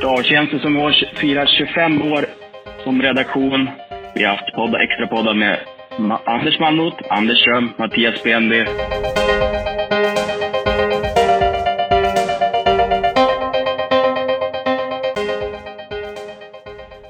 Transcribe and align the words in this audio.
Travtjänsten 0.00 0.60
som 0.60 0.76
i 0.76 0.80
år 0.80 0.92
firar 1.16 1.46
25 1.46 2.12
år 2.12 2.26
som 2.84 3.02
redaktion. 3.02 3.70
Vi 4.14 4.24
har 4.24 4.36
haft 4.36 4.54
poddar, 4.54 4.80
extra 4.80 5.06
poddar 5.06 5.34
med 5.34 5.58
Anders 6.26 6.58
Mannot, 6.60 6.94
Anders 7.10 7.38
Ström, 7.40 7.70
Mattias 7.78 8.22
Benby. 8.22 8.64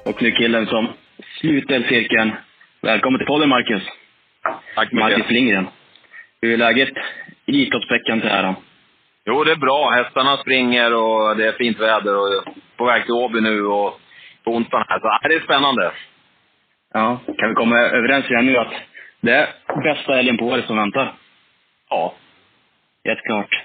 Och 0.05 0.23
nu 0.23 0.31
killen 0.31 0.67
som 0.67 0.89
sluter 1.41 1.83
cirkeln. 1.89 2.33
Välkommen 2.83 3.19
till 3.19 3.27
podden 3.27 3.49
Marcus. 3.49 4.04
Tack 4.75 4.93
mycket. 4.93 5.11
Marcus 5.11 5.31
Lindgren. 5.31 5.67
Hur 6.41 6.53
är 6.53 6.57
läget 6.57 6.93
Elitloppsveckan 7.47 8.21
till 8.21 8.31
äran? 8.31 8.55
Jo, 9.27 9.45
det 9.45 9.53
är 9.53 9.57
bra. 9.57 9.91
Hästarna 9.91 10.37
springer 10.37 10.95
och 10.95 11.37
det 11.37 11.47
är 11.47 11.53
fint 11.53 11.81
väder 11.81 12.17
och 12.17 12.55
på 12.77 12.85
väg 12.85 13.05
till 13.05 13.13
Åby 13.13 13.41
nu 13.41 13.67
och 13.67 14.01
på 14.45 14.51
onsdagen 14.51 14.87
här. 14.89 14.99
Så 15.01 15.07
nej, 15.07 15.19
det 15.29 15.35
är 15.35 15.41
spännande. 15.41 15.93
Ja, 16.93 17.21
kan 17.39 17.49
vi 17.49 17.55
komma 17.55 17.79
överens 17.79 18.27
redan 18.29 18.47
nu 18.47 18.57
att 18.57 18.73
det 19.21 19.33
är 19.33 19.49
bästa 19.83 20.15
helgen 20.15 20.39
på 20.39 20.45
året 20.45 20.67
som 20.67 20.77
väntar? 20.77 21.13
Ja. 21.91 22.15
Helt 23.05 23.23
klart. 23.23 23.63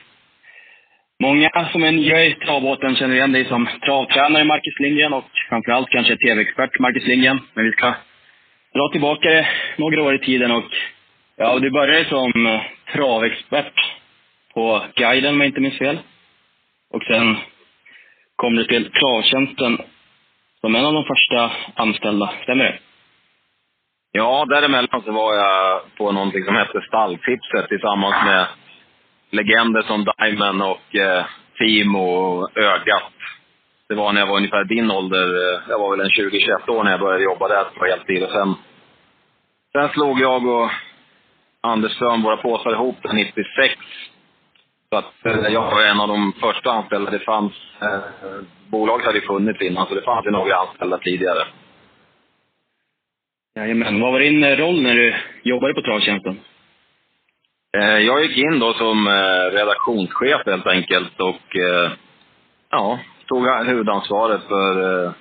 Många 1.23 1.49
som 1.71 1.84
är 1.84 1.91
nya 1.91 2.26
i 2.26 2.34
travbåten 2.34 2.95
känner 2.95 3.15
igen 3.15 3.31
dig 3.31 3.45
som 3.45 3.70
travtränare 3.85 4.43
Marcus 4.43 4.79
Lindgren 4.79 5.13
och 5.13 5.29
framförallt 5.49 5.89
kanske 5.89 6.17
tv-expert 6.17 6.79
Marcus 6.79 7.07
Lindgren. 7.07 7.39
Men 7.53 7.65
vi 7.65 7.71
ska 7.71 7.93
dra 8.73 8.89
tillbaka 8.91 9.29
det 9.29 9.48
några 9.77 10.03
år 10.03 10.15
i 10.15 10.20
tiden 10.20 10.51
och 10.51 10.71
ja, 11.39 11.59
du 11.59 11.70
började 11.71 12.09
som 12.09 12.45
eh, 12.45 12.61
travexpert 12.93 13.73
på 14.54 14.82
Guiden 14.95 15.34
om 15.34 15.40
jag 15.41 15.48
inte 15.49 15.62
minns 15.62 15.77
fel. 15.77 15.99
Och 16.93 17.04
sen 17.04 17.37
kom 18.35 18.55
du 18.55 18.63
till 18.65 18.91
Travtjänsten 18.91 19.77
som 20.62 20.76
en 20.76 20.85
av 20.85 20.93
de 20.93 21.04
första 21.05 21.51
anställda. 21.76 22.34
Stämmer 22.43 22.63
det? 22.63 22.79
Ja, 24.12 24.45
däremellan 24.49 25.01
så 25.05 25.12
var 25.12 25.35
jag 25.35 25.82
på 25.98 26.12
någonting 26.12 26.43
som 26.45 26.55
hette 26.55 26.82
Stalltipset 26.87 27.67
tillsammans 27.70 28.15
med 28.26 28.45
legender 29.32 29.82
som 29.82 30.05
Diamond 30.17 30.62
och 30.62 30.95
eh, 30.95 31.26
Timo 31.57 32.04
och 32.04 32.57
Ögat. 32.57 33.12
Det 33.90 33.95
var 33.95 34.13
när 34.13 34.21
jag 34.21 34.27
var 34.27 34.37
ungefär 34.37 34.63
din 34.63 34.91
ålder. 34.91 35.27
eh, 35.27 35.62
Jag 35.70 35.79
var 35.79 35.91
väl 35.98 36.05
en 36.05 36.10
20-21 36.12 36.70
år 36.70 36.84
när 36.84 36.91
jag 36.91 36.99
började 36.99 37.23
jobba 37.23 37.48
där 37.48 37.63
på 37.63 37.85
heltid. 37.85 38.23
Och 38.23 38.32
sen, 38.32 38.55
sen 39.71 39.90
slog 39.90 40.21
jag 40.21 40.45
och 40.48 40.70
Anders 41.62 41.91
Ström 41.96 42.21
våra 42.21 42.38
påsar 42.38 42.71
ihop 42.74 42.98
96. 43.13 43.74
Så 44.90 44.98
att 44.98 45.26
eh, 45.26 45.54
jag 45.54 45.71
var 45.71 45.84
en 45.84 45.99
av 45.99 46.07
de 46.07 46.34
första 46.41 46.71
anställda. 46.71 47.12
Det 47.12 47.20
fanns, 47.20 47.54
eh, 47.82 47.99
bolaget 48.68 49.05
hade 49.05 49.20
ju 49.20 49.26
funnits 49.26 49.62
innan, 49.62 49.88
så 49.88 49.96
det 49.96 50.01
fanns 50.01 50.26
ju 50.26 50.32
några 50.32 50.55
anställda 50.55 50.98
tidigare. 50.98 51.48
Jajamän. 53.55 54.01
Vad 54.01 54.12
var 54.12 54.20
din 54.20 54.43
eh, 54.43 54.57
roll 54.57 54.82
när 54.82 54.96
du 54.96 55.16
jobbade 55.43 55.74
på 55.74 55.82
Travtjänsten? 55.82 56.40
Eh, 57.77 57.98
Jag 57.98 58.23
gick 58.26 58.38
in 58.38 58.60
då 58.60 58.73
som 58.73 59.07
eh, 59.07 59.51
redaktionschef 59.57 60.41
helt 60.46 60.68
enkelt 60.68 61.20
och 61.20 61.55
eh, 61.55 61.91
ja, 62.70 62.99
tog 63.27 63.48
huvudansvaret 63.66 64.41
för 64.47 65.06
eh, 65.06 65.12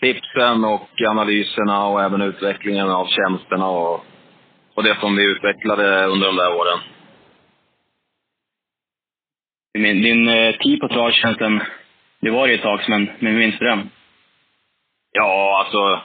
tipsen 0.00 0.64
och 0.64 0.88
analyserna 1.10 1.86
och 1.86 2.02
även 2.02 2.22
utvecklingen 2.22 2.90
av 2.90 3.06
tjänsterna 3.06 3.66
och, 3.66 4.04
och 4.74 4.82
det 4.82 5.00
som 5.00 5.16
vi 5.16 5.24
utvecklade 5.24 6.04
under 6.06 6.26
de 6.26 6.36
där 6.36 6.54
åren. 6.54 6.78
Din, 9.74 10.02
din 10.02 10.28
eh, 10.28 10.56
tid 10.56 10.80
på 10.80 10.88
Travtjänsten, 10.88 11.62
det 12.20 12.30
var 12.30 12.46
ju 12.46 12.54
ett 12.54 12.62
tag 12.62 12.82
sedan, 12.82 13.04
men, 13.04 13.10
men 13.18 13.38
minns 13.38 13.58
du 13.58 13.64
den? 13.66 13.90
Ja, 15.12 15.64
alltså 15.64 16.00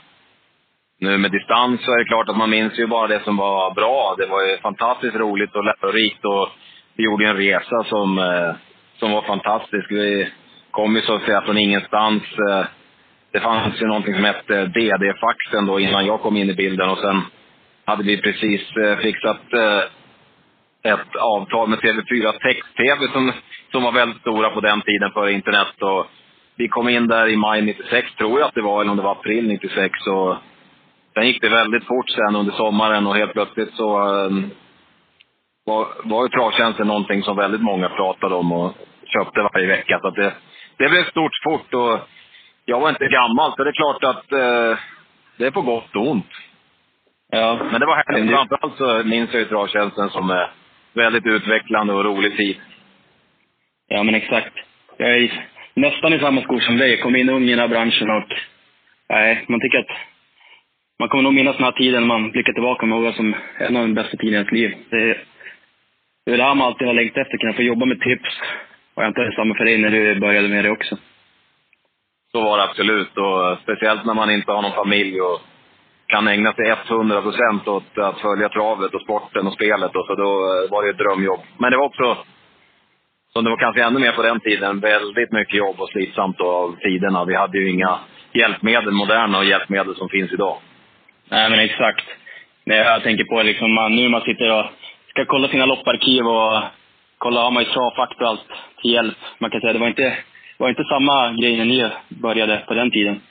nu 1.00 1.18
med 1.18 1.32
distans 1.32 1.86
så 1.86 1.92
är 1.92 1.98
det 1.98 2.06
klart 2.06 2.30
att 2.30 2.38
man 2.38 2.50
minns 2.50 2.80
ju 2.80 2.88
bara 2.88 3.08
det 3.08 3.24
som 3.24 3.38
var 3.38 3.74
bra. 3.74 4.16
Det 4.18 4.26
var 4.26 4.42
ju 4.42 4.58
fantastiskt 4.58 5.16
roligt 5.16 5.56
och 5.56 5.64
lärorikt 5.64 6.26
och 6.26 6.50
vi 6.96 7.04
gjorde 7.04 7.28
en 7.28 7.38
resa 7.38 7.84
som, 7.84 8.20
eh, 8.20 8.56
som 9.00 9.12
var 9.12 9.22
fantastisk. 9.22 9.92
Vi 9.92 10.30
kom 10.72 10.96
ju 10.96 11.02
så 11.02 11.16
att 11.16 11.24
säga 11.24 11.42
från 11.42 11.58
ingenstans. 11.58 12.24
Eh, 12.50 12.66
det 13.32 13.40
fanns 13.40 13.82
ju 13.82 13.86
någonting 13.86 14.14
som 14.14 14.24
hette 14.24 14.66
DD-faxen 14.66 15.66
då 15.66 15.80
innan 15.80 16.06
jag 16.06 16.22
kom 16.22 16.38
in 16.38 16.50
i 16.50 16.54
bilden 16.54 16.90
och 16.90 16.98
sen 16.98 17.22
hade 17.88 18.04
vi 18.04 18.22
precis 18.22 18.62
eh, 18.78 18.98
fixat 18.98 19.54
eh, 19.54 19.84
ett 20.92 21.16
avtal 21.16 21.70
med 21.70 21.80
TV4 21.80 22.32
Text-TV 22.40 23.08
som, 23.14 23.32
som 23.72 23.84
var 23.84 23.92
väldigt 23.92 24.22
stora 24.22 24.50
på 24.50 24.62
den 24.62 24.82
tiden 24.82 25.12
före 25.12 25.32
internet. 25.32 25.82
Och 25.82 26.06
vi 26.56 26.68
kom 26.68 26.90
in 26.90 27.08
där 27.08 27.28
i 27.28 27.38
maj 27.38 27.62
96, 27.62 28.16
tror 28.16 28.40
jag 28.40 28.48
att 28.48 28.56
det 28.56 28.62
var, 28.62 28.82
eller 28.82 28.92
om 28.92 28.98
det 28.98 29.04
var 29.04 29.12
april 29.12 29.48
96. 29.48 30.08
Och 30.08 30.36
sen 31.14 31.28
gick 31.28 31.42
det 31.42 31.50
väldigt 31.50 31.88
fort 31.88 32.10
sen 32.10 32.36
under 32.36 32.54
sommaren 32.54 33.08
och 33.08 33.16
helt 33.16 33.34
plötsligt 33.34 33.74
så 33.74 33.98
ehm, 33.98 34.50
var, 35.66 35.88
var 36.04 36.24
ju 36.24 36.30
travtjänsten 36.30 36.88
någonting 36.88 37.24
som 37.24 37.38
väldigt 37.38 37.62
många 37.62 37.90
pratade 37.90 38.36
om 38.36 38.52
och 38.52 38.74
köpte 39.06 39.42
varje 39.42 39.68
vecka. 39.68 40.00
Så 40.02 40.08
att 40.08 40.16
det, 40.16 40.34
det 40.78 40.90
blev 40.90 41.04
stort 41.04 41.32
fort 41.44 41.74
och 41.74 42.00
jag 42.66 42.80
var 42.80 42.90
inte 42.90 43.08
gammal, 43.08 43.54
så 43.56 43.64
det 43.64 43.70
är 43.70 43.82
klart 43.84 44.04
att 44.04 44.32
eh, 44.32 44.78
det 45.38 45.46
är 45.46 45.52
på 45.52 45.62
gott 45.62 45.96
och 45.96 46.08
ont. 46.08 46.32
Ja. 47.32 47.68
Men 47.72 47.80
det 47.80 47.86
var 47.86 47.96
härligt. 47.96 48.32
Framförallt 48.32 48.78
så 48.78 49.04
minns 49.04 49.34
jag 49.34 49.40
ju 49.40 49.46
travtjänsten 49.48 50.10
som 50.10 50.32
eh, 50.32 50.48
väldigt 50.94 51.26
utvecklande 51.26 51.94
och 51.94 52.06
rolig 52.06 52.38
tid. 52.38 52.58
Ja, 53.88 54.04
men 54.04 54.16
exakt. 54.16 54.54
Jag 54.98 55.10
är 55.10 55.18
i, 55.18 55.32
nästan 55.74 56.14
i 56.14 56.20
samma 56.20 56.42
skor 56.42 56.60
som 56.60 56.78
dig. 56.78 56.90
Jag 56.90 57.02
kom 57.02 57.16
in 57.16 57.30
ung 57.30 57.44
i 57.44 57.50
den 57.50 57.60
här 57.60 57.68
branschen 57.68 58.10
och 58.10 58.34
nej, 59.10 59.46
man 59.48 59.60
tycker 59.60 59.78
att 59.78 59.98
man 61.00 61.10
kommer 61.10 61.24
nog 61.24 61.34
minnas 61.34 61.56
den 61.56 61.66
här 61.66 61.72
tiden 61.72 62.02
när 62.02 62.08
man 62.08 62.32
blickar 62.32 62.54
tillbaka 62.54 62.86
och 62.86 63.04
ihåg 63.04 63.14
som 63.14 63.36
en 63.58 63.78
av 63.78 63.82
de 63.82 63.94
bästa 63.94 64.18
tiderna 64.18 64.36
i 64.36 64.40
ens 64.40 64.52
liv. 64.52 64.76
Det 64.90 64.96
är, 64.96 65.24
det 66.26 66.32
är 66.32 66.38
det 66.38 66.44
här 66.44 66.56
man 66.56 66.68
alltid 66.68 66.88
har 66.88 66.94
längtat 66.94 67.18
efter, 67.18 67.38
kunna 67.38 67.54
få 67.54 67.62
jobba 67.62 67.86
med 67.86 68.02
tips. 68.02 68.40
Och 68.94 69.04
jag 69.04 69.08
antar 69.08 69.22
det 69.22 69.28
är 69.28 69.36
samma 69.36 69.56
för 69.56 69.66
dig 69.66 69.78
när 69.78 69.90
du 69.90 70.20
började 70.20 70.48
med 70.48 70.66
det 70.66 70.70
också. 70.70 70.98
Så 72.32 72.42
var 72.42 72.58
det 72.58 72.64
absolut. 72.64 73.18
Och 73.18 73.50
eh, 73.50 73.58
speciellt 73.64 74.06
när 74.06 74.14
man 74.14 74.32
inte 74.32 74.52
har 74.52 74.62
någon 74.62 74.72
familj 74.84 75.22
och 75.22 75.42
kan 76.08 76.28
ägna 76.28 76.54
sig 76.54 76.70
100 76.70 77.22
procent 77.22 77.68
åt 77.68 77.98
att 77.98 78.20
följa 78.20 78.50
travet 78.50 78.94
och 78.94 79.02
sporten 79.02 79.48
och 79.48 79.54
spelet. 79.54 79.96
Och 79.96 80.06
så 80.06 80.16
då 80.16 80.32
eh, 80.32 80.72
var 80.72 80.84
det 80.84 80.90
ett 80.90 80.98
drömjobb. 80.98 81.40
Men 81.58 81.72
det 81.72 81.78
var 81.78 81.86
också, 81.86 82.18
som 83.34 83.44
det 83.44 83.50
var 83.50 83.58
kanske 83.58 83.84
ännu 83.84 84.00
mer 84.00 84.12
på 84.12 84.22
den 84.22 84.40
tiden, 84.40 84.80
väldigt 84.80 85.32
mycket 85.32 85.54
jobb 85.54 85.82
och 85.82 85.90
slitsamt 85.90 86.42
av 86.42 86.76
tiderna. 86.76 87.26
Vi 87.26 87.36
hade 87.36 87.58
ju 87.58 87.70
inga 87.70 88.00
hjälpmedel, 88.34 88.92
moderna 88.92 89.44
hjälpmedel 89.44 89.96
som 89.96 90.10
finns 90.10 90.32
idag. 90.34 90.58
Nej, 91.30 91.50
men 91.50 91.60
exakt. 91.60 92.06
Det 92.66 92.76
jag 92.76 93.04
tänker 93.04 93.24
på 93.24 93.44
liksom 93.44 93.74
man, 93.74 93.96
nu 93.96 94.10
man 94.10 94.22
sitter 94.22 94.52
och 94.52 94.66
ska 95.10 95.26
kolla 95.26 95.48
sina 95.48 95.66
lopparkiv 95.66 96.28
och 96.28 96.64
kolla, 97.18 97.42
har 97.42 97.52
man 97.52 97.64
ju 97.64 97.70
travfakta 97.70 98.24
och 98.24 98.30
allt 98.30 98.48
till 98.82 98.92
hjälp. 98.92 99.18
Man 99.40 99.52
kan 99.52 99.62
säga 99.62 99.74
det 99.74 99.80
var 99.80 99.88
inte, 99.88 100.04
det 100.58 100.64
var 100.64 100.70
inte 100.70 100.84
samma 100.84 101.32
grej 101.42 101.58
när 101.58 101.66
ni 101.66 101.90
började 102.10 102.64
på 102.68 102.74
den 102.74 102.92
tiden. 102.92 103.22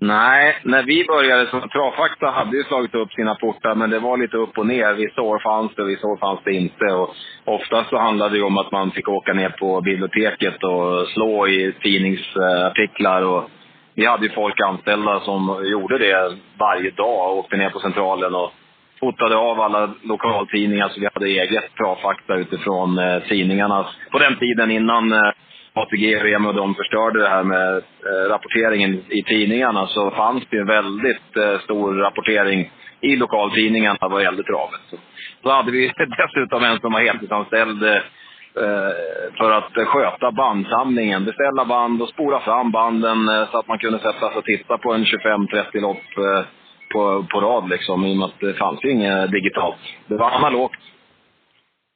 Nej, 0.00 0.56
när 0.64 0.82
vi 0.82 1.04
började 1.04 1.46
så 1.46 1.60
Travfakta 1.60 2.26
hade 2.26 2.56
ju 2.56 2.64
slagit 2.64 2.94
upp 2.94 3.12
sina 3.12 3.34
portar, 3.34 3.74
men 3.74 3.90
det 3.90 3.98
var 3.98 4.16
lite 4.16 4.36
upp 4.36 4.58
och 4.58 4.66
ner. 4.66 4.94
Vissa 4.94 5.22
år 5.22 5.38
fanns 5.38 5.74
det, 5.74 5.84
vissa 5.84 6.06
år 6.06 6.16
fanns 6.16 6.40
det 6.44 6.52
inte. 6.52 6.84
Och 6.84 7.14
oftast 7.44 7.90
så 7.90 7.98
handlade 7.98 8.30
det 8.30 8.36
ju 8.38 8.44
om 8.44 8.58
att 8.58 8.72
man 8.72 8.90
fick 8.90 9.08
åka 9.08 9.32
ner 9.32 9.48
på 9.48 9.80
biblioteket 9.80 10.64
och 10.64 11.08
slå 11.08 11.48
i 11.48 11.74
tidningsartiklar. 11.82 13.22
Och 13.22 13.50
vi 13.94 14.06
hade 14.06 14.26
ju 14.26 14.32
folk 14.32 14.60
anställda 14.60 15.20
som 15.20 15.66
gjorde 15.70 15.98
det 15.98 16.36
varje 16.58 16.90
dag 16.90 17.36
åkte 17.38 17.56
ner 17.56 17.70
på 17.70 17.80
centralen 17.80 18.34
och 18.34 18.52
fotade 19.00 19.36
av 19.36 19.60
alla 19.60 19.94
lokaltidningar 20.02 20.88
så 20.88 21.00
vi 21.00 21.08
hade 21.14 21.26
eget 21.26 21.74
Travfakta 21.76 22.34
utifrån 22.34 22.98
eh, 22.98 23.22
tidningarna. 23.22 23.86
På 24.10 24.18
den 24.18 24.38
tiden 24.38 24.70
innan 24.70 25.12
eh, 25.12 25.30
ATG, 25.74 26.18
Remi 26.18 26.48
och 26.48 26.54
de 26.54 26.74
förstörde 26.74 27.20
det 27.20 27.28
här 27.28 27.44
med 27.44 27.76
eh, 27.76 28.28
rapporteringen 28.28 29.02
i 29.08 29.22
tidningarna 29.22 29.86
så 29.86 30.10
fanns 30.10 30.44
det 30.50 30.56
ju 30.56 30.64
väldigt 30.64 31.36
eh, 31.36 31.58
stor 31.58 31.94
rapportering 31.94 32.70
i 33.00 33.16
lokaltidningarna 33.16 33.98
vad 34.00 34.22
gällde 34.22 34.42
travet. 34.42 34.80
Så, 34.90 34.96
så 35.42 35.50
hade 35.50 35.70
vi 35.70 35.92
dessutom 36.18 36.64
en 36.64 36.80
som 36.80 36.92
var 36.92 37.00
heltidsanställd 37.00 37.82
eh, 37.82 38.92
för 39.38 39.50
att 39.50 39.88
sköta 39.88 40.32
bandsamlingen. 40.32 41.24
Beställa 41.24 41.64
band 41.64 42.02
och 42.02 42.08
spola 42.08 42.40
fram 42.40 42.70
banden 42.70 43.28
eh, 43.28 43.50
så 43.50 43.58
att 43.58 43.68
man 43.68 43.78
kunde 43.78 43.98
sätta 43.98 44.28
sig 44.28 44.38
och 44.38 44.44
titta 44.44 44.78
på 44.78 44.92
en 44.92 45.04
25-30 45.04 45.80
lopp 45.80 46.18
eh, 46.18 46.44
på, 46.92 47.26
på 47.30 47.40
rad 47.40 47.68
liksom. 47.68 48.04
I 48.04 48.12
och 48.12 48.16
med 48.16 48.26
att 48.26 48.40
det 48.40 48.54
fanns 48.54 48.84
ju 48.84 48.90
inget 48.90 49.30
digitalt. 49.30 49.80
Det 50.06 50.16
var 50.16 50.30
analogt. 50.30 50.80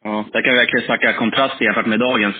Ja, 0.04 0.24
där 0.32 0.42
kan 0.42 0.52
vi 0.52 0.58
verkligen 0.58 0.86
snacka 0.86 1.12
kontrast 1.12 1.60
jämfört 1.60 1.86
med 1.86 2.00
dagens. 2.00 2.36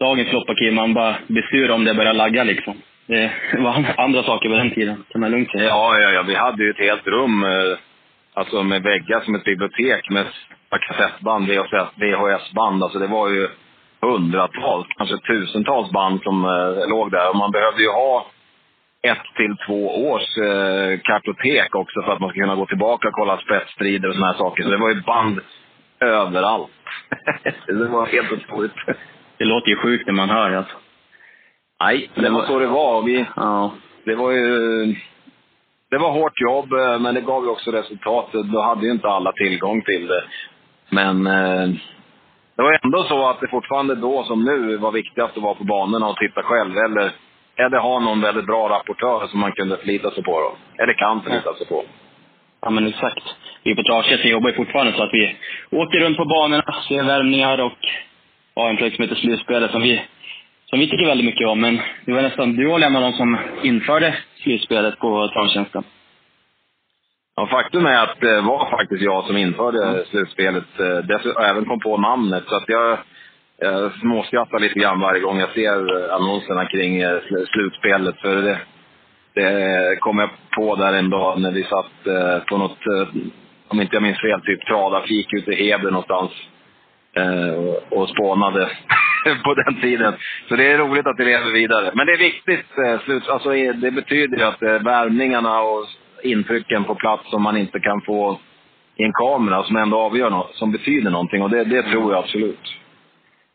Dagens 0.00 0.32
lopparkiv, 0.32 0.72
man 0.72 0.94
bara 0.94 1.16
blir 1.26 1.42
sur 1.42 1.70
om 1.70 1.84
det 1.84 1.94
börjar 1.94 2.12
lagga 2.12 2.44
liksom. 2.44 2.74
Det 3.06 3.32
var 3.58 3.94
andra 3.96 4.22
saker 4.22 4.48
på 4.48 4.54
den 4.54 4.70
tiden, 4.70 5.04
kan 5.08 5.20
man 5.20 5.30
lugnt 5.30 5.50
säga. 5.50 5.64
Ja, 5.64 6.00
ja, 6.00 6.10
ja, 6.10 6.22
vi 6.22 6.34
hade 6.34 6.64
ju 6.64 6.70
ett 6.70 6.78
helt 6.78 7.06
rum. 7.06 7.44
Eh, 7.44 7.78
alltså 8.34 8.62
med 8.62 8.82
väggar 8.82 9.20
som 9.20 9.34
ett 9.34 9.44
bibliotek 9.44 10.10
med 10.10 10.26
kassettband, 10.80 11.48
VHS-band. 11.96 12.82
Alltså 12.82 12.98
det 12.98 13.06
var 13.06 13.28
ju 13.28 13.48
hundratals, 14.00 14.86
kanske 14.96 15.16
tusentals 15.16 15.90
band 15.90 16.22
som 16.22 16.44
eh, 16.44 16.88
låg 16.88 17.10
där. 17.10 17.30
Och 17.30 17.36
man 17.36 17.50
behövde 17.50 17.82
ju 17.82 17.88
ha 17.88 18.26
ett 19.02 19.24
till 19.36 19.56
två 19.66 20.10
års 20.10 20.38
eh, 20.38 21.00
kartotek 21.00 21.74
också 21.74 22.02
för 22.02 22.12
att 22.12 22.20
man 22.20 22.30
ska 22.30 22.40
kunna 22.40 22.56
gå 22.56 22.66
tillbaka 22.66 23.08
och 23.08 23.14
kolla 23.14 23.38
spetsstrider 23.38 24.08
och 24.08 24.14
såna 24.14 24.26
här 24.26 24.38
saker. 24.38 24.62
Så 24.62 24.70
det 24.70 24.76
var 24.76 24.88
ju 24.88 25.00
band 25.00 25.40
överallt. 26.00 26.70
det 27.66 27.88
var 27.88 28.06
helt 28.06 28.32
otroligt. 28.32 28.72
Det 29.38 29.44
låter 29.44 29.68
ju 29.68 29.76
sjukt 29.76 30.06
när 30.06 30.14
man 30.14 30.30
hör 30.30 30.50
det 30.50 30.58
alltså. 30.58 30.76
Nej, 31.80 32.10
det 32.14 32.30
var 32.30 32.46
så 32.46 32.58
det 32.58 32.66
var. 32.66 33.02
Vi, 33.02 33.26
Ja. 33.36 33.70
det 34.04 34.14
var 34.14 34.30
ju... 34.30 34.94
Det 35.90 35.98
var 35.98 36.10
hårt 36.10 36.40
jobb, 36.40 36.72
eh, 36.72 36.98
men 36.98 37.14
det 37.14 37.20
gav 37.20 37.44
ju 37.44 37.50
också 37.50 37.70
resultat. 37.70 38.28
Då 38.32 38.62
hade 38.62 38.86
ju 38.86 38.92
inte 38.92 39.08
alla 39.08 39.32
tillgång 39.32 39.82
till 39.82 40.06
det. 40.06 40.24
Men 40.90 41.26
eh, 41.26 41.68
det 42.56 42.62
var 42.62 42.78
ändå 42.84 43.02
så 43.04 43.28
att 43.28 43.40
det 43.40 43.48
fortfarande 43.48 43.94
då 43.94 44.24
som 44.24 44.44
nu 44.44 44.76
var 44.76 44.92
viktigast 44.92 45.36
att 45.36 45.42
vara 45.42 45.54
på 45.54 45.64
banorna 45.64 46.06
och 46.08 46.16
titta 46.16 46.42
själv. 46.42 46.76
Eller, 46.76 47.10
eller 47.56 47.78
ha 47.78 48.00
någon 48.00 48.20
väldigt 48.20 48.46
bra 48.46 48.68
rapportör 48.68 49.26
som 49.26 49.40
man 49.40 49.52
kunde 49.52 49.76
förlita 49.76 50.10
sig 50.10 50.22
på. 50.22 50.40
Då. 50.40 50.82
Eller 50.82 50.92
kan 50.92 51.22
förlita 51.22 51.54
sig 51.54 51.66
på. 51.66 51.84
Ja, 52.60 52.70
men 52.70 52.86
exakt. 52.86 53.24
Vi 53.62 53.74
på 53.74 53.82
Travtjänsten 53.82 54.30
jobbar 54.30 54.50
ju 54.50 54.56
fortfarande 54.56 54.92
så 54.92 55.02
att 55.02 55.12
vi 55.14 55.36
åker 55.70 55.98
runt 56.00 56.16
på 56.16 56.24
banorna, 56.24 56.74
ser 56.88 57.02
värmningar 57.04 57.60
och 57.60 57.78
har 58.56 58.70
en 58.70 58.76
projekt 58.76 58.96
som 58.96 59.02
heter 59.02 59.16
Slutspelet 59.16 59.70
som 59.70 59.82
vi, 59.82 60.02
som 60.70 60.78
vi 60.78 60.90
tycker 60.90 61.06
väldigt 61.06 61.26
mycket 61.26 61.48
om. 61.48 61.60
Men 61.60 61.80
det 62.04 62.12
var 62.12 62.22
nästan 62.22 62.56
du 62.56 62.66
och 62.68 62.80
en 62.80 62.96
av 62.96 63.02
de 63.02 63.12
som 63.12 63.38
införde 63.62 64.16
Slutspelet 64.42 64.98
på 64.98 65.28
Travtjänsten. 65.28 65.82
Ja, 67.36 67.46
faktum 67.46 67.86
är 67.86 68.02
att 68.02 68.20
det 68.20 68.40
var 68.40 68.70
faktiskt 68.70 69.02
jag 69.02 69.24
som 69.24 69.36
införde 69.36 70.04
slutspelet. 70.10 70.80
eh, 70.80 70.98
Dessutom 70.98 71.42
även 71.44 71.64
kom 71.64 71.80
på 71.80 71.96
namnet. 71.96 72.44
Så 72.48 72.56
att 72.56 72.68
jag, 72.68 72.98
jag 73.58 73.92
småskrattar 74.00 74.58
lite 74.58 74.78
grann 74.78 75.00
varje 75.00 75.20
gång 75.20 75.38
jag 75.40 75.50
ser 75.50 76.04
eh, 76.08 76.14
annonserna 76.14 76.64
kring 76.66 77.00
eh, 77.00 77.08
sl- 77.10 77.46
slutspelet. 77.52 78.20
För 78.20 78.36
det, 78.42 78.58
det 79.34 79.96
kom 80.00 80.18
jag 80.18 80.30
på 80.56 80.76
där 80.76 80.92
en 80.92 81.10
dag 81.10 81.40
när 81.40 81.50
vi 81.52 81.62
satt 81.62 82.46
på 82.46 82.56
något, 82.58 82.78
om 83.68 83.80
inte 83.80 83.96
jag 83.96 84.02
minns 84.02 84.20
fel, 84.20 84.40
typ 84.40 84.66
tradarfik 84.66 85.32
ute 85.32 85.50
i 85.50 85.56
Heder 85.56 85.90
någonstans 85.90 86.30
eh, 87.16 87.54
och- 87.90 88.08
spånade 88.08 88.68
på 89.44 89.54
den 89.54 89.80
tiden. 89.80 90.14
Så 90.48 90.56
det 90.56 90.72
är 90.72 90.78
roligt 90.78 91.06
att 91.06 91.16
det 91.16 91.24
lever 91.24 91.52
vidare. 91.52 91.90
Men 91.94 92.06
det 92.06 92.12
är 92.12 92.18
viktigt. 92.18 92.66
eh, 92.86 93.00
Slut, 93.00 93.28
alltså, 93.28 93.54
eh, 93.54 93.74
det 93.74 93.90
betyder 93.90 94.36
ju 94.38 94.44
att 94.44 94.62
eh, 94.62 94.80
och 95.60 95.86
intrycken 96.22 96.84
på 96.84 96.94
plats 96.94 97.30
som 97.30 97.42
man 97.42 97.56
inte 97.56 97.80
kan 97.80 98.00
få 98.00 98.38
i 98.96 99.04
en 99.04 99.12
kamera 99.12 99.62
som 99.62 99.76
ändå 99.76 99.98
avgör 99.98 100.30
något, 100.30 100.54
som 100.54 100.72
betyder 100.72 101.10
någonting. 101.10 101.42
Och 101.42 101.50
det, 101.50 101.64
det 101.64 101.82
tror 101.82 102.12
jag 102.12 102.24
absolut. 102.24 102.74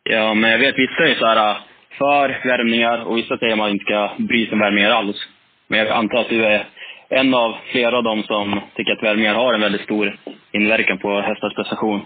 Ja, 0.03 0.33
men 0.33 0.51
jag 0.51 0.59
vet 0.59 0.75
vissa 0.79 1.03
är 1.07 1.15
så 1.15 1.25
här 1.25 1.49
eh, 1.49 1.57
för 1.97 2.47
värmningar 2.47 3.03
och 3.05 3.17
vissa 3.17 3.37
säger 3.37 3.51
att 3.51 3.57
man 3.57 3.69
inte 3.69 3.83
ska 3.85 4.09
bry 4.17 4.45
sig 4.45 4.53
om 4.53 4.59
värmningar 4.59 4.89
alls. 4.89 5.27
Men 5.67 5.79
jag 5.79 5.87
antar 5.89 6.17
att 6.17 6.29
du 6.29 6.45
är 6.45 6.65
en 7.09 7.33
av 7.33 7.55
flera 7.71 7.97
av 7.97 8.03
dem 8.03 8.23
som 8.23 8.59
tycker 8.75 8.91
att 8.91 9.03
värmningar 9.03 9.33
har 9.35 9.53
en 9.53 9.61
väldigt 9.61 9.81
stor 9.81 10.17
inverkan 10.51 10.97
på 10.97 11.21
hästars 11.21 11.55
prestation. 11.55 12.01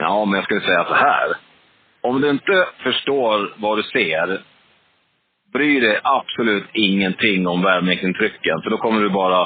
Ja, 0.00 0.24
men 0.24 0.34
jag 0.34 0.44
skulle 0.44 0.60
säga 0.60 0.84
så 0.84 0.94
här. 0.94 1.36
Om 2.00 2.20
du 2.20 2.30
inte 2.30 2.66
förstår 2.78 3.52
vad 3.56 3.78
du 3.78 3.82
ser, 3.82 4.40
bry 5.52 5.80
dig 5.80 6.00
absolut 6.02 6.64
ingenting 6.72 7.46
om 7.48 7.62
värmeintrycken, 7.62 8.62
För 8.62 8.70
då 8.70 8.76
kommer 8.76 9.00
du 9.00 9.08
bara 9.08 9.42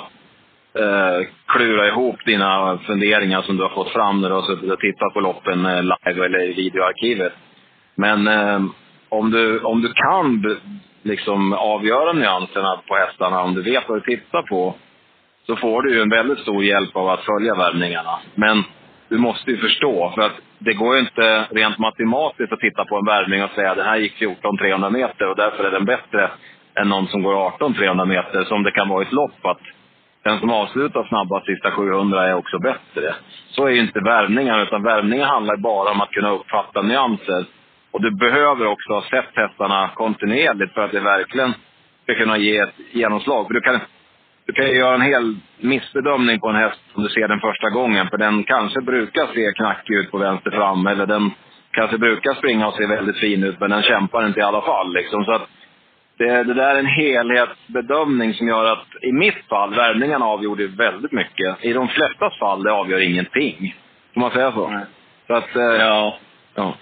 eh, 0.78 1.26
klura 1.46 1.88
ihop 1.88 2.16
dina 2.24 2.78
funderingar 2.78 3.42
som 3.42 3.56
du 3.56 3.62
har 3.62 3.70
fått 3.70 3.92
fram 3.92 4.20
när 4.20 4.28
du 4.28 4.34
har 4.34 4.42
suttit 4.42 4.70
och 4.70 4.80
tittat 4.80 5.14
på 5.14 5.20
loppen 5.20 5.66
eh, 5.66 5.82
live 5.82 6.24
eller 6.24 6.42
i 6.42 6.52
videoarkivet. 6.52 7.32
Men 7.94 8.28
eh, 8.28 8.62
om, 9.08 9.30
du, 9.30 9.60
om 9.60 9.82
du 9.82 9.92
kan 9.92 10.56
liksom 11.02 11.52
avgöra 11.52 12.12
nyanserna 12.12 12.80
på 12.88 12.94
hästarna, 12.94 13.42
om 13.42 13.54
du 13.54 13.62
vet 13.62 13.88
vad 13.88 14.02
du 14.02 14.16
tittar 14.16 14.42
på, 14.42 14.74
så 15.46 15.56
får 15.56 15.82
du 15.82 15.94
ju 15.94 16.02
en 16.02 16.10
väldigt 16.10 16.38
stor 16.38 16.64
hjälp 16.64 16.96
av 16.96 17.08
att 17.08 17.24
följa 17.24 17.54
värmningarna. 17.54 18.18
Men 18.34 18.64
du 19.08 19.18
måste 19.18 19.50
ju 19.50 19.56
förstå, 19.56 20.12
för 20.14 20.22
att 20.22 20.32
det 20.58 20.74
går 20.74 20.94
ju 20.94 21.00
inte 21.00 21.46
rent 21.50 21.78
matematiskt 21.78 22.52
att 22.52 22.60
titta 22.60 22.84
på 22.84 22.96
en 22.96 23.06
värvning 23.06 23.44
och 23.44 23.50
säga 23.50 23.70
att 23.70 23.76
den 23.76 23.86
här 23.86 23.96
gick 23.96 24.14
14 24.14 24.58
300 24.58 24.90
meter 24.90 25.28
och 25.28 25.36
därför 25.36 25.64
är 25.64 25.70
den 25.70 25.84
bättre 25.84 26.30
än 26.74 26.88
någon 26.88 27.06
som 27.08 27.22
går 27.22 27.46
18 27.46 27.74
300 27.74 28.04
meter, 28.04 28.44
som 28.44 28.62
det 28.62 28.70
kan 28.70 28.88
vara 28.88 29.02
i 29.02 29.06
ett 29.06 29.12
lopp. 29.12 29.46
Att 29.46 29.60
den 30.24 30.40
som 30.40 30.50
avslutar 30.50 31.04
snabbast 31.04 31.46
sista 31.46 31.70
700 31.70 32.28
är 32.28 32.34
också 32.34 32.58
bättre. 32.58 33.14
Så 33.50 33.66
är 33.66 33.70
ju 33.70 33.80
inte 33.80 34.00
värvningar, 34.00 34.62
utan 34.62 34.82
värvningar 34.82 35.26
handlar 35.26 35.56
bara 35.56 35.90
om 35.90 36.00
att 36.00 36.10
kunna 36.10 36.30
uppfatta 36.30 36.82
nyanser. 36.82 37.44
Och 37.90 38.02
du 38.02 38.10
behöver 38.10 38.66
också 38.66 38.92
ha 38.92 39.02
sett 39.02 39.36
hästarna 39.36 39.90
kontinuerligt 39.94 40.74
för 40.74 40.84
att 40.84 40.92
det 40.92 41.00
verkligen 41.00 41.54
ska 42.02 42.14
kunna 42.14 42.38
ge 42.38 42.58
ett 42.58 42.74
genomslag. 42.92 43.46
För 43.46 43.54
du 43.54 43.60
kan, 43.60 43.80
du 44.46 44.52
kan 44.52 44.66
ju 44.66 44.78
göra 44.78 44.94
en 44.94 45.00
hel 45.00 45.36
missbedömning 45.58 46.40
på 46.40 46.48
en 46.48 46.56
häst 46.56 46.80
om 46.94 47.02
du 47.02 47.08
ser 47.08 47.28
den 47.28 47.40
första 47.40 47.70
gången. 47.70 48.08
För 48.08 48.18
den 48.18 48.44
kanske 48.44 48.80
brukar 48.80 49.26
se 49.34 49.52
knackig 49.52 49.94
ut 49.94 50.10
på 50.10 50.18
vänster 50.18 50.50
fram, 50.50 50.86
eller 50.86 51.06
den 51.06 51.30
kanske 51.70 51.98
brukar 51.98 52.34
springa 52.34 52.66
och 52.66 52.74
se 52.74 52.86
väldigt 52.86 53.18
fin 53.18 53.44
ut, 53.44 53.60
men 53.60 53.70
den 53.70 53.82
kämpar 53.82 54.26
inte 54.26 54.40
i 54.40 54.42
alla 54.42 54.62
fall. 54.62 54.94
Liksom. 54.94 55.24
Så 55.24 55.32
att 55.32 55.48
det, 56.18 56.42
det 56.42 56.54
där 56.54 56.74
är 56.74 56.78
en 56.78 56.86
helhetsbedömning 56.86 58.34
som 58.34 58.48
gör 58.48 58.72
att 58.72 58.86
i 59.02 59.12
mitt 59.12 59.48
fall, 59.48 59.74
värvningarna 59.74 60.24
avgjorde 60.24 60.66
väldigt 60.66 61.12
mycket. 61.12 61.64
I 61.64 61.72
de 61.72 61.88
flesta 61.88 62.30
fall, 62.30 62.62
det 62.62 62.72
avgör 62.72 63.00
ingenting. 63.00 63.74
Får 64.14 64.20
man 64.20 64.30
säga 64.30 64.52
så? 64.52 64.68
Nej. 64.68 64.84
Så 65.26 65.34
att, 65.34 65.56
eh, 65.56 65.62
Ja, 65.62 66.18
ja. 66.54 66.74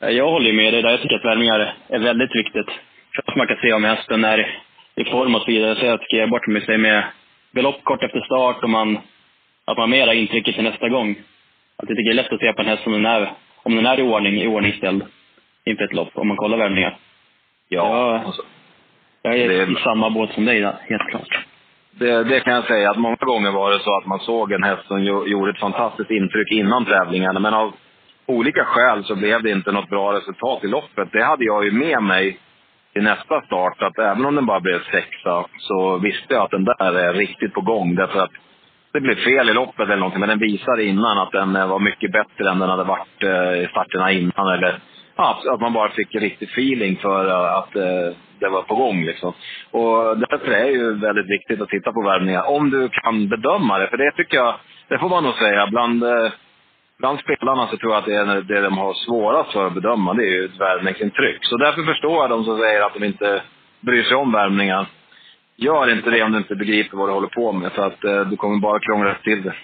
jag 0.00 0.30
håller 0.30 0.52
med 0.52 0.72
dig 0.72 0.82
där. 0.82 0.90
Jag 0.90 1.00
tycker 1.00 1.16
att 1.16 1.24
värmningar 1.24 1.74
är 1.88 1.98
väldigt 1.98 2.36
viktigt. 2.36 2.68
För 3.14 3.22
att 3.26 3.36
man 3.36 3.46
kan 3.46 3.56
se 3.56 3.72
om 3.72 3.84
hästen 3.84 4.24
är 4.24 4.62
i 4.94 5.04
form 5.04 5.34
och 5.34 5.40
så 5.40 5.46
vidare. 5.46 5.76
Så 5.76 5.86
jag 5.86 6.00
jag 6.08 6.30
bort 6.30 6.46
med 6.46 6.62
sig 6.62 6.78
med 6.78 7.04
belopp 7.52 7.84
kort 7.84 8.02
efter 8.02 8.20
start 8.20 8.62
och 8.62 8.70
man, 8.70 8.98
att 9.64 9.76
man 9.78 9.90
mer 9.90 10.06
har 10.06 10.14
intrycket 10.14 10.54
till 10.54 10.64
nästa 10.64 10.88
gång. 10.88 11.10
Att 11.76 11.88
jag 11.88 11.96
tycker 11.98 12.10
det 12.10 12.20
är 12.20 12.22
lätt 12.22 12.32
att 12.32 12.40
se 12.40 12.52
på 12.52 12.62
en 12.62 12.68
häst 12.68 12.86
om 12.86 12.92
den 12.92 13.06
är, 13.06 13.32
om 13.62 13.76
den 13.76 13.86
är 13.86 14.00
i 14.00 14.02
ordning, 14.02 14.34
i 14.42 14.46
ordningställd 14.46 15.04
inför 15.64 15.84
ett 15.84 15.92
lopp, 15.92 16.10
om 16.14 16.28
man 16.28 16.36
kollar 16.36 16.58
värmningar. 16.58 16.96
Ja, 17.68 17.88
Ja. 17.88 18.22
alltså, 18.26 18.42
Jag 19.24 19.38
är 19.38 19.48
Det- 19.48 19.72
i 19.72 19.74
samma 19.84 20.10
båt 20.10 20.30
som 20.32 20.44
dig 20.44 20.60
helt 20.62 21.08
klart. 21.10 21.38
det, 21.90 22.24
det 22.24 22.40
kan 22.40 22.52
jag 22.54 22.64
säga 22.66 22.90
att 22.90 22.96
många 22.98 23.16
gånger 23.16 23.50
var 23.50 23.70
det 23.70 23.78
så 23.78 23.96
att 23.96 24.06
man 24.06 24.18
såg 24.20 24.52
en 24.52 24.62
häst 24.62 24.86
som 24.86 24.98
gjo- 24.98 25.26
gjorde 25.26 25.50
ett 25.50 25.58
fantastiskt 25.60 26.10
intryck 26.10 26.50
innan 26.52 26.84
tävlingarna. 26.84 27.40
Men 27.40 27.54
av 27.54 27.72
olika 28.26 28.64
skäl 28.64 29.04
så 29.04 29.14
blev 29.16 29.42
det 29.42 29.50
inte 29.50 29.72
något 29.72 29.88
bra 29.88 30.12
resultat 30.12 30.64
i 30.64 30.68
loppet. 30.68 31.08
Det 31.12 31.24
hade 31.24 31.44
jag 31.44 31.64
ju 31.64 31.70
med 31.72 32.02
mig 32.02 32.38
till 32.92 33.02
nästa 33.02 33.42
start. 33.42 33.82
Att 33.82 33.98
även 33.98 34.24
om 34.24 34.34
den 34.34 34.46
bara 34.46 34.60
blev 34.60 34.80
sexa 34.84 35.44
så 35.58 35.98
visste 35.98 36.34
jag 36.34 36.42
att 36.42 36.50
den 36.50 36.64
där 36.64 36.94
är 36.94 37.14
riktigt 37.14 37.54
på 37.54 37.60
gång. 37.60 37.94
Därför 37.94 38.20
att 38.20 38.30
det 38.92 39.00
blev 39.00 39.14
fel 39.14 39.50
i 39.50 39.52
loppet 39.52 39.80
eller 39.80 39.96
någonting. 39.96 40.20
Men 40.20 40.28
den 40.28 40.38
visade 40.38 40.84
innan 40.84 41.18
att 41.18 41.32
den 41.32 41.56
eh, 41.56 41.68
var 41.68 41.78
mycket 41.78 42.12
bättre 42.12 42.50
än 42.50 42.58
den 42.58 42.68
hade 42.68 42.84
varit 42.84 43.22
eh, 43.22 43.64
i 43.64 43.68
starterna 43.70 44.12
innan. 44.12 44.48
Eller 44.48 44.78
ja, 45.16 45.42
att 45.50 45.60
man 45.60 45.72
bara 45.72 45.90
fick 45.90 46.14
riktig 46.14 46.48
feeling 46.48 46.96
för 46.96 47.28
eh, 47.28 47.56
att 47.56 47.72
det 48.40 48.48
var 48.48 48.62
på 48.62 48.74
gång. 48.74 49.04
Liksom. 49.04 49.32
Och 49.70 50.18
därför 50.18 50.50
är 50.52 50.64
det 50.64 50.70
ju 50.70 50.94
väldigt 50.98 51.30
viktigt 51.30 51.60
att 51.60 51.68
titta 51.68 51.92
på 51.92 52.02
värvningar. 52.02 52.50
Om 52.50 52.70
du 52.70 52.88
kan 52.88 53.28
bedöma 53.28 53.78
det. 53.78 53.88
För 53.88 53.96
det 53.96 54.10
tycker 54.10 54.36
jag, 54.36 54.54
det 54.88 54.98
får 54.98 55.08
man 55.08 55.24
nog 55.24 55.34
säga, 55.34 55.66
bland, 55.70 56.04
bland 57.02 57.20
spelarna 57.20 57.66
så 57.66 57.76
tror 57.76 57.92
jag 57.92 57.98
att 57.98 58.04
det 58.04 58.14
är 58.14 58.40
det 58.42 58.60
de 58.60 58.78
har 58.78 58.94
svårast 58.94 59.52
för 59.52 59.66
att 59.66 59.74
bedöma. 59.74 60.14
Det 60.14 60.22
är 60.22 60.34
ju 60.36 60.44
ett 60.44 60.60
värvningsintryck. 60.60 61.38
Så 61.44 61.56
därför 61.56 61.82
förstår 61.82 62.16
jag 62.22 62.30
de 62.30 62.44
som 62.44 62.58
säger 62.58 62.80
att 62.82 62.94
de 62.94 63.04
inte 63.04 63.42
bryr 63.80 64.02
sig 64.02 64.16
om 64.16 64.32
värvningar. 64.32 64.86
Gör 65.56 65.92
inte 65.92 66.10
det 66.10 66.22
om 66.22 66.32
du 66.32 66.38
inte 66.38 66.54
begriper 66.54 66.96
vad 66.96 67.08
du 67.08 67.12
håller 67.12 67.28
på 67.28 67.52
med. 67.52 67.72
För 67.72 67.86
att 67.86 68.04
eh, 68.04 68.20
du 68.20 68.36
kommer 68.36 68.58
bara 68.60 68.78
krångla 68.78 69.14
till 69.14 69.42
det. 69.42 69.54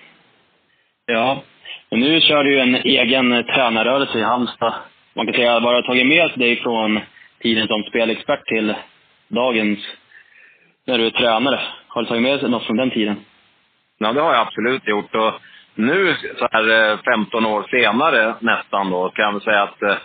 Ja, 1.06 1.42
men 1.90 2.00
nu 2.00 2.20
kör 2.20 2.44
du 2.44 2.52
ju 2.52 2.58
en 2.58 2.74
egen 2.74 3.32
eh, 3.32 3.46
tränarrörelse 3.46 4.18
i 4.18 4.22
Halmstad. 4.22 4.74
Man 5.14 5.26
kan 5.26 5.34
säga, 5.34 5.60
vad 5.60 5.74
har 5.74 5.82
tagit 5.82 6.06
med 6.06 6.30
dig 6.34 6.62
från 6.62 7.00
tiden 7.42 7.68
som 7.68 7.82
spelexpert 7.82 8.46
till 8.46 8.74
dagens, 9.28 9.78
när 10.86 10.98
du 10.98 11.06
är 11.06 11.10
tränare? 11.10 11.60
Har 11.88 12.02
du 12.02 12.08
tagit 12.08 12.22
med 12.22 12.40
dig 12.40 12.50
något 12.50 12.66
från 12.66 12.76
den 12.76 12.90
tiden? 12.90 13.16
Ja, 13.98 14.12
det 14.12 14.20
har 14.20 14.32
jag 14.34 14.46
absolut 14.46 14.88
gjort. 14.88 15.14
Och 15.14 15.34
nu, 15.78 16.16
så 16.38 16.48
här 16.52 16.90
eh, 16.92 16.98
15 17.14 17.46
år 17.46 17.66
senare 17.70 18.34
nästan, 18.40 18.90
då, 18.90 19.08
kan 19.08 19.24
jag 19.24 19.32
väl 19.32 19.42
säga 19.42 19.62
att 19.62 19.82
eh, 19.82 19.96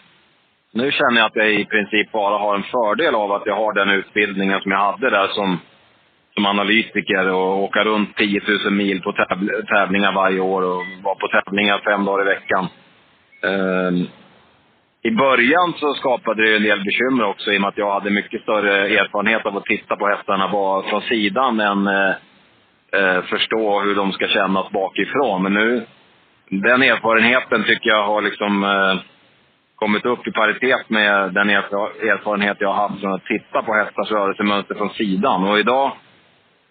nu 0.73 0.91
känner 0.91 1.17
jag 1.21 1.25
att 1.25 1.35
jag 1.35 1.53
i 1.53 1.65
princip 1.65 2.11
bara 2.11 2.37
har 2.37 2.55
en 2.55 2.63
fördel 2.63 3.15
av 3.15 3.31
att 3.31 3.45
jag 3.45 3.55
har 3.55 3.73
den 3.73 3.89
utbildningen 3.89 4.61
som 4.61 4.71
jag 4.71 4.79
hade 4.79 5.09
där 5.09 5.27
som, 5.27 5.59
som 6.33 6.45
analytiker 6.45 7.29
och 7.29 7.63
åka 7.63 7.83
runt 7.83 8.17
10 8.17 8.41
000 8.65 8.73
mil 8.73 9.01
på 9.01 9.11
täv- 9.11 9.65
tävlingar 9.67 10.11
varje 10.11 10.39
år 10.39 10.61
och 10.61 10.83
vara 11.03 11.15
på 11.15 11.27
tävlingar 11.27 11.81
fem 11.85 12.05
dagar 12.05 12.25
i 12.25 12.35
veckan. 12.35 12.67
Um, 13.41 14.07
I 15.03 15.11
början 15.11 15.73
så 15.77 15.93
skapade 15.93 16.43
det 16.43 16.55
en 16.55 16.63
del 16.63 16.83
bekymmer 16.83 17.23
också 17.23 17.51
i 17.51 17.57
och 17.57 17.61
med 17.61 17.67
att 17.67 17.77
jag 17.77 17.93
hade 17.93 18.09
mycket 18.09 18.41
större 18.41 18.87
erfarenhet 18.87 19.45
av 19.45 19.57
att 19.57 19.65
titta 19.65 19.95
på 19.95 20.07
hästarna 20.07 20.47
bara 20.47 20.89
från 20.89 21.01
sidan 21.01 21.59
än 21.59 21.87
eh, 21.87 22.15
eh, 22.93 23.21
förstå 23.23 23.81
hur 23.81 23.95
de 23.95 24.11
ska 24.11 24.27
kännas 24.27 24.71
bakifrån. 24.71 25.43
Men 25.43 25.53
nu, 25.53 25.85
den 26.49 26.83
erfarenheten 26.83 27.63
tycker 27.63 27.89
jag 27.89 28.03
har 28.05 28.21
liksom 28.21 28.63
eh, 28.63 28.95
kommit 29.75 30.05
upp 30.05 30.27
i 30.27 30.31
paritet 30.31 30.89
med 30.89 31.33
den 31.33 31.49
erfarenhet 31.49 32.57
jag 32.59 32.73
har 32.73 32.87
haft 32.87 33.01
från 33.01 33.13
att 33.13 33.25
titta 33.25 33.61
på 33.61 33.73
hästars 33.73 34.11
rörelsemönster 34.11 34.75
från 34.75 34.89
sidan. 34.89 35.43
Och 35.43 35.59
idag 35.59 35.91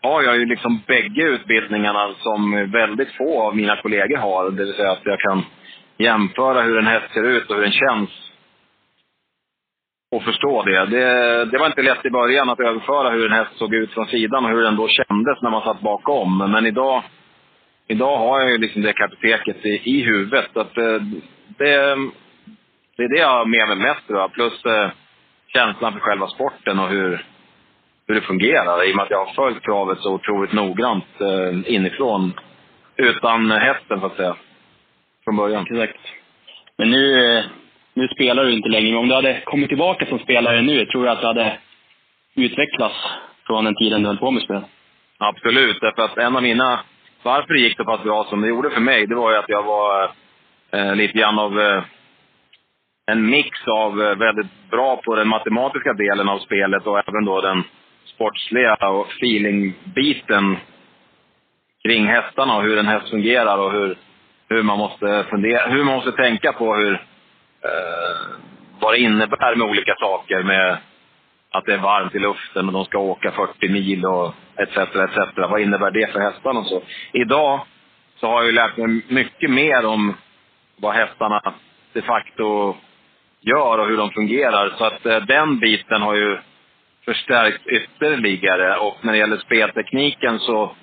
har 0.03 0.23
jag 0.23 0.37
ju 0.37 0.47
liksom 0.47 0.81
bägge 0.87 1.23
utbildningarna 1.23 2.15
som 2.19 2.71
väldigt 2.71 3.13
få 3.17 3.43
av 3.43 3.57
mina 3.57 3.77
kollegor 3.77 4.17
har. 4.17 4.51
Det 4.51 4.65
vill 4.65 4.75
säga 4.75 4.91
att 4.91 5.05
jag 5.05 5.21
kan 5.21 5.45
jämföra 5.99 6.63
hur 6.63 6.79
en 6.79 6.87
häst 6.87 7.13
ser 7.15 7.23
ut 7.23 7.51
och 7.51 7.57
hur 7.57 7.63
den 7.63 7.73
känns. 7.73 8.11
Och 10.13 10.23
förstå 10.23 10.63
det. 10.63 10.87
det. 10.87 11.45
Det 11.45 11.59
var 11.59 11.67
inte 11.67 11.83
lätt 11.83 12.07
i 12.07 12.11
början 12.11 12.51
att 12.51 12.61
överföra 12.61 13.11
hur 13.11 13.27
en 13.27 13.33
häst 13.33 13.59
såg 13.59 13.75
ut 13.75 13.93
från 13.93 14.07
sidan 14.07 14.45
och 14.45 14.51
hur 14.51 14.63
den 14.63 14.77
då 14.77 14.89
kändes 14.89 15.43
när 15.43 15.51
man 15.51 15.63
satt 15.63 15.81
bakom. 15.81 16.39
Men 16.39 16.67
idag, 16.67 17.03
idag 17.87 18.19
har 18.19 18.41
jag 18.41 18.51
ju 18.51 18.59
liksom 18.59 18.83
det 18.83 18.93
kartoteket 18.93 19.67
i, 19.67 19.81
i 19.85 20.03
huvudet. 20.03 20.57
Att 20.57 20.79
eh, 20.79 21.01
det, 21.59 21.97
det, 22.97 23.03
är 23.05 23.09
det 23.09 23.21
jag 23.21 23.29
har 23.29 23.45
med 23.45 23.69
mig 23.69 23.77
mest 23.77 24.07
tror 24.07 24.19
jag. 24.19 24.33
Plus 24.33 24.65
eh, 24.65 24.91
känslan 25.53 25.93
för 25.93 26.01
själva 26.01 26.27
sporten 26.27 26.79
och 26.79 26.89
hur, 26.89 27.27
hur 28.07 28.15
det 28.15 28.21
fungerar. 28.21 28.89
I 28.89 28.93
och 28.93 28.97
med 28.97 29.03
att 29.03 29.11
jag 29.11 29.25
har 29.25 29.35
följt 29.35 29.63
travet 29.63 29.99
så 29.99 30.15
otroligt 30.15 30.53
noggrant 30.53 31.21
eh, 31.21 31.75
inifrån. 31.75 32.33
Utan 32.97 33.51
hästen, 33.51 34.01
så 34.01 34.07
att 34.07 34.17
säga. 34.17 34.37
Från 35.25 35.37
början. 35.37 35.67
Exakt. 35.71 36.01
Men 36.79 36.91
nu, 36.91 37.37
eh, 37.37 37.45
nu 37.95 38.09
spelar 38.09 38.45
du 38.45 38.53
inte 38.53 38.69
längre. 38.69 38.91
Men 38.91 38.99
om 38.99 39.09
du 39.09 39.15
hade 39.15 39.41
kommit 39.45 39.69
tillbaka 39.69 40.07
som 40.07 40.19
spelare 40.19 40.63
nu, 40.63 40.87
tror 40.87 41.05
du 41.05 41.11
att 41.11 41.21
du 41.21 41.27
hade 41.27 41.59
utvecklats 42.35 42.97
från 43.47 43.65
den 43.65 43.75
tiden 43.75 44.03
du 44.03 44.07
höll 44.09 44.19
på 44.19 44.31
med 44.31 44.43
spel? 44.43 44.63
Absolut. 45.19 45.81
Därför 45.81 46.03
att 46.03 46.19
en 46.19 46.37
av 46.37 46.43
mina... 46.43 46.81
Varför 47.23 47.55
det 47.55 47.61
gick 47.61 47.77
så 47.77 47.85
pass 47.85 48.03
bra 48.03 48.25
som 48.25 48.41
det 48.41 48.49
gjorde 48.49 48.71
för 48.71 48.81
mig, 48.81 49.07
det 49.07 49.15
var 49.15 49.31
ju 49.31 49.37
att 49.37 49.49
jag 49.49 49.63
var 49.63 50.11
eh, 50.73 50.95
lite 50.95 51.19
grann 51.19 51.39
av 51.39 51.61
eh, 51.61 51.83
en 53.07 53.31
mix 53.31 53.69
av 53.69 54.03
eh, 54.03 54.17
väldigt 54.19 54.71
bra 54.71 55.01
på 55.05 55.17
den 55.17 55.29
matematiska 55.29 55.93
delen 55.93 56.29
av 56.29 56.39
spelet 56.39 56.87
och 56.87 56.99
även 57.09 57.25
då 57.25 57.41
den 57.41 57.65
sportsliga 58.05 58.75
och 58.75 59.07
feeling-biten 59.11 60.57
kring 61.83 62.07
hästarna 62.07 62.57
och 62.57 62.63
hur 62.63 62.79
en 62.79 62.87
häst 62.87 63.11
fungerar 63.11 63.59
och 63.59 63.73
hur, 63.73 63.97
hur, 64.49 64.63
man, 64.63 64.79
måste 64.79 65.25
fundera, 65.31 65.69
hur 65.69 65.85
man 65.85 65.95
måste 65.95 66.13
tänka 66.13 66.53
på 66.53 66.75
hur, 66.75 67.03
eh, 67.65 68.37
vad 68.81 68.95
det 68.95 68.99
innebär 68.99 69.57
med 69.57 69.67
olika 69.67 69.95
saker. 69.95 70.43
Med 70.43 70.77
att 71.51 71.65
det 71.67 71.73
är 71.73 71.79
varmt 71.79 72.15
i 72.15 72.19
luften 72.19 72.67
och 72.67 72.73
de 72.73 72.85
ska 72.85 72.99
åka 72.99 73.33
40 73.33 73.69
mil 73.69 74.05
och 74.05 74.35
etc. 74.57 74.77
etc. 74.77 75.37
Vad 75.37 75.61
innebär 75.61 75.91
det 75.91 76.13
för 76.13 76.21
hästarna 76.21 76.61
och 76.61 76.67
så. 76.67 76.83
Idag 77.13 77.61
så 78.17 78.27
har 78.27 78.37
jag 78.37 78.47
ju 78.47 78.53
lärt 78.53 78.77
mig 78.77 79.01
mycket 79.09 79.51
mer 79.51 79.87
om 79.87 80.15
vad 80.77 80.95
hästarna 80.95 81.55
de 81.93 82.03
facto 82.03 82.77
gör 83.41 83.79
och 83.79 83.87
hur 83.87 83.97
de 83.97 84.11
fungerar. 84.11 84.75
Så 84.79 84.85
att 84.85 85.07
eh, 85.07 85.21
den 85.21 85.59
biten 85.59 86.03
har 86.03 86.15
ju 86.15 86.39
förstärkt 87.05 87.67
ytterligare. 87.67 88.77
Och 88.77 88.97
när 89.01 89.13
det 89.13 89.19
gäller 89.19 89.37
speltekniken 89.37 90.39
så 90.39 90.77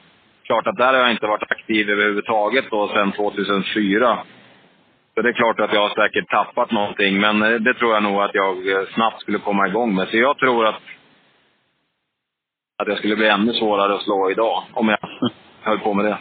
klart 0.44 0.68
att 0.68 0.78
där 0.78 0.94
har 0.94 1.00
jag 1.00 1.12
inte 1.12 1.28
varit 1.28 1.52
aktiv 1.52 1.90
överhuvudtaget 1.90 2.66
då 2.72 2.88
sedan 2.88 3.12
2004. 3.12 4.18
Så 5.20 5.24
det 5.24 5.30
är 5.30 5.34
klart 5.34 5.60
att 5.60 5.74
jag 5.74 5.82
har 5.82 6.04
säkert 6.04 6.30
tappat 6.30 6.72
någonting, 6.72 7.20
men 7.20 7.42
eh, 7.44 7.50
det 7.60 7.74
tror 7.74 7.94
jag 7.94 8.04
nog 8.04 8.22
att 8.22 8.36
jag 8.36 8.72
eh, 8.72 8.88
snabbt 8.94 9.22
skulle 9.22 9.38
komma 9.38 9.68
igång 9.68 9.96
med. 9.96 10.08
Så 10.08 10.18
jag 10.18 10.38
tror 10.38 10.68
att, 10.68 10.82
att 12.82 12.88
jag 12.88 12.98
skulle 12.98 13.16
bli 13.16 13.28
ännu 13.28 13.54
svårare 13.54 13.96
att 13.96 14.02
slå 14.02 14.32
idag, 14.32 14.64
om 14.74 14.90
jag 14.90 14.98
höll 15.62 15.80
på 15.80 15.94
med 15.94 16.06
det. 16.06 16.18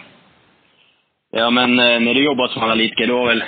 Ja, 1.30 1.50
men 1.50 1.76
när 1.76 2.14
du 2.14 2.24
jobbar 2.24 2.48
som 2.48 2.62
analytiker, 2.62 3.06
då 3.06 3.18
var 3.18 3.26
väl 3.26 3.44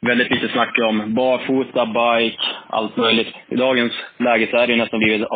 väldigt 0.00 0.30
lite 0.30 0.48
snack 0.48 0.78
om 0.78 1.14
barfota, 1.14 1.86
bike, 1.86 2.42
allt 2.68 2.96
möjligt. 2.96 3.34
I 3.48 3.56
dagens 3.56 3.92
läge 4.18 4.48
så 4.50 4.56
är 4.56 4.66
det 4.66 4.76
nästan 4.76 4.98
blivit 5.00 5.28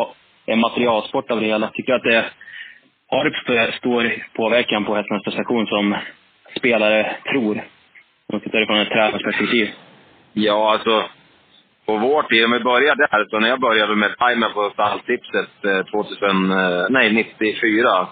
en 0.45 0.59
materialsport 0.59 1.31
av 1.31 1.39
det 1.39 1.45
hela. 1.45 1.67
Tycker 1.67 1.93
att 1.93 2.03
det 2.03 2.25
har 3.07 3.71
stor 3.71 4.23
påverkan 4.33 4.85
på 4.85 4.95
hästens 4.95 5.23
prestation 5.23 5.67
som 5.67 5.95
spelare 6.57 7.15
tror? 7.31 7.63
Om 8.29 8.35
man 8.35 8.41
tittar 8.41 8.65
från 8.65 8.79
ett 8.79 8.89
tränarperspektiv. 8.89 9.69
Ja, 10.33 10.71
alltså 10.71 11.03
på 11.85 11.97
vår 11.97 12.23
tid, 12.23 12.45
om 12.45 12.51
vi 12.51 12.59
börjar 12.59 12.95
där, 12.95 13.25
så 13.29 13.39
när 13.39 13.49
jag 13.49 13.59
började 13.59 13.95
med 13.95 14.17
timer 14.17 14.49
på 14.49 14.69
stalltipset 14.73 15.65
eh, 15.65 15.85
2000, 15.85 16.51
eh, 16.51 16.85
nej 16.89 17.13
94, 17.13 18.07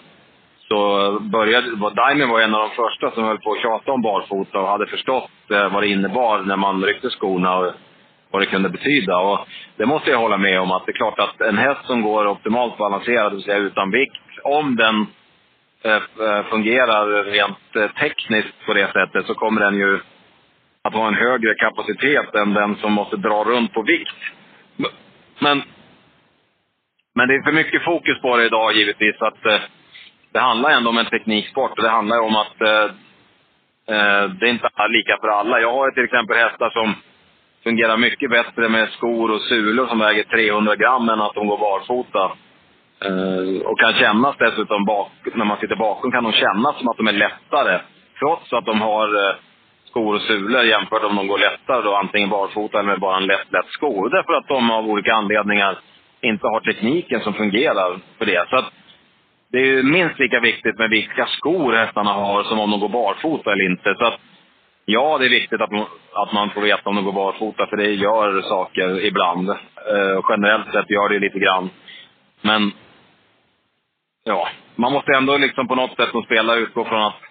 så 0.67 0.79
började, 1.19 1.67
Diamond 1.67 2.31
var 2.31 2.41
en 2.41 2.55
av 2.55 2.69
de 2.69 2.75
första 2.75 3.11
som 3.11 3.23
höll 3.23 3.39
på 3.39 3.51
att 3.51 3.61
tjata 3.61 3.91
om 3.91 4.01
barfota 4.01 4.59
och 4.59 4.67
hade 4.67 4.87
förstått 4.87 5.51
eh, 5.51 5.73
vad 5.73 5.83
det 5.83 5.87
innebar 5.87 6.41
när 6.41 6.57
man 6.57 6.83
ryckte 6.83 7.09
skorna 7.09 7.57
och 7.57 7.73
vad 8.31 8.41
det 8.41 8.45
kunde 8.45 8.69
betyda. 8.69 9.17
Och 9.17 9.39
det 9.77 9.85
måste 9.85 10.09
jag 10.09 10.19
hålla 10.19 10.37
med 10.37 10.61
om, 10.61 10.71
att 10.71 10.85
det 10.85 10.91
är 10.91 11.01
klart 11.03 11.19
att 11.19 11.41
en 11.41 11.57
häst 11.57 11.85
som 11.85 12.01
går 12.01 12.27
optimalt 12.27 12.77
balanserad, 12.77 13.31
det 13.31 13.35
vill 13.35 13.43
säga 13.45 13.57
utan 13.57 13.91
vikt, 13.91 14.23
om 14.43 14.75
den 14.75 15.07
Eh, 15.87 15.93
eh, 15.95 16.43
fungerar 16.49 17.23
rent 17.23 17.75
eh, 17.75 17.91
tekniskt 17.91 18.65
på 18.65 18.73
det 18.73 18.91
sättet 18.93 19.25
så 19.25 19.33
kommer 19.33 19.61
den 19.61 19.75
ju 19.75 19.99
att 20.81 20.93
ha 20.93 21.07
en 21.07 21.13
högre 21.13 21.55
kapacitet 21.55 22.35
än 22.35 22.53
den 22.53 22.75
som 22.75 22.93
måste 22.93 23.17
dra 23.17 23.43
runt 23.43 23.73
på 23.73 23.81
vikt. 23.81 24.15
Men, 25.39 25.63
men 27.15 27.27
det 27.27 27.35
är 27.35 27.43
för 27.43 27.51
mycket 27.51 27.83
fokus 27.83 28.21
på 28.21 28.37
det 28.37 28.45
idag 28.45 28.73
givetvis. 28.73 29.21
att 29.21 29.45
eh, 29.45 29.59
det 30.31 30.39
handlar 30.39 30.69
ändå 30.69 30.89
om 30.89 30.97
en 30.97 31.05
tekniksport 31.05 31.77
och 31.77 31.83
det 31.83 31.89
handlar 31.89 32.19
om 32.19 32.35
att 32.35 32.61
eh, 32.61 32.85
eh, 33.95 34.29
det 34.29 34.45
är 34.45 34.49
inte 34.49 34.69
lika 34.89 35.17
för 35.21 35.27
alla. 35.27 35.61
Jag 35.61 35.73
har 35.73 35.91
till 35.91 36.03
exempel 36.03 36.37
hästar 36.37 36.69
som 36.69 36.95
fungerar 37.63 37.97
mycket 37.97 38.29
bättre 38.29 38.69
med 38.69 38.89
skor 38.89 39.31
och 39.31 39.41
sulor 39.41 39.87
som 39.87 39.99
väger 39.99 40.23
300 40.23 40.75
gram 40.75 41.09
än 41.09 41.21
att 41.21 41.33
de 41.33 41.47
går 41.47 41.57
barfota. 41.57 42.31
Eh, 43.05 43.61
och 43.65 43.79
kan 43.79 43.93
kännas 43.93 44.35
dessutom, 44.39 44.85
bak, 44.85 45.11
när 45.33 45.45
man 45.45 45.57
sitter 45.57 45.75
bakom, 45.75 46.11
kan 46.11 46.23
de 46.23 46.33
kännas 46.33 46.77
som 46.77 46.87
att 46.87 46.97
de 46.97 47.07
är 47.07 47.11
lättare. 47.13 47.79
Trots 48.19 48.53
att 48.53 48.65
de 48.65 48.81
har 48.81 49.07
eh, 49.07 49.35
skor 49.85 50.15
och 50.15 50.21
sulor 50.21 50.63
jämfört 50.63 51.03
om 51.03 51.15
de 51.15 51.27
går 51.27 51.39
lättare 51.39 51.81
då, 51.81 51.95
antingen 51.95 52.29
barfota 52.29 52.79
eller 52.79 52.89
med 52.89 52.99
bara 52.99 53.17
en 53.17 53.25
lätt, 53.25 53.51
lätt 53.51 53.67
sko. 53.69 54.07
Därför 54.07 54.33
att 54.33 54.47
de 54.47 54.71
av 54.71 54.89
olika 54.89 55.13
anledningar 55.13 55.79
inte 56.21 56.47
har 56.47 56.59
tekniken 56.59 57.21
som 57.21 57.33
fungerar 57.33 57.99
för 58.17 58.25
det. 58.25 58.49
Så 58.49 58.55
att 58.55 58.73
det 59.51 59.57
är 59.57 59.65
ju 59.65 59.83
minst 59.83 60.19
lika 60.19 60.39
viktigt 60.39 60.77
med 60.77 60.89
vilka 60.89 61.25
skor 61.25 61.73
hästarna 61.73 62.13
har 62.13 62.43
som 62.43 62.59
om 62.59 62.71
de 62.71 62.79
går 62.79 62.89
barfota 62.89 63.51
eller 63.51 63.65
inte. 63.65 63.95
Så 63.99 64.05
att, 64.05 64.19
ja, 64.85 65.17
det 65.17 65.25
är 65.25 65.29
viktigt 65.29 65.61
att, 65.61 65.71
att 66.13 66.33
man 66.33 66.49
får 66.49 66.61
veta 66.61 66.89
om 66.89 66.95
de 66.95 67.05
går 67.05 67.11
barfota, 67.11 67.67
för 67.67 67.77
det 67.77 67.91
gör 67.93 68.41
saker 68.41 69.05
ibland. 69.05 69.49
Eh, 69.49 70.19
generellt 70.29 70.71
sett 70.71 70.89
gör 70.89 71.09
det 71.09 71.19
lite 71.19 71.39
grann. 71.39 71.69
Men 72.41 72.71
ja, 74.27 74.47
man 74.75 74.93
måste 74.93 75.11
ändå 75.11 75.37
liksom 75.37 75.67
på 75.67 75.75
något 75.75 75.95
sätt 75.95 76.09
som 76.11 76.23
spelare 76.23 76.59
utgå 76.59 76.85
från 76.85 77.03
att 77.03 77.21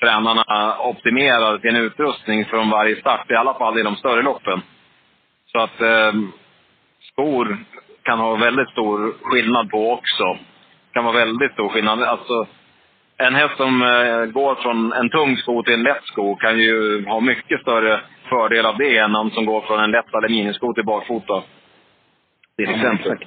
tränarna 0.00 0.76
optimerar 0.78 1.58
sin 1.58 1.76
utrustning 1.76 2.44
från 2.44 2.70
varje 2.70 2.96
start, 2.96 3.30
i 3.30 3.34
alla 3.34 3.54
fall 3.54 3.78
i 3.78 3.82
de 3.82 3.96
större 3.96 4.22
loppen. 4.22 4.62
Så 5.52 5.60
att 5.60 5.80
eh, 5.80 6.12
skor 7.12 7.58
kan 8.02 8.18
ha 8.18 8.36
väldigt 8.36 8.68
stor 8.68 9.14
skillnad 9.22 9.70
på 9.70 9.92
också 9.92 10.38
kan 10.92 11.04
vara 11.04 11.24
väldigt 11.24 11.52
stor 11.52 11.68
skillnad. 11.68 12.02
Alltså, 12.02 12.46
en 13.16 13.34
häst 13.34 13.56
som 13.56 13.82
eh, 13.82 14.24
går 14.24 14.54
från 14.54 14.92
en 14.92 15.10
tung 15.10 15.36
sko 15.36 15.62
till 15.62 15.74
en 15.74 15.82
lätt 15.82 16.04
sko 16.04 16.36
kan 16.36 16.58
ju 16.58 17.04
ha 17.06 17.20
mycket 17.20 17.60
större 17.60 18.00
fördel 18.28 18.66
av 18.66 18.78
det 18.78 18.98
än 18.98 19.12
någon 19.12 19.30
som 19.30 19.46
går 19.46 19.60
från 19.60 19.80
en 19.80 19.90
lätt 19.90 20.14
aluminiumsko 20.14 20.74
till 20.74 20.84
barfota. 20.84 21.42
Till 22.56 22.70
exempel. 22.70 23.18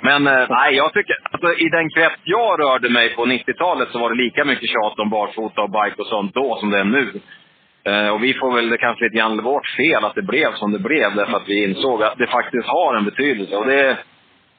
Men 0.00 0.26
eh, 0.26 0.46
nej, 0.50 0.74
jag 0.74 0.92
tycker, 0.92 1.16
alltså, 1.30 1.54
i 1.54 1.68
den 1.68 1.90
krets 1.90 2.20
jag 2.24 2.60
rörde 2.60 2.90
mig 2.90 3.14
på 3.14 3.26
90-talet 3.26 3.88
så 3.92 3.98
var 3.98 4.10
det 4.10 4.22
lika 4.22 4.44
mycket 4.44 4.70
tjat 4.70 4.98
om 4.98 5.10
barfota 5.10 5.62
och 5.62 5.70
bike 5.70 6.02
och 6.02 6.06
sånt 6.06 6.34
då 6.34 6.56
som 6.60 6.70
det 6.70 6.78
är 6.78 6.84
nu. 6.84 7.20
Eh, 7.84 8.08
och 8.08 8.24
vi 8.24 8.34
får 8.34 8.54
väl 8.54 8.68
det 8.68 8.78
kanske 8.78 9.04
lite 9.04 9.16
grann 9.16 9.42
vårt 9.42 9.66
fel 9.66 10.04
att 10.04 10.14
det 10.14 10.22
blev 10.22 10.54
som 10.54 10.72
det 10.72 10.78
blev, 10.78 11.14
därför 11.14 11.36
att 11.36 11.48
vi 11.48 11.64
insåg 11.64 12.02
att 12.02 12.18
det 12.18 12.26
faktiskt 12.26 12.68
har 12.68 12.94
en 12.94 13.04
betydelse. 13.04 13.56
Och 13.56 13.66
det, 13.66 13.98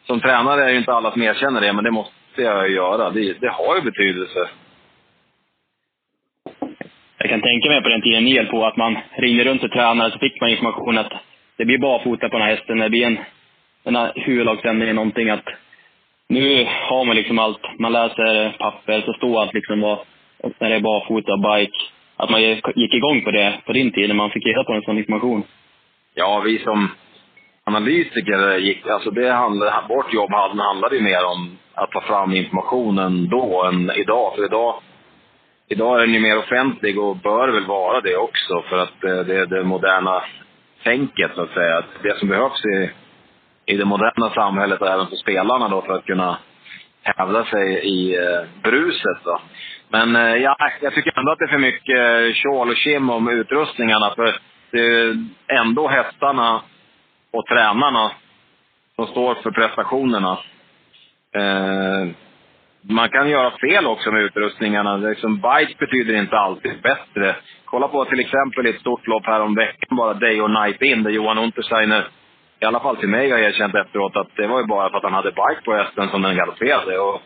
som 0.08 0.20
tränare 0.20 0.64
är 0.64 0.68
det 0.68 0.78
inte 0.78 0.94
alla 0.94 1.12
som 1.12 1.22
erkänner 1.22 1.62
det, 1.62 1.74
men 1.74 1.84
det 1.84 1.92
måste 1.92 2.42
jag 2.42 2.70
göra. 2.70 3.10
Det, 3.10 3.42
det 3.42 3.50
har 3.50 3.76
ju 3.76 3.82
betydelse. 3.82 4.50
Jag 7.18 7.30
kan 7.30 7.42
tänka 7.42 7.70
mig 7.70 7.84
på 7.84 7.90
den 7.90 8.02
tiden 8.02 8.24
ni 8.24 8.46
på 8.46 8.66
att 8.66 8.78
man 8.78 8.98
ringde 9.16 9.44
runt 9.44 9.62
till 9.62 9.70
tränare 9.70 10.12
så 10.12 10.20
fick 10.20 10.42
man 10.42 10.50
information 10.50 10.98
att 10.98 11.12
det 11.58 11.66
blir 11.66 11.78
barfota 11.78 12.30
på 12.30 12.38
den 12.38 12.48
här 12.48 12.56
hästen. 12.56 12.80
Det 12.80 12.90
blir 12.90 13.06
en, 13.06 13.18
den 13.84 13.96
en 13.96 14.82
är 14.82 14.94
någonting 14.94 15.30
att 15.30 15.46
nu 16.28 16.68
har 16.90 17.06
man 17.06 17.16
liksom 17.16 17.40
allt. 17.40 17.80
Man 17.80 17.92
läser 17.92 18.58
papper, 18.60 19.02
så 19.02 19.14
står 19.14 19.42
allt 19.42 19.54
liksom 19.54 19.82
vad, 19.82 20.00
när 20.60 20.70
det 20.70 20.76
är 20.76 20.80
barfota, 20.80 21.38
bike. 21.38 21.78
Att 22.18 22.30
man 22.30 22.42
gick 22.76 22.94
igång 22.94 23.22
på 23.24 23.32
det 23.32 23.60
på 23.66 23.74
din 23.74 23.92
tid, 23.92 24.08
när 24.08 24.16
man 24.16 24.30
fick 24.30 24.46
reda 24.46 24.64
på 24.64 24.74
en 24.74 24.82
sån 24.82 24.98
information. 24.98 25.44
Ja, 26.14 26.42
vi 26.46 26.60
som 26.60 26.90
analytiker 27.64 28.58
gick, 28.58 28.88
alltså 28.88 29.12
det 29.12 29.32
handlade, 29.32 29.74
vårt 29.90 30.14
jobb 30.14 30.32
handlade 30.32 30.96
ju 30.96 31.02
mer 31.02 31.26
om 31.26 31.58
att 31.74 31.92
ta 31.92 32.02
fram 32.02 32.34
informationen 32.34 33.30
då 33.30 33.64
än 33.64 33.92
idag. 33.96 34.36
För 34.36 34.46
idag 34.46 34.76
idag 35.72 35.98
är 35.98 36.06
den 36.06 36.14
ju 36.14 36.20
mer 36.20 36.38
offentlig 36.38 37.00
och 37.00 37.18
bör 37.18 37.48
väl 37.48 37.66
vara 37.66 38.02
det 38.02 38.18
också 38.18 38.64
för 38.70 38.78
att 38.78 39.04
eh, 39.04 39.20
det 39.20 39.38
är 39.38 39.46
det 39.46 39.64
moderna 39.64 40.24
tänket 40.84 41.32
så 41.36 41.42
att 41.42 41.54
säga. 41.54 41.84
Det 42.04 42.20
som 42.20 42.28
behövs 42.28 42.66
är 42.66 43.01
i 43.66 43.78
det 43.78 43.86
moderna 43.86 44.30
samhället 44.30 44.82
och 44.82 44.88
även 44.88 45.08
för 45.08 45.16
spelarna 45.16 45.68
då 45.68 45.82
för 45.82 45.94
att 45.94 46.06
kunna 46.06 46.38
hävda 47.04 47.46
sig 47.46 47.74
i 47.74 48.16
eh, 48.16 48.42
bruset. 48.64 49.18
Då. 49.24 49.42
Men 49.90 50.16
eh, 50.16 50.36
ja, 50.36 50.56
jag 50.82 50.94
tycker 50.94 51.20
ändå 51.20 51.32
att 51.32 51.40
det 51.40 51.46
är 51.46 51.50
för 51.50 51.58
mycket 51.58 52.00
eh, 52.00 52.34
tjål 52.34 52.70
och 52.70 52.76
kim 52.76 53.10
om 53.10 53.30
utrustningarna. 53.30 54.14
För 54.16 54.38
det 54.72 54.80
är 54.80 55.16
ändå 55.48 55.88
hästarna 55.88 56.62
och 57.32 57.46
tränarna 57.46 58.12
som 58.96 59.08
står 59.08 59.36
för 59.36 59.52
prestationerna. 59.52 60.38
Eh, 61.36 62.08
man 62.82 63.10
kan 63.10 63.30
göra 63.30 63.52
fel 63.52 63.86
också 63.86 64.12
med 64.12 64.24
utrustningarna. 64.24 64.98
Liksom, 64.98 65.36
bike 65.36 65.76
betyder 65.80 66.14
inte 66.14 66.38
alltid 66.38 66.82
bättre. 66.82 67.36
Kolla 67.66 67.88
på 67.88 68.06
till 68.06 68.20
exempel 68.20 68.66
ett 68.66 68.80
stort 68.80 69.08
lopp 69.08 69.26
här 69.26 69.42
om 69.42 69.56
veckan, 69.56 69.98
bara 69.98 70.14
Day 70.14 70.42
or 70.42 70.66
Night 70.66 70.82
In, 70.82 71.04
där 71.04 71.12
Johan 71.12 71.38
Untersteiner, 71.38 72.08
i 72.62 72.66
alla 72.66 72.80
fall 72.80 72.98
till 72.98 73.10
mig, 73.10 73.32
har 73.32 73.38
erkänt 73.38 73.76
efteråt 73.76 74.16
att 74.16 74.36
det 74.36 74.48
var 74.48 74.60
ju 74.60 74.68
bara 74.68 74.90
för 74.90 74.98
att 74.98 75.04
han 75.04 75.14
hade 75.14 75.32
bike 75.32 75.62
på 75.66 75.74
hästen 75.74 76.10
som 76.10 76.22
den 76.22 76.36
galopperade. 76.36 77.00
Och, 77.00 77.22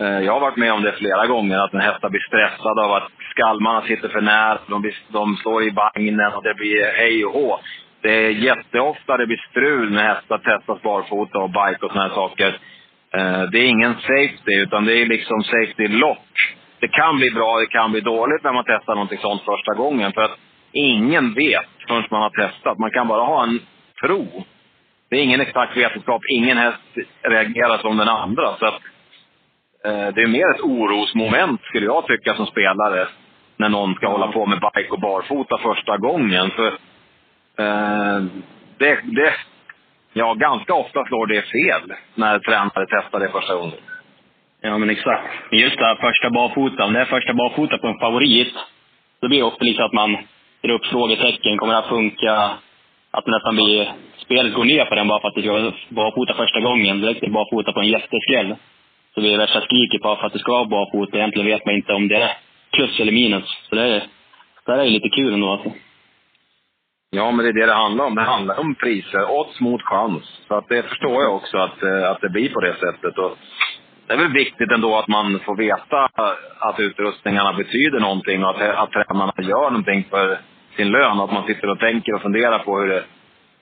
eh, 0.00 0.20
jag 0.20 0.32
har 0.32 0.40
varit 0.40 0.56
med 0.56 0.72
om 0.72 0.82
det 0.82 0.92
flera 0.92 1.26
gånger, 1.26 1.58
att 1.58 1.74
en 1.74 1.80
hästar 1.80 2.08
blir 2.08 2.20
stressad 2.20 2.78
av 2.78 2.92
att 2.92 3.08
skalmarna 3.30 3.82
sitter 3.82 4.08
för 4.08 4.20
nära, 4.20 4.58
de, 4.66 4.92
de 5.08 5.36
slår 5.36 5.62
i 5.62 5.70
vagnen 5.70 6.32
och 6.32 6.42
det 6.42 6.54
blir 6.54 6.92
hej 6.96 7.24
och 7.24 7.32
hå. 7.32 7.60
Det 8.02 8.26
är 8.26 8.30
jätteofta 8.30 9.16
det 9.16 9.26
blir 9.26 9.44
strul 9.50 9.92
när 9.92 10.14
hästar 10.14 10.38
testas 10.38 10.82
barfota 10.82 11.38
och 11.38 11.50
bike 11.50 11.86
och 11.86 11.92
såna 11.92 12.02
här 12.02 12.14
saker. 12.14 12.58
Eh, 13.16 13.42
det 13.42 13.58
är 13.58 13.66
ingen 13.66 13.94
safety, 13.94 14.54
utan 14.54 14.84
det 14.84 15.02
är 15.02 15.06
liksom 15.06 15.42
safety 15.42 15.88
lock. 15.88 16.56
Det 16.80 16.88
kan 16.88 17.16
bli 17.16 17.30
bra, 17.30 17.58
det 17.58 17.66
kan 17.66 17.92
bli 17.92 18.00
dåligt 18.00 18.44
när 18.44 18.52
man 18.52 18.64
testar 18.66 18.94
någonting 18.94 19.18
sånt 19.18 19.42
första 19.42 19.74
gången. 19.74 20.12
För 20.12 20.22
att 20.22 20.38
ingen 20.72 21.34
vet 21.34 21.66
förrän 21.88 22.04
man 22.10 22.22
har 22.22 22.30
testat. 22.30 22.78
Man 22.78 22.90
kan 22.90 23.08
bara 23.08 23.22
ha 23.22 23.42
en 23.42 23.60
tro. 24.00 24.44
Det 25.14 25.18
är 25.18 25.24
ingen 25.24 25.40
exakt 25.40 25.76
vetenskap. 25.76 26.22
Ingen 26.30 26.58
häst 26.58 26.80
reagerar 27.22 27.78
som 27.78 27.96
den 27.96 28.08
andra. 28.08 28.56
Så 28.58 28.66
att, 28.66 28.80
eh, 29.84 30.14
det 30.14 30.22
är 30.22 30.26
mer 30.26 30.54
ett 30.54 30.60
orosmoment, 30.60 31.62
skulle 31.62 31.86
jag 31.86 32.06
tycka, 32.06 32.34
som 32.34 32.46
spelare. 32.46 33.08
När 33.56 33.68
någon 33.68 33.94
ska 33.94 34.08
hålla 34.08 34.32
på 34.32 34.46
med 34.46 34.58
bike 34.58 34.90
och 34.90 35.00
barfota 35.00 35.58
första 35.58 35.96
gången. 35.96 36.50
För 36.50 36.66
eh, 37.58 38.22
det, 38.78 39.00
det, 39.04 39.34
Ja, 40.12 40.34
ganska 40.34 40.74
ofta 40.74 41.04
slår 41.04 41.26
det 41.26 41.42
fel 41.42 41.96
när 42.14 42.38
tränare 42.38 42.86
testar 42.90 43.20
det 43.20 43.28
första 43.28 43.54
gången. 43.54 43.78
Ja, 44.60 44.78
men 44.78 44.90
exakt. 44.90 45.28
Just 45.50 45.78
det 45.78 45.84
här 45.84 45.96
första 45.96 46.30
barfota. 46.30 46.84
Om 46.84 46.92
det 46.92 47.00
är 47.00 47.04
första 47.04 47.34
barfota 47.34 47.78
på 47.78 47.86
en 47.86 47.98
favorit, 47.98 48.54
då 49.20 49.28
blir 49.28 49.38
det 49.38 49.44
ofta 49.44 49.64
liksom 49.64 49.84
att 49.84 49.92
man 49.92 50.16
drar 50.62 50.74
upp 50.74 50.86
frågetecken. 50.86 51.58
Kommer 51.58 51.74
det 51.74 51.80
här 51.80 51.88
funka? 51.88 52.50
Att 53.16 53.26
nästan 53.26 53.54
blir... 53.54 53.92
Spelet 54.24 54.54
går 54.54 54.64
ner 54.64 54.84
på 54.84 54.94
den 54.94 55.08
bara 55.08 55.20
för 55.20 55.28
att 55.28 55.34
det 55.34 55.42
ska 55.42 55.52
vara 55.52 55.72
barfota 55.88 56.34
första 56.34 56.60
gången. 56.60 57.00
Direkt 57.00 57.22
är 57.22 57.30
barfota 57.30 57.72
på 57.72 57.80
en 57.80 57.88
jätteskräll. 57.88 58.56
Så 59.14 59.20
blir 59.20 59.30
det 59.30 59.38
värsta 59.38 59.60
skriket 59.60 60.02
bara 60.02 60.16
för 60.16 60.26
att 60.26 60.32
det 60.32 60.38
ska 60.38 60.52
vara 60.52 60.64
barfota. 60.64 61.16
Egentligen 61.16 61.46
vet 61.46 61.66
man 61.66 61.74
inte 61.74 61.92
om 61.92 62.08
det 62.08 62.16
är 62.16 62.30
plus 62.72 63.00
eller 63.00 63.12
minus. 63.12 63.44
Så 63.68 63.74
det 63.74 63.82
är, 63.82 64.02
det 64.66 64.72
är 64.72 64.84
lite 64.84 65.08
kul 65.08 65.34
ändå 65.34 65.48
alltså. 65.52 65.70
Ja, 67.10 67.30
men 67.30 67.44
det 67.44 67.50
är 67.50 67.52
det 67.52 67.66
det 67.66 67.74
handlar 67.74 68.04
om. 68.04 68.14
Det 68.14 68.22
handlar 68.22 68.60
om 68.60 68.74
priser. 68.74 69.30
Odds 69.30 69.60
mot 69.60 69.82
chans. 69.82 70.24
Så 70.48 70.54
att 70.54 70.68
det 70.68 70.82
förstår 70.82 71.22
jag 71.22 71.34
också 71.34 71.58
att, 71.58 71.82
eh, 71.82 72.10
att 72.10 72.20
det 72.20 72.28
blir 72.28 72.48
på 72.48 72.60
det 72.60 72.74
sättet. 72.74 73.18
Och 73.18 73.38
det 74.06 74.12
är 74.12 74.18
väl 74.18 74.32
viktigt 74.32 74.70
ändå 74.70 74.96
att 74.96 75.08
man 75.08 75.40
får 75.46 75.56
veta 75.56 76.08
att 76.58 76.80
utrustningarna 76.80 77.52
betyder 77.52 78.00
någonting 78.00 78.44
och 78.44 78.50
att, 78.50 78.60
att 78.60 78.92
tränarna 78.92 79.32
gör 79.38 79.70
någonting 79.70 80.04
för 80.10 80.38
sin 80.76 80.88
lön. 80.88 81.20
Att 81.20 81.32
man 81.32 81.46
sitter 81.46 81.70
och 81.70 81.78
tänker 81.78 82.14
och 82.14 82.22
funderar 82.22 82.58
på 82.58 82.78
hur 82.80 82.88
det, 82.88 83.04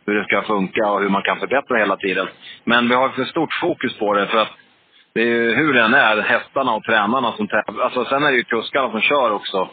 hur 0.06 0.14
det 0.14 0.24
ska 0.24 0.42
funka 0.42 0.90
och 0.90 1.00
hur 1.00 1.08
man 1.08 1.22
kan 1.22 1.38
förbättra 1.38 1.78
hela 1.78 1.96
tiden. 1.96 2.28
Men 2.64 2.88
vi 2.88 2.94
har 2.94 3.08
för 3.08 3.24
stort 3.24 3.54
fokus 3.60 3.98
på 3.98 4.14
det 4.14 4.26
för 4.26 4.38
att 4.38 4.52
det 5.14 5.20
är 5.20 5.26
ju 5.26 5.54
hur 5.54 5.72
den 5.72 5.94
är, 5.94 6.20
hästarna 6.20 6.72
och 6.72 6.84
tränarna 6.84 7.32
som 7.32 7.48
tävlar. 7.48 7.84
Alltså, 7.84 8.04
sen 8.04 8.22
är 8.22 8.30
det 8.30 8.36
ju 8.36 8.44
kuskarna 8.44 8.90
som 8.90 9.00
kör 9.00 9.30
också. 9.30 9.68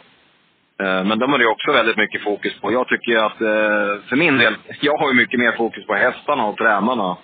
Eh, 0.82 1.04
men 1.04 1.18
de 1.18 1.32
har 1.32 1.38
ju 1.38 1.46
också 1.46 1.72
väldigt 1.72 1.96
mycket 1.96 2.22
fokus 2.22 2.60
på. 2.60 2.72
Jag 2.72 2.88
tycker 2.88 3.18
att, 3.18 3.40
eh, 3.40 4.02
för 4.08 4.16
min 4.16 4.38
del, 4.38 4.56
jag 4.80 4.98
har 4.98 5.08
ju 5.08 5.14
mycket 5.14 5.40
mer 5.40 5.52
fokus 5.52 5.86
på 5.86 5.94
hästarna 5.94 6.44
och 6.44 6.56
tränarna 6.56 7.16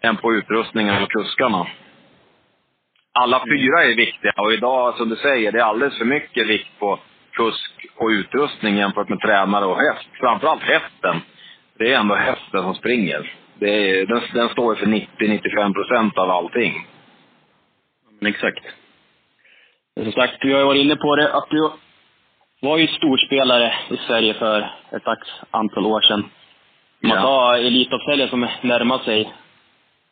än 0.00 0.16
på 0.16 0.34
utrustningen 0.34 1.02
och 1.02 1.10
kuskarna. 1.10 1.66
Alla 3.12 3.36
mm. 3.36 3.48
fyra 3.48 3.84
är 3.84 3.96
viktiga 3.96 4.32
och 4.36 4.52
idag, 4.52 4.94
som 4.94 5.08
du 5.08 5.16
säger, 5.16 5.52
det 5.52 5.58
är 5.58 5.64
alldeles 5.64 5.98
för 5.98 6.04
mycket 6.04 6.46
vikt 6.46 6.78
på 6.78 6.98
kusk 7.32 7.73
utrustning 8.20 8.76
jämfört 8.76 9.08
med 9.08 9.20
tränare 9.20 9.64
och 9.64 9.78
häst. 9.78 10.08
Framförallt 10.20 10.62
hästen. 10.62 11.20
Det 11.78 11.92
är 11.92 11.98
ändå 11.98 12.14
hästen 12.14 12.62
som 12.62 12.74
springer. 12.74 13.32
Är, 13.60 14.06
den, 14.06 14.22
den 14.34 14.48
står 14.48 14.74
för 14.74 14.86
90-95 14.86 15.74
procent 15.74 16.18
av 16.18 16.30
allting. 16.30 16.86
Men 18.20 18.30
exakt. 18.30 18.64
Som 20.02 20.12
sagt, 20.12 20.34
vi 20.40 20.52
har 20.52 20.58
ju 20.58 20.66
varit 20.66 20.84
inne 20.84 20.96
på 20.96 21.16
det, 21.16 21.34
att 21.34 21.50
du 21.50 21.70
var 22.60 22.78
ju 22.78 22.86
storspelare 22.86 23.74
i 23.90 23.96
Sverige 23.96 24.34
för 24.34 24.60
ett 24.92 25.02
antal 25.50 25.86
år 25.86 26.00
sedan. 26.00 26.30
Om 27.02 27.08
man 27.08 27.22
tar 27.22 27.54
Elitloppshelgen 27.54 28.28
som 28.28 28.48
närmar 28.62 28.98
sig, 28.98 29.32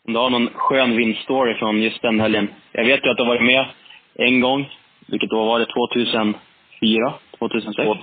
om 0.07 0.13
du 0.13 0.19
har 0.19 0.31
någon 0.31 0.49
skön 0.55 0.97
vinststory 0.97 1.55
från 1.55 1.83
just 1.83 2.03
den 2.03 2.21
helgen. 2.21 2.49
Jag 2.73 2.85
vet 2.85 3.05
ju 3.05 3.11
att 3.11 3.17
du 3.17 3.23
har 3.23 3.29
varit 3.29 3.43
med 3.43 3.67
en 4.15 4.41
gång, 4.41 4.71
vilket 5.07 5.31
då 5.31 5.45
var 5.45 5.59
det 5.59 5.67
2004? 5.67 7.15
2006? 7.49 8.01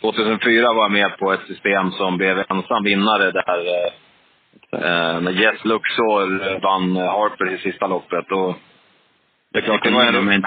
2004 0.00 0.72
var 0.72 0.82
jag 0.82 0.92
med 0.92 1.18
på 1.18 1.32
ett 1.32 1.46
system 1.46 1.90
som 1.90 2.16
blev 2.16 2.44
ensam 2.48 2.84
vinnare 2.84 3.30
där 3.30 3.58
eh, 4.72 5.20
när 5.20 5.30
Jess 5.30 5.64
Luxor 5.64 6.60
vann 6.60 6.96
Harper 6.96 7.54
i 7.54 7.58
sista 7.58 7.86
loppet. 7.86 8.32
Och 8.32 8.54
det 9.52 9.58
är 9.58 9.62
klart, 9.62 9.84
det 9.84 9.90
var 9.90 10.32
en... 10.32 10.44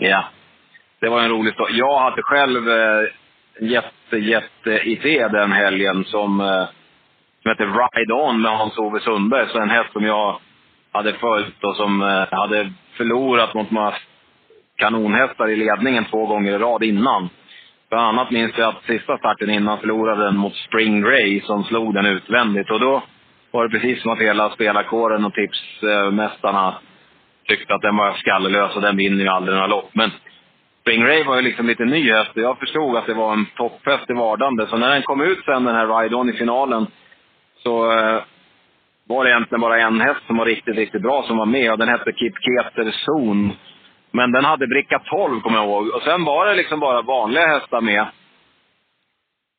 Ja 0.00 0.24
det 1.02 1.08
var 1.08 1.20
en 1.20 1.30
rolig 1.30 1.54
start. 1.54 1.70
Jag 1.70 2.00
hade 2.00 2.22
själv 2.22 2.68
eh, 2.68 3.08
jätte, 3.60 4.16
jätte 4.16 4.70
idé 4.70 5.28
den 5.28 5.52
helgen 5.52 6.04
som, 6.04 6.40
eh, 6.40 6.64
som 7.42 7.50
heter 7.50 7.66
Ride 7.66 8.14
On 8.14 8.42
med 8.42 8.58
Hans-Ove 8.58 9.00
Sundberg. 9.00 9.48
Så 9.48 9.58
en 9.58 9.70
häst 9.70 9.92
som 9.92 10.04
jag 10.04 10.38
hade 10.92 11.12
följt 11.12 11.64
och 11.64 11.76
som 11.76 12.02
eh, 12.02 12.24
hade 12.30 12.72
förlorat 12.96 13.54
mot 13.54 13.70
några 13.70 13.94
kanonhästar 14.76 15.48
i 15.48 15.56
ledningen 15.56 16.04
två 16.04 16.26
gånger 16.26 16.52
i 16.52 16.58
rad 16.58 16.82
innan. 16.82 17.28
Bland 17.92 18.06
annat 18.06 18.30
minns 18.30 18.58
jag 18.58 18.68
att 18.68 18.84
sista 18.84 19.18
starten 19.18 19.50
innan 19.50 19.78
förlorade 19.78 20.24
den 20.24 20.36
mot 20.36 20.54
Spring 20.54 21.04
Ray 21.04 21.40
som 21.40 21.64
slog 21.64 21.94
den 21.94 22.06
utvändigt. 22.06 22.70
Och 22.70 22.80
då 22.80 23.02
var 23.50 23.64
det 23.64 23.70
precis 23.70 24.02
som 24.02 24.10
att 24.10 24.18
hela 24.18 24.50
spelarkåren 24.50 25.24
och 25.24 25.34
tipsmästarna 25.34 26.74
tyckte 27.48 27.74
att 27.74 27.82
den 27.82 27.96
var 27.96 28.12
skallelös 28.12 28.76
och 28.76 28.82
den 28.82 28.96
vinner 28.96 29.24
ju 29.24 29.28
aldrig 29.28 29.54
några 29.54 29.66
lopp. 29.66 29.90
Men 29.92 30.10
Spring 30.80 31.04
Ray 31.04 31.24
var 31.24 31.36
ju 31.36 31.42
liksom 31.42 31.66
lite 31.66 31.84
ny 31.84 32.12
häst 32.12 32.30
jag 32.34 32.58
förstod 32.58 32.96
att 32.96 33.06
det 33.06 33.14
var 33.14 33.32
en 33.32 33.46
topphäst 33.56 34.10
i 34.10 34.12
vardande. 34.12 34.66
Så 34.66 34.76
när 34.76 34.90
den 34.90 35.02
kom 35.02 35.20
ut 35.20 35.44
sen, 35.44 35.64
den 35.64 35.74
här 35.74 36.02
Ride 36.02 36.16
On 36.16 36.30
i 36.30 36.32
finalen, 36.32 36.86
så 37.62 37.98
eh, 37.98 38.22
var 39.08 39.24
det 39.24 39.30
egentligen 39.30 39.60
bara 39.60 39.80
en 39.80 40.00
häst 40.00 40.20
som 40.26 40.36
var 40.36 40.46
riktigt, 40.46 40.76
riktigt 40.76 41.02
bra 41.02 41.24
som 41.26 41.36
var 41.36 41.46
med 41.46 41.72
och 41.72 41.78
den 41.78 41.88
hette 41.88 42.12
Kip 42.12 42.34
Keter 42.40 42.90
Zon. 42.90 43.52
Men 44.12 44.32
den 44.32 44.44
hade 44.44 44.66
bricka 44.66 44.98
12, 44.98 45.40
kommer 45.40 45.58
jag 45.58 45.66
ihåg. 45.66 45.88
Och 45.88 46.02
sen 46.02 46.24
var 46.24 46.46
det 46.46 46.54
liksom 46.54 46.80
bara 46.80 47.02
vanliga 47.02 47.46
hästar 47.46 47.80
med. 47.80 48.06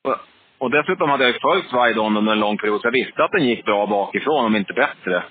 Och, 0.03 0.15
och 0.57 0.71
dessutom 0.71 1.09
hade 1.09 1.23
jag 1.23 1.33
ju 1.33 1.39
följt 1.39 1.69
Svajdon 1.69 2.05
On 2.05 2.17
under 2.17 2.31
en 2.31 2.39
lång 2.39 2.57
period, 2.57 2.81
så 2.81 2.87
jag 2.87 2.91
visste 2.91 3.23
att 3.23 3.31
den 3.31 3.47
gick 3.47 3.65
bra 3.65 3.85
bakifrån, 3.87 4.45
om 4.45 4.55
inte 4.55 4.73
bättre. 4.73 5.23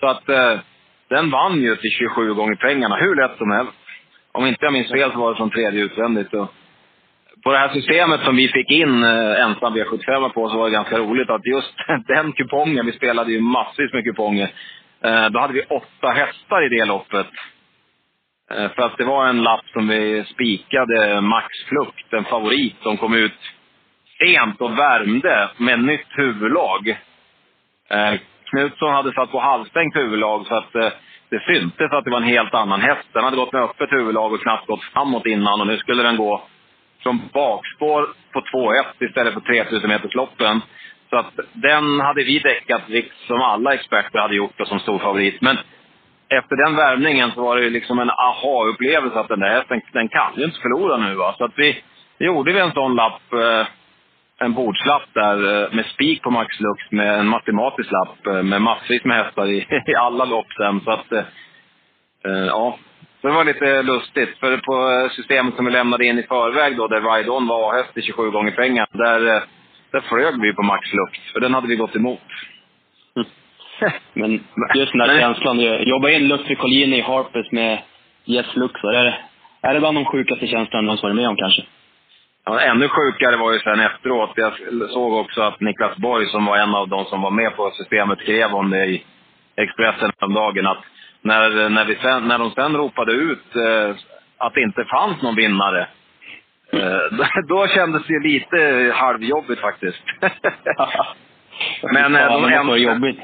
Så 0.00 0.06
att 0.06 0.28
eh, 0.28 0.58
den 1.08 1.30
vann 1.30 1.62
ju 1.62 1.76
till 1.76 1.90
27 1.90 2.34
gånger 2.34 2.54
pengarna, 2.54 2.96
hur 2.96 3.14
lätt 3.14 3.38
som 3.38 3.50
helst 3.50 3.72
om 4.38 4.46
inte 4.46 4.64
jag 4.64 4.72
minns 4.72 4.92
fel 4.92 5.12
så 5.12 5.18
var 5.18 5.30
det 5.30 5.36
från 5.36 5.50
tredje 5.50 5.84
utvändigt. 5.84 6.34
Och 6.34 6.52
på 7.44 7.52
det 7.52 7.58
här 7.58 7.68
systemet 7.68 8.20
som 8.20 8.36
vi 8.36 8.48
fick 8.48 8.70
in 8.70 9.04
eh, 9.04 9.42
ensam 9.44 9.76
V75 9.76 10.28
på 10.28 10.48
så 10.48 10.58
var 10.58 10.64
det 10.64 10.72
ganska 10.72 10.98
roligt 10.98 11.30
att 11.30 11.46
just 11.46 11.74
den 12.06 12.32
kupongen, 12.32 12.86
vi 12.86 12.92
spelade 12.92 13.32
ju 13.32 13.40
massvis 13.40 13.92
med 13.92 14.04
kuponger, 14.04 14.50
eh, 15.04 15.26
då 15.26 15.40
hade 15.40 15.52
vi 15.52 15.62
åtta 15.62 16.08
hästar 16.08 16.62
i 16.66 16.68
det 16.68 16.84
loppet. 16.84 17.26
Eh, 18.50 18.70
för 18.70 18.82
att 18.82 18.98
det 18.98 19.04
var 19.04 19.26
en 19.26 19.42
lapp 19.42 19.68
som 19.72 19.88
vi 19.88 20.24
spikade, 20.24 21.20
Max 21.20 21.46
Flukt, 21.68 22.12
en 22.12 22.24
favorit 22.24 22.76
som 22.82 22.96
kom 22.96 23.14
ut 23.14 23.38
sent 24.18 24.60
och 24.60 24.78
värmde 24.78 25.50
med 25.56 25.84
nytt 25.84 26.08
huvudlag. 26.08 26.88
Eh, 27.90 28.14
Knutsson 28.50 28.94
hade 28.94 29.12
satt 29.12 29.30
på 29.30 29.40
halvstängt 29.40 29.96
huvudlag 29.96 30.46
så 30.46 30.54
att 30.54 30.74
eh, 30.74 30.88
det 31.30 31.40
syntes 31.46 31.92
att 31.92 32.04
det 32.04 32.10
var 32.10 32.20
en 32.20 32.34
helt 32.36 32.54
annan 32.54 32.80
häst. 32.80 33.08
Den 33.12 33.24
hade 33.24 33.36
gått 33.36 33.52
med 33.52 33.62
öppet 33.62 33.92
huvudlag 33.92 34.32
och 34.32 34.40
knappt 34.42 34.66
gått 34.66 34.82
framåt 34.82 35.26
innan 35.26 35.60
och 35.60 35.66
nu 35.66 35.78
skulle 35.78 36.02
den 36.02 36.16
gå 36.16 36.42
från 37.02 37.20
bakspår 37.32 38.08
på 38.32 38.40
2-1 38.40 39.08
istället 39.08 39.34
för 39.34 39.40
3000 39.40 39.88
metersloppen. 39.88 40.60
Så 41.10 41.16
att 41.16 41.32
den 41.52 42.00
hade 42.00 42.24
vi 42.24 42.38
däckat, 42.38 42.82
som 43.26 43.40
alla 43.40 43.74
experter 43.74 44.18
hade 44.18 44.34
gjort 44.34 44.60
och 44.60 44.68
som 44.68 44.80
stor 44.80 44.98
favorit. 44.98 45.40
Men 45.40 45.56
efter 46.28 46.56
den 46.56 46.76
värvningen 46.76 47.30
så 47.30 47.42
var 47.42 47.56
det 47.56 47.62
ju 47.62 47.70
liksom 47.70 47.98
en 47.98 48.10
aha-upplevelse 48.10 49.18
att 49.18 49.28
den 49.28 49.40
där 49.40 49.48
hästen, 49.48 49.80
den 49.92 50.08
kan 50.08 50.32
ju 50.36 50.44
inte 50.44 50.60
förlora 50.60 50.96
nu 50.96 51.14
va. 51.14 51.34
Så 51.38 51.44
att 51.44 51.52
vi, 51.56 51.82
vi 52.18 52.26
gjorde 52.26 52.52
vi 52.52 52.60
en 52.60 52.72
sån 52.72 52.94
lapp, 52.94 53.32
eh, 53.32 53.66
en 54.38 54.54
bordslapp 54.54 55.02
där 55.12 55.62
eh, 55.62 55.74
med 55.74 55.86
spik 55.86 56.22
på 56.22 56.30
Max 56.30 56.60
Lux 56.60 56.90
med 56.90 57.18
en 57.18 57.26
matematisk 57.26 57.90
lapp 57.90 58.26
eh, 58.26 58.42
med 58.42 58.62
massvis 58.62 59.04
med 59.04 59.24
hästar 59.24 59.46
i, 59.46 59.58
i 59.86 59.94
alla 59.94 60.24
lopp 60.24 60.52
sen. 60.52 60.80
Så 60.80 60.90
att, 60.90 61.06
ja. 62.48 62.78
Så 63.20 63.28
det 63.28 63.34
var 63.34 63.44
lite 63.44 63.82
lustigt, 63.82 64.38
för 64.38 64.56
på 64.56 65.08
systemet 65.12 65.56
som 65.56 65.64
vi 65.64 65.70
lämnade 65.70 66.06
in 66.06 66.18
i 66.18 66.22
förväg 66.22 66.76
då, 66.76 66.88
där 66.88 67.00
Ride 67.00 67.30
On 67.30 67.46
var 67.46 67.70
A-häst 67.70 67.96
i 67.96 68.02
27 68.02 68.30
gånger 68.30 68.50
pengar, 68.50 68.86
där, 68.92 69.20
där 69.92 70.00
flög 70.00 70.40
vi 70.42 70.54
på 70.54 70.62
Max 70.62 70.92
Lux, 70.92 71.32
för 71.32 71.40
den 71.40 71.54
hade 71.54 71.68
vi 71.68 71.76
gått 71.76 71.96
emot. 71.96 72.20
Men 74.12 74.32
just 74.74 74.92
den 74.92 74.98
där 74.98 75.06
Men- 75.06 75.20
känslan, 75.20 75.60
jobba 75.86 76.10
in 76.10 76.28
Lutfi 76.28 76.54
Collini 76.54 76.98
i 76.98 77.00
Harpers 77.00 77.52
med 77.52 77.82
Yes 78.26 78.56
Luxor, 78.56 78.94
är 78.94 79.04
det, 79.04 79.14
är 79.62 79.74
det 79.74 79.80
bland 79.80 79.96
de 79.96 80.04
sjukaste 80.04 80.46
känslorna 80.46 80.82
du 80.82 80.86
någonsin 80.86 81.08
varit 81.08 81.16
med 81.16 81.28
om 81.28 81.36
kanske? 81.36 81.62
Ja, 82.44 82.60
ännu 82.60 82.88
sjukare 82.88 83.36
var 83.36 83.52
ju 83.52 83.58
sen 83.58 83.80
efteråt. 83.80 84.30
Jag 84.36 84.52
såg 84.90 85.12
också 85.12 85.42
att 85.42 85.60
Niklas 85.60 85.96
Borg, 85.96 86.26
som 86.26 86.44
var 86.44 86.56
en 86.56 86.74
av 86.74 86.88
de 86.88 87.04
som 87.04 87.22
var 87.22 87.30
med 87.30 87.56
på 87.56 87.70
systemet, 87.70 88.18
skrev 88.18 88.54
om 88.54 88.70
det 88.70 88.86
i 88.86 89.04
Expressen 89.56 90.12
om 90.20 90.34
dagen 90.34 90.66
att 90.66 90.84
när, 91.22 91.68
när, 91.68 91.84
vi 91.84 91.94
sen, 91.94 92.28
när 92.28 92.38
de 92.38 92.50
sen 92.50 92.76
ropade 92.76 93.12
ut 93.12 93.56
eh, 93.56 93.96
att 94.38 94.54
det 94.54 94.62
inte 94.62 94.84
fanns 94.84 95.22
någon 95.22 95.36
vinnare, 95.36 95.86
eh, 96.72 97.18
då, 97.48 97.66
kändes 97.66 98.06
det 98.06 98.28
lite 98.28 98.92
halvjobbigt 98.94 99.60
faktiskt. 99.60 100.02
Men, 101.82 102.14
eh, 102.16 102.20
ja, 102.22 102.28
de 102.28 102.42
men 102.42 102.50
det 102.50 102.56
var 102.56 102.60
ändå- 102.62 102.76
jobbigt. 102.76 103.20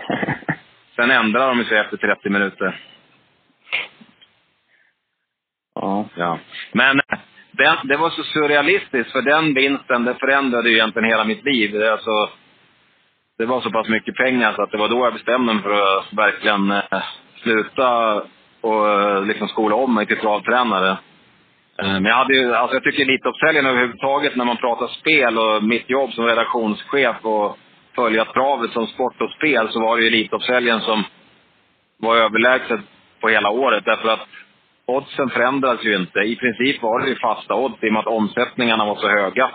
sen 0.97 1.11
ändrade 1.11 1.55
de 1.55 1.65
sig 1.65 1.79
efter 1.79 1.97
30 1.97 2.31
minuter. 2.31 2.81
ja. 5.75 6.05
Ja. 6.17 6.39
Men 6.73 6.99
eh, 6.99 7.19
den, 7.51 7.77
det 7.85 7.97
var 7.97 8.11
så 8.11 8.23
surrealistiskt, 8.23 9.13
för 9.13 9.23
den 9.23 9.55
vinsten 9.55 10.05
det 10.05 10.15
förändrade 10.15 10.69
ju 10.69 10.75
egentligen 10.75 11.09
hela 11.09 11.25
mitt 11.25 11.45
liv. 11.45 11.83
Alltså, 11.93 12.29
det 13.39 13.47
var 13.47 13.61
så 13.61 13.71
pass 13.71 13.89
mycket 13.89 14.17
pengar 14.17 14.53
så 14.53 14.63
att 14.63 14.71
det 14.71 14.79
var 14.79 14.89
då 14.89 15.07
jag 15.07 15.13
bestämde 15.13 15.55
mig 15.55 15.63
för 15.63 15.99
att 15.99 16.13
verkligen 16.13 16.71
eh, 16.71 17.03
sluta 17.43 18.23
och 18.61 18.89
eh, 18.91 19.25
liksom 19.25 19.49
skola 19.49 19.77
om 19.77 19.95
mig 19.95 20.07
till 20.07 20.17
travtränare. 20.21 20.91
Eh, 21.83 21.93
Men 21.93 22.05
jag, 22.05 22.15
hade 22.15 22.35
ju, 22.35 22.55
alltså 22.55 22.77
jag 22.77 22.83
tycker 22.85 23.03
Elitloppshelgen 23.03 23.67
överhuvudtaget, 23.67 24.37
när 24.37 24.45
man 24.45 24.57
pratar 24.57 24.87
spel 24.87 25.39
och 25.39 25.63
mitt 25.65 25.91
jobb 25.91 26.13
som 26.13 26.27
redaktionschef 26.27 27.17
och 27.23 27.59
följa 27.95 28.25
travet 28.25 28.71
som 28.71 28.87
sport 28.87 29.21
och 29.23 29.31
spel, 29.31 29.69
så 29.71 29.81
var 29.81 29.97
det 29.97 30.03
ju 30.03 30.09
Elitloppshelgen 30.09 30.81
som 30.81 31.05
var 31.99 32.17
överlägset 32.17 32.81
på 33.21 33.29
hela 33.29 33.51
året. 33.51 33.85
Därför 33.85 34.09
att 34.09 34.29
oddsen 34.87 35.31
förändrades 35.31 35.85
ju 35.85 35.97
inte. 35.97 36.19
I 36.19 36.37
princip 36.37 36.83
var 36.83 37.01
det 37.01 37.09
ju 37.09 37.17
fasta 37.17 37.55
odds 37.55 37.83
i 37.83 37.89
och 37.89 37.93
med 37.93 38.01
att 38.01 38.07
omsättningarna 38.07 38.85
var 38.85 38.97
så 38.97 39.09
höga. 39.09 39.51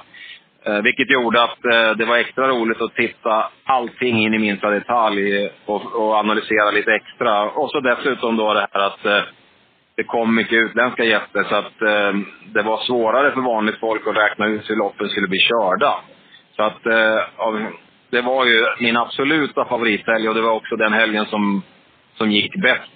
Eh, 0.66 0.82
vilket 0.82 1.10
gjorde 1.10 1.44
att 1.44 1.66
eh, 1.66 1.92
det 1.98 2.06
var 2.06 2.18
extra 2.18 2.48
roligt 2.48 2.82
att 2.82 2.96
titta 2.96 3.50
allting 3.64 4.20
in 4.20 4.34
i 4.34 4.40
minsta 4.40 4.70
detalj 4.70 5.50
och, 5.66 5.96
och 5.96 6.14
analysera 6.14 6.72
lite 6.72 6.92
extra. 6.92 7.50
Och 7.50 7.72
så 7.72 7.80
dessutom 7.80 8.38
då 8.38 8.54
det 8.54 8.68
här 8.72 8.80
att 8.80 9.06
eh, 9.06 9.22
det 9.96 10.04
kom 10.04 10.36
mycket 10.36 10.54
utländska 10.54 11.04
gäster 11.04 11.44
så 11.44 11.56
att 11.56 11.82
eh, 11.82 12.20
det 12.46 12.62
var 12.62 12.78
svårare 12.78 13.32
för 13.32 13.42
vanligt 13.42 13.80
folk 13.80 14.08
att 14.08 14.18
räkna 14.18 14.46
ut 14.46 14.70
hur 14.70 14.76
loppen 14.76 15.10
skulle 15.10 15.28
bli 15.28 15.40
körda. 15.40 16.00
Så 16.56 16.64
att 16.64 16.86
eh, 16.86 17.20
av, 17.38 17.72
det 18.10 18.22
var 18.22 18.46
ju 18.46 18.66
min 18.80 18.98
absoluta 18.98 19.66
favorithelg 19.66 20.30
och 20.30 20.36
det 20.36 20.42
var 20.42 20.52
också 20.52 20.76
den 20.76 20.94
helgen 20.94 21.26
som, 21.26 21.62
som 22.18 22.32
gick 22.32 22.56
bäst 22.56 22.92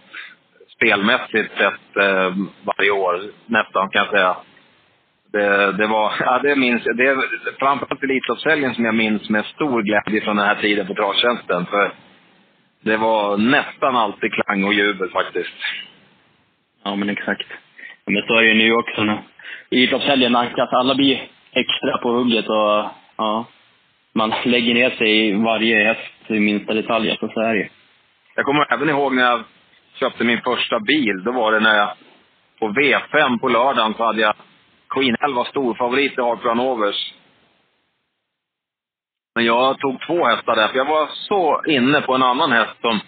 spelmässigt 0.76 1.58
sett 1.58 1.98
eh, 1.98 2.36
varje 2.64 2.92
år, 2.92 3.22
nästan 3.46 3.90
kan 3.90 4.04
jag 4.04 4.12
säga. 4.12 4.36
Det, 5.32 5.72
det 5.72 5.88
var, 5.88 6.14
ja 6.20 6.40
det 6.44 6.56
minns 6.56 6.84
det 6.84 7.08
är 7.08 7.18
framförallt 7.60 8.04
Elitloppshelgen 8.04 8.76
som 8.76 8.86
jag 8.86 8.96
minns 8.96 9.30
med 9.30 9.46
stor 9.46 9.82
glädje 9.82 10.22
från 10.22 10.36
den 10.36 10.46
här 10.46 10.62
tiden 10.62 10.88
på 10.88 10.94
travtjänsten. 10.94 11.66
För 11.66 11.92
det 12.82 12.98
var 12.98 13.38
nästan 13.38 13.96
alltid 13.96 14.34
klang 14.34 14.64
och 14.64 14.74
jubel 14.74 15.10
faktiskt. 15.10 15.54
Ja, 16.84 16.96
men 16.96 17.10
exakt. 17.10 17.48
Ja, 18.06 18.12
Men 18.12 18.24
så 18.28 18.34
är 18.38 18.42
det 18.42 18.48
ju 18.48 18.54
nu 18.54 18.74
också. 18.74 19.18
Elitloppshelgen, 19.72 20.36
alla 20.36 20.96
blir 20.96 21.28
extra 21.52 21.98
på 21.98 22.12
hugget 22.12 22.48
och 22.48 22.86
ja, 23.18 23.46
man 24.16 24.34
lägger 24.46 24.74
ner 24.74 24.90
sig 24.90 25.28
i 25.28 25.32
varje 25.32 25.84
häst 25.84 26.32
i 26.32 26.40
minsta 26.40 26.74
detalj. 26.74 27.18
Så, 27.20 27.28
så 27.28 27.42
är 27.42 27.54
det 27.54 27.60
ju. 27.60 27.70
Jag 28.36 28.46
kommer 28.46 28.74
även 28.74 28.90
ihåg 28.90 29.16
när 29.16 29.24
jag 29.24 29.44
köpte 29.94 30.24
min 30.24 30.42
första 30.42 30.80
bil. 30.80 31.24
Då 31.24 31.32
var 31.32 31.52
det 31.52 31.60
när 31.60 31.78
jag 31.78 31.94
på 32.60 32.70
V5 32.70 33.40
på 33.40 33.48
lördagen 33.48 33.94
så 33.94 34.04
hade 34.06 34.22
jag 34.22 34.36
Queen 34.90 35.16
11 35.22 35.46
storfavorit 35.46 36.18
i 36.18 36.22
Harper 36.22 36.60
Overs. 36.60 37.14
Men 39.36 39.46
jag 39.46 39.80
tog 39.80 40.02
två 40.08 40.26
hästar 40.26 40.56
där, 40.56 40.68
för 40.68 40.78
jag 40.78 40.86
var 40.86 41.08
så 41.12 41.62
inne 41.68 42.02
på 42.02 42.16
en 42.16 42.24
annan 42.24 42.52
häst 42.52 42.76
som, 42.82 43.00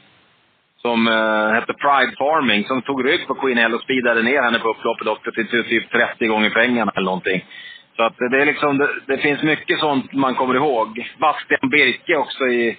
som 0.82 1.08
eh, 1.08 1.48
hette 1.54 1.74
Pride 1.74 2.16
Farming, 2.18 2.64
som 2.64 2.82
tog 2.82 3.06
rygg 3.06 3.28
på 3.28 3.36
Queen 3.36 3.58
L 3.58 3.74
och 3.74 3.82
speedade 3.82 4.22
ner 4.22 4.42
henne 4.42 4.60
på 4.60 4.70
upploppet 4.70 5.08
också 5.08 5.32
till 5.32 5.48
typ, 5.48 5.70
typ 5.70 5.92
30 5.92 6.28
gånger 6.28 6.50
pengarna 6.50 6.92
eller 6.96 7.06
någonting. 7.06 7.46
Så 7.96 8.04
att 8.04 8.18
det, 8.18 8.42
är 8.42 8.46
liksom, 8.46 8.78
det, 8.78 8.90
det 9.08 9.18
finns 9.18 9.44
mycket 9.44 9.80
sånt 9.80 10.14
man 10.14 10.36
kommer 10.36 10.56
ihåg. 10.56 11.10
Bastian 11.20 11.70
Birke 11.70 12.16
också 12.16 12.44
i, 12.48 12.78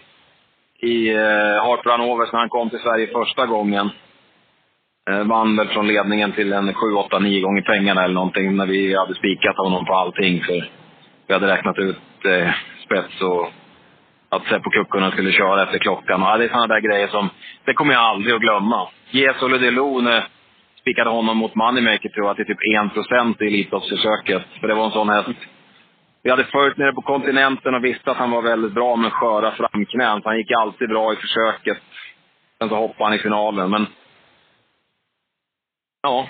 i 0.81 1.15
eh, 1.15 1.65
Hartland 1.65 2.03
Overs 2.03 2.33
när 2.33 2.41
han 2.41 2.49
kom 2.49 2.71
till 2.71 2.79
Sverige 2.79 3.07
första 3.07 3.47
gången. 3.47 3.91
Eh, 5.11 5.25
vann 5.25 5.57
väl 5.57 5.69
från 5.69 5.87
ledningen 5.87 6.33
till 6.33 6.53
en 6.53 6.75
7, 6.75 6.93
8, 6.95 7.19
9 7.19 7.41
gånger 7.41 7.63
pengarna 7.63 8.05
eller 8.05 8.15
någonting 8.15 8.57
när 8.57 8.67
vi 8.67 8.97
hade 8.97 9.15
spikat 9.15 9.57
honom 9.57 9.85
på 9.85 9.95
allting. 9.95 10.43
För 10.45 10.71
vi 11.27 11.35
hade 11.35 11.47
räknat 11.47 11.79
ut 11.79 12.25
eh, 12.25 12.51
spets 12.85 13.21
och 13.21 13.53
att 14.29 14.47
Seppo 14.47 14.71
Kukkonen 14.71 15.11
skulle 15.11 15.33
köra 15.33 15.63
efter 15.63 15.79
klockan. 15.79 16.23
Och, 16.23 16.29
ja, 16.29 16.37
det 16.37 16.45
är 16.45 16.49
sådana 16.49 16.67
där 16.67 16.81
grejer 16.81 17.09
som, 17.09 17.29
det 17.65 17.75
kommer 17.75 17.93
jag 17.93 18.03
aldrig 18.03 18.35
att 18.35 18.41
glömma. 18.41 18.89
Gesole 19.11 19.59
Delone 19.59 20.25
spikade 20.87 21.11
honom 21.11 21.37
mot 21.37 21.55
Moneymaker 21.55 22.09
tror 22.09 22.27
jag 22.27 22.37
till 22.37 22.47
typ 22.47 22.59
1% 22.59 23.43
i 23.43 23.47
Elitloppsförsöket. 23.47 24.43
För 24.61 24.69
det 24.69 24.75
var 24.75 24.85
en 24.85 24.91
sån 24.91 25.09
häst. 25.09 25.39
Vi 26.23 26.31
hade 26.31 26.45
följt 26.45 26.77
nere 26.77 26.93
på 26.93 27.03
kontinenten 27.03 27.75
och 27.75 27.85
visste 27.85 28.11
att 28.11 28.17
han 28.17 28.31
var 28.31 28.43
väldigt 28.43 28.73
bra 28.73 28.97
med 28.97 29.13
sköra 29.13 29.53
framknän. 29.53 30.23
Så 30.23 30.29
han 30.29 30.39
gick 30.39 30.51
alltid 30.51 30.89
bra 30.89 31.13
i 31.13 31.17
försöket. 31.17 31.79
Sen 32.59 32.69
så 32.69 32.75
hoppade 32.77 33.05
han 33.05 33.15
i 33.15 33.19
finalen. 33.19 33.71
Men 33.71 33.87
Ja, 36.03 36.29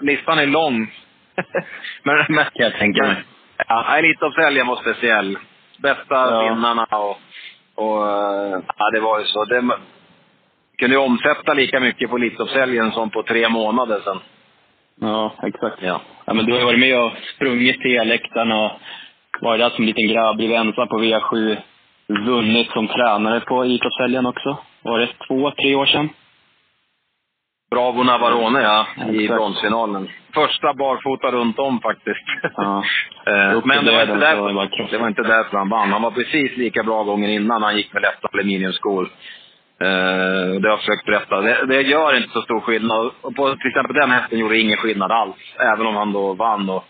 listan 0.00 0.38
är 0.38 0.46
lång. 0.46 0.94
men, 2.02 2.26
men, 2.28 2.44
jag 2.54 2.72
tänka 2.72 3.02
mig. 3.02 3.24
Ja, 3.68 3.96
Elitloppshelgen 3.98 4.66
var 4.66 4.76
speciell. 4.76 5.38
Bästa 5.78 6.04
Ja. 6.14 6.42
vinnarna 6.42 6.84
och, 6.90 7.18
och 7.74 8.06
eh, 8.08 8.60
ja, 8.78 8.90
det 8.92 9.00
var 9.00 9.18
ju 9.18 9.24
så. 9.24 9.44
Det 9.44 9.62
kunde 10.82 10.96
ju 10.96 11.02
omsätta 11.02 11.54
lika 11.54 11.80
mycket 11.80 12.10
på 12.10 12.16
Elitloppshelgen 12.16 12.92
som 12.92 13.10
på 13.10 13.22
tre 13.22 13.48
månader 13.48 14.00
sen. 14.04 14.18
Ja, 15.00 15.34
exakt. 15.42 15.82
Ja. 15.82 16.00
Ja, 16.24 16.34
men 16.34 16.46
du 16.46 16.52
har 16.52 16.58
ju 16.58 16.64
varit 16.64 16.78
med 16.78 17.00
och 17.02 17.12
sprungit 17.34 17.80
till 17.80 18.08
läktaren 18.08 18.52
och 18.52 18.70
varit 19.40 19.60
där 19.60 19.70
som 19.70 19.84
liten 19.84 20.08
grabb, 20.08 20.36
blivit 20.36 20.56
ensam 20.56 20.88
på 20.88 20.98
V7. 20.98 21.56
Vunnit 22.08 22.70
som 22.70 22.88
tränare 22.88 23.40
på 23.40 23.62
Elitloppshelgen 23.62 24.26
också. 24.26 24.58
Var 24.82 24.98
det 24.98 25.08
två, 25.28 25.50
tre 25.50 25.74
år 25.74 25.86
sedan? 25.86 26.08
Bravo 27.70 28.02
Navarone 28.02 28.60
ja, 28.62 28.86
i 29.12 29.24
Exakt. 29.24 29.38
bronsfinalen. 29.38 30.08
Första 30.34 30.74
barfota 30.74 31.30
runt 31.30 31.58
om 31.58 31.80
faktiskt. 31.80 32.26
Ja. 32.56 32.84
Eh, 33.26 33.60
Men 33.64 33.84
det 33.84 33.92
var, 33.92 34.02
inte 34.02 34.14
därför, 34.14 34.88
det 34.90 34.98
var 34.98 35.08
inte 35.08 35.22
därför 35.22 35.58
han 35.58 35.68
vann. 35.68 35.92
Han 35.92 36.02
var 36.02 36.10
precis 36.10 36.56
lika 36.56 36.82
bra 36.82 37.02
gången 37.02 37.30
innan 37.30 37.62
han 37.62 37.76
gick 37.76 37.92
med 37.92 38.02
lätta 38.02 38.28
aluminiumskor. 38.32 39.10
Eh, 39.84 40.60
det 40.60 40.68
har 40.68 40.74
jag 40.76 40.78
försökt 40.78 41.06
berätta. 41.06 41.40
Det, 41.40 41.66
det 41.66 41.82
gör 41.82 42.16
inte 42.16 42.28
så 42.32 42.42
stor 42.42 42.60
skillnad. 42.60 43.10
Och 43.22 43.36
på 43.36 43.56
till 43.56 43.68
exempel 43.68 43.96
den 43.96 44.10
hästen 44.10 44.38
gjorde 44.38 44.58
ingen 44.58 44.76
skillnad 44.76 45.12
alls. 45.12 45.36
Även 45.58 45.86
om 45.86 45.94
han 45.96 46.12
då 46.12 46.32
vann 46.34 46.70
och 46.70 46.84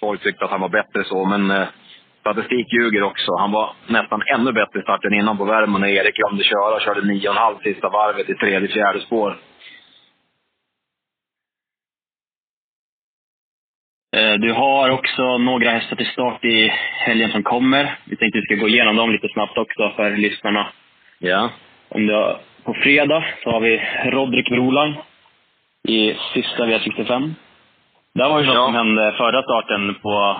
folk 0.00 0.22
tyckte 0.22 0.44
att 0.44 0.50
han 0.50 0.60
var 0.60 0.68
bättre 0.68 1.04
så. 1.04 1.24
Men 1.24 1.50
eh, 1.50 1.66
statistik 2.20 2.66
ljuger 2.72 3.02
också. 3.02 3.36
Han 3.38 3.52
var 3.52 3.72
nästan 3.86 4.22
ännu 4.34 4.52
bättre 4.52 4.78
i 4.78 4.82
starten 4.82 5.14
innan 5.14 5.38
på 5.38 5.44
värmen 5.44 5.80
när 5.80 5.88
Erik 5.88 6.16
glömde 6.16 6.44
köra 6.44 6.74
och 6.74 6.80
körde 6.80 7.00
9,5 7.00 7.62
sista 7.62 7.88
varvet 7.88 8.30
i 8.30 8.34
tredje, 8.34 8.68
fjärde 8.68 9.00
spår. 9.00 9.36
Eh, 14.16 14.34
Du 14.34 14.52
har 14.52 14.90
också 14.90 15.38
några 15.38 15.70
hästar 15.70 15.96
till 15.96 16.06
start 16.06 16.44
i 16.44 16.68
helgen 17.06 17.30
som 17.30 17.42
kommer. 17.42 17.98
Vi 18.04 18.16
tänkte 18.16 18.38
att 18.38 18.42
vi 18.42 18.46
ska 18.46 18.62
gå 18.62 18.68
igenom 18.68 18.96
dem 18.96 19.10
lite 19.10 19.28
snabbt 19.28 19.58
också 19.58 19.92
för 19.96 20.10
lyssnarna. 20.16 20.66
Ja. 21.18 21.50
Om 21.88 22.06
det 22.06 22.36
på 22.64 22.74
fredag 22.74 23.24
så 23.44 23.50
har 23.50 23.60
vi 23.60 23.82
Rodrik 24.04 24.48
Broline 24.48 24.94
i 25.88 26.14
sista 26.34 26.66
V65. 26.66 27.32
Det 28.14 28.28
var 28.28 28.40
ju 28.40 28.46
något 28.46 28.54
Ja. 28.54 28.64
som 28.66 28.74
hände 28.74 29.14
förra 29.16 29.42
starten 29.42 29.94
på, 30.02 30.36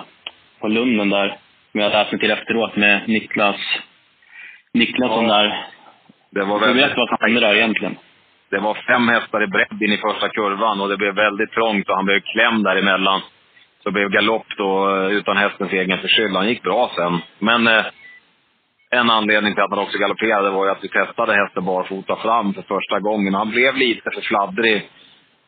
på 0.59 0.67
Lunden 0.67 1.09
där, 1.09 1.27
som 1.71 1.81
jag 1.81 1.91
läste 1.91 2.17
till 2.17 2.31
efteråt 2.31 2.75
med 2.75 3.07
Niklas 3.09 3.55
Niklasson 4.73 5.25
Ja. 5.27 5.33
där. 5.37 5.65
Det 6.31 6.43
var 6.43 6.59
Du 6.59 6.65
väldigt 6.65 6.85
vet 6.85 6.97
vad 6.97 7.07
som 7.09 7.17
hände 7.21 7.39
där 7.39 7.55
egentligen? 7.55 7.97
det 8.51 8.59
var 8.59 8.73
fem 8.87 9.07
hästar 9.09 9.43
i 9.43 9.47
bredd 9.47 9.81
in 9.81 9.91
i 9.93 9.97
första 9.97 10.29
kurvan 10.29 10.81
och 10.81 10.89
det 10.89 10.97
blev 10.97 11.15
väldigt 11.15 11.51
trångt 11.51 11.89
och 11.89 11.95
han 11.95 12.05
blev 12.05 12.19
klämd 12.21 12.63
däremellan. 12.63 13.21
Så 13.83 13.89
det 13.89 13.93
blev 13.93 14.09
galopp 14.09 14.45
då 14.57 14.95
eh, 14.95 15.11
utan 15.11 15.37
hästens 15.37 15.71
egen 15.73 15.97
förskyllan. 15.97 16.47
Gick 16.47 16.63
bra 16.63 16.91
sen. 16.95 17.19
Men 17.39 17.67
eh, 17.67 17.85
en 18.89 19.09
anledning 19.09 19.53
till 19.53 19.63
att 19.63 19.69
han 19.69 19.79
också 19.79 19.97
galopperade 19.97 20.49
var 20.49 20.65
ju 20.65 20.71
att 20.71 20.83
vi 20.83 20.89
testade 20.89 21.33
hästen 21.33 21.65
barfota 21.65 22.15
fram 22.15 22.53
för 22.53 22.61
första 22.61 22.99
gången. 22.99 23.33
Han 23.33 23.51
blev 23.51 23.75
lite 23.75 24.11
för 24.13 24.21
fladdrig. 24.21 24.89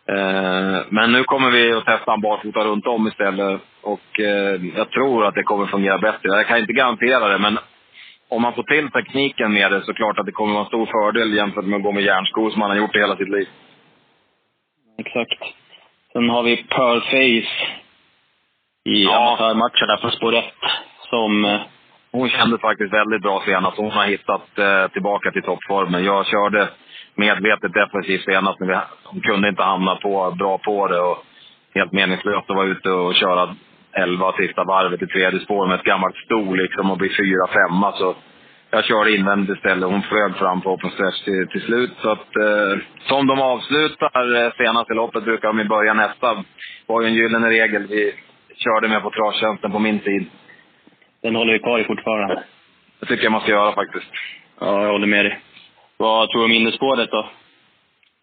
Eh, 0.10 0.80
men 0.90 1.12
nu 1.12 1.24
kommer 1.24 1.52
vi 1.52 1.72
att 1.72 1.86
testa 1.86 2.12
han 2.12 2.22
barfota 2.22 2.64
runt 2.64 2.88
om 2.88 3.08
istället. 3.08 3.62
Och 3.82 4.20
eh, 4.20 4.62
jag 4.76 4.90
tror 4.90 5.26
att 5.26 5.36
det 5.36 5.44
kommer 5.44 5.66
fungera 5.66 5.98
bättre. 5.98 6.30
Jag 6.30 6.48
kan 6.48 6.58
inte 6.58 6.74
garantera 6.74 7.28
det, 7.28 7.38
men 7.38 7.60
om 8.30 8.42
man 8.42 8.54
får 8.54 8.64
till 8.64 8.92
tekniken 8.92 9.54
med 9.54 9.72
det 9.72 9.86
så 9.86 9.94
klart 9.94 10.20
att 10.20 10.26
det 10.26 10.32
kommer 10.32 10.54
vara 10.54 10.64
en 10.64 10.68
stor 10.68 10.86
fördel 10.86 11.34
jämfört 11.34 11.66
med 11.66 11.78
att 11.78 11.84
gå 11.84 11.92
med 11.92 12.04
järnskor 12.04 12.50
som 12.50 12.62
han 12.62 12.72
har 12.72 12.78
gjort 12.78 12.96
i 12.96 13.00
hela 13.00 13.16
sitt 13.16 13.30
liv. 13.30 13.48
Exakt. 14.98 15.44
Sen 16.14 16.30
har 16.30 16.44
vi 16.44 16.58
Pearl 16.58 17.02
Face 17.02 17.56
i 18.90 19.04
ja. 19.04 19.18
amatörmatchen 19.18 19.88
där 19.88 19.98
på 19.98 20.10
spår 20.10 20.36
1 20.36 20.46
som... 21.10 21.60
Hon 22.12 22.30
kände 22.30 22.58
faktiskt 22.58 22.94
väldigt 22.94 23.22
bra 23.22 23.44
senast. 23.46 23.78
Hon 23.78 23.92
har 23.92 24.06
hittat 24.06 24.60
eh, 24.60 24.88
tillbaka 24.88 25.32
till 25.32 25.44
toppformen. 25.44 26.04
Jag 26.04 26.26
körde 26.26 26.70
medvetet 27.16 27.74
defensivt 27.74 28.26
senast. 28.26 28.60
Men 28.60 28.80
hon 29.04 29.22
kunde 29.22 29.50
inte 29.50 29.64
hamna 29.64 29.96
på, 29.96 30.36
bra 30.40 30.58
på 30.58 30.88
det. 30.88 31.00
Och 31.00 31.26
helt 31.76 31.92
meningslöst 31.92 32.50
att 32.50 32.56
vara 32.56 32.68
ute 32.68 32.90
och 32.90 33.16
köra 33.16 33.56
11 33.94 34.34
sista 34.38 34.64
varvet 34.64 35.02
i 35.02 35.08
tredje 35.08 35.40
spår 35.40 35.68
med 35.68 35.76
ett 35.76 35.84
gammalt 35.84 36.16
sto 36.16 36.54
liksom 36.54 36.92
och 36.92 36.98
bli 36.98 37.10
fyra, 37.10 37.48
femma. 37.48 37.92
Så 37.92 38.16
jag 38.72 38.86
körde 38.86 39.16
invändigt 39.16 39.58
istället. 39.58 39.90
Hon 39.90 40.02
flög 40.02 40.36
fram 40.36 40.62
på 40.62 40.72
open 40.72 40.92
stretch 40.92 41.24
till, 41.24 41.48
till 41.48 41.62
slut. 41.62 41.92
Så 42.02 42.10
att, 42.12 42.36
eh, 42.36 42.80
som 43.08 43.28
de 43.28 43.42
avslutar 43.42 44.46
eh, 44.46 44.52
senaste 44.58 44.94
loppet 44.94 45.24
brukar 45.24 45.48
de 45.48 45.60
i 45.60 45.66
början 45.66 45.98
nästa. 45.98 46.44
var 46.88 47.02
ju 47.02 47.08
en 47.08 47.14
gyllene 47.14 47.50
regel 47.50 47.88
vi 47.88 48.14
körde 48.56 48.88
med 48.88 49.02
på 49.02 49.10
travtjänsten 49.10 49.72
på 49.72 49.80
min 49.80 50.00
tid. 50.00 50.30
Den 51.22 51.36
håller 51.36 51.54
vi 51.54 51.60
kvar 51.60 51.80
i 51.80 51.84
fortfarande. 51.84 52.44
Det 53.00 53.06
tycker 53.06 53.24
jag 53.24 53.32
man 53.32 53.42
ska 53.42 53.52
göra 53.52 53.76
faktiskt. 53.76 54.12
Ja, 54.60 54.84
jag 54.84 54.92
håller 54.92 55.08
med 55.08 55.26
dig. 55.26 55.40
Vad 55.98 56.30
tror 56.30 56.42
du 56.42 56.46
om 56.46 56.52
innerspåret 56.52 57.12
då? 57.12 57.30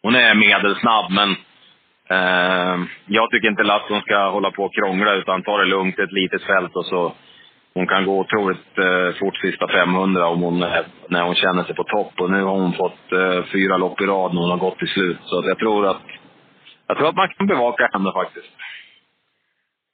Hon 0.02 0.14
är 0.14 0.34
medelsnabb, 0.34 1.10
men 1.10 1.30
eh, 2.10 2.86
jag 3.06 3.30
tycker 3.30 3.48
inte 3.48 3.62
Lasson 3.62 4.00
ska 4.00 4.30
hålla 4.30 4.50
på 4.50 4.64
och 4.64 4.74
krångla, 4.74 5.14
utan 5.14 5.42
ta 5.42 5.58
det 5.58 5.64
lugnt 5.64 5.98
ett 5.98 6.12
litet 6.12 6.42
fält 6.42 6.76
och 6.76 6.86
så 6.86 7.12
hon 7.76 7.86
kan 7.86 8.04
gå 8.04 8.20
otroligt 8.20 8.78
eh, 8.78 9.18
fort 9.18 9.36
sista 9.36 9.68
500 9.68 10.26
om 10.26 10.42
hon, 10.42 10.58
när 11.08 11.22
hon 11.22 11.34
känner 11.34 11.64
sig 11.64 11.74
på 11.74 11.84
topp. 11.84 12.12
Och 12.20 12.30
nu 12.30 12.42
har 12.42 12.52
hon 12.60 12.72
fått 12.72 13.12
eh, 13.12 13.44
fyra 13.52 13.76
lopp 13.76 14.00
i 14.00 14.04
rad 14.04 14.34
när 14.34 14.40
hon 14.40 14.50
har 14.50 14.58
gått 14.58 14.78
till 14.78 14.88
slut. 14.88 15.18
Så 15.24 15.42
jag 15.46 15.58
tror 15.58 15.86
att, 15.86 16.02
jag 16.86 16.96
tror 16.96 17.08
att 17.08 17.16
man 17.16 17.28
kan 17.28 17.46
bevaka 17.46 17.90
henne 17.92 18.12
faktiskt. 18.12 18.52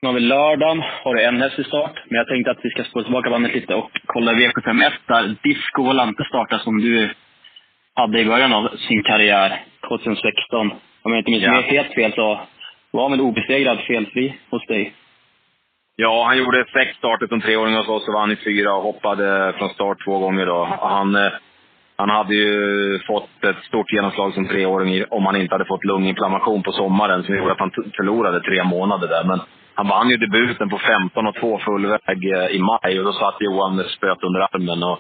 Nu 0.03 0.09
har 0.09 0.15
vi 0.15 0.21
lördagen, 0.21 0.83
har 1.05 1.15
du 1.15 1.23
en 1.23 1.41
häst 1.41 1.59
i 1.59 1.65
start. 1.65 2.01
Men 2.09 2.19
jag 2.19 2.29
tänkte 2.29 2.51
att 2.51 2.59
vi 2.63 2.71
ska 2.71 2.85
spå 2.85 3.03
tillbaka 3.03 3.31
bandet 3.31 3.55
lite 3.55 3.75
och 3.75 3.91
kolla 4.07 4.33
V751 4.33 4.93
där 5.07 5.37
Disco 5.43 5.83
Volante 5.83 6.25
startar 6.25 6.59
som 6.59 6.81
du 6.81 7.11
hade 7.95 8.21
i 8.21 8.25
början 8.25 8.53
av 8.53 8.69
sin 8.77 9.03
karriär, 9.03 9.63
2016. 9.89 10.71
Om 11.03 11.13
jag 11.13 11.19
inte 11.19 11.31
minns 11.31 11.43
ja. 11.43 11.61
helt 11.61 11.95
fel 11.95 12.13
så 12.13 12.41
var 12.91 13.03
han 13.03 13.11
väl 13.11 13.21
obesegrad 13.21 13.79
felfri 13.81 14.39
hos 14.51 14.67
dig? 14.67 14.95
Ja, 15.97 16.25
han 16.27 16.39
gjorde 16.39 16.65
sex 16.73 16.97
starter 16.97 17.27
som 17.27 17.41
treåring 17.41 17.75
hos 17.75 17.89
oss 17.89 18.09
och 18.09 18.15
vann 18.15 18.33
i 18.33 18.37
fyra 18.37 18.75
och 18.75 18.83
hoppade 18.83 19.53
från 19.59 19.69
start 19.69 19.99
två 20.05 20.19
gånger. 20.19 20.47
Då. 20.47 20.65
Han, 20.81 21.15
eh, 21.15 21.33
han 21.97 22.11
hade 22.11 22.35
ju 22.35 22.99
fått 23.07 23.45
ett 23.45 23.65
stort 23.65 23.93
genomslag 23.93 24.35
som 24.35 24.49
treåring 24.49 25.05
om 25.11 25.27
han 25.27 25.37
inte 25.37 25.55
hade 25.55 25.65
fått 25.65 25.85
lunginflammation 25.85 26.63
på 26.63 26.73
sommaren 26.73 27.23
som 27.23 27.37
gjorde 27.37 27.53
att 27.53 27.59
han 27.59 27.71
förlorade 27.97 28.41
tre 28.41 28.65
månader 28.65 29.09
där. 29.09 29.25
Men 29.25 29.41
han 29.75 29.89
vann 29.89 30.11
ju 30.11 30.17
debuten 30.17 30.69
på 30.69 30.79
15 30.79 31.27
och 31.27 31.35
2 31.35 31.59
fullväg 31.59 32.33
eh, 32.33 32.47
i 32.47 32.59
maj 32.59 32.99
och 32.99 33.05
då 33.05 33.13
satt 33.13 33.37
Johan 33.41 33.77
med 33.77 33.87
spöet 33.87 34.23
under 34.23 34.41
armen. 34.41 34.83
Och 34.83 34.99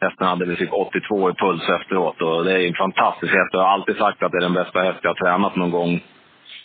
hästen 0.00 0.26
hade 0.26 0.46
väl 0.46 0.56
typ 0.56 0.72
82 0.72 1.30
i 1.30 1.34
puls 1.34 1.68
efteråt. 1.68 2.22
Och 2.22 2.44
det 2.44 2.52
är 2.52 2.68
en 2.68 2.74
fantastisk 2.74 3.32
häst. 3.32 3.52
Jag 3.52 3.60
har 3.60 3.68
alltid 3.68 3.96
sagt 3.96 4.22
att 4.22 4.32
det 4.32 4.38
är 4.38 4.48
den 4.48 4.54
bästa 4.54 4.80
häst 4.80 4.98
jag 5.02 5.10
har 5.10 5.14
tränat 5.14 5.56
någon 5.56 5.70
gång 5.70 6.00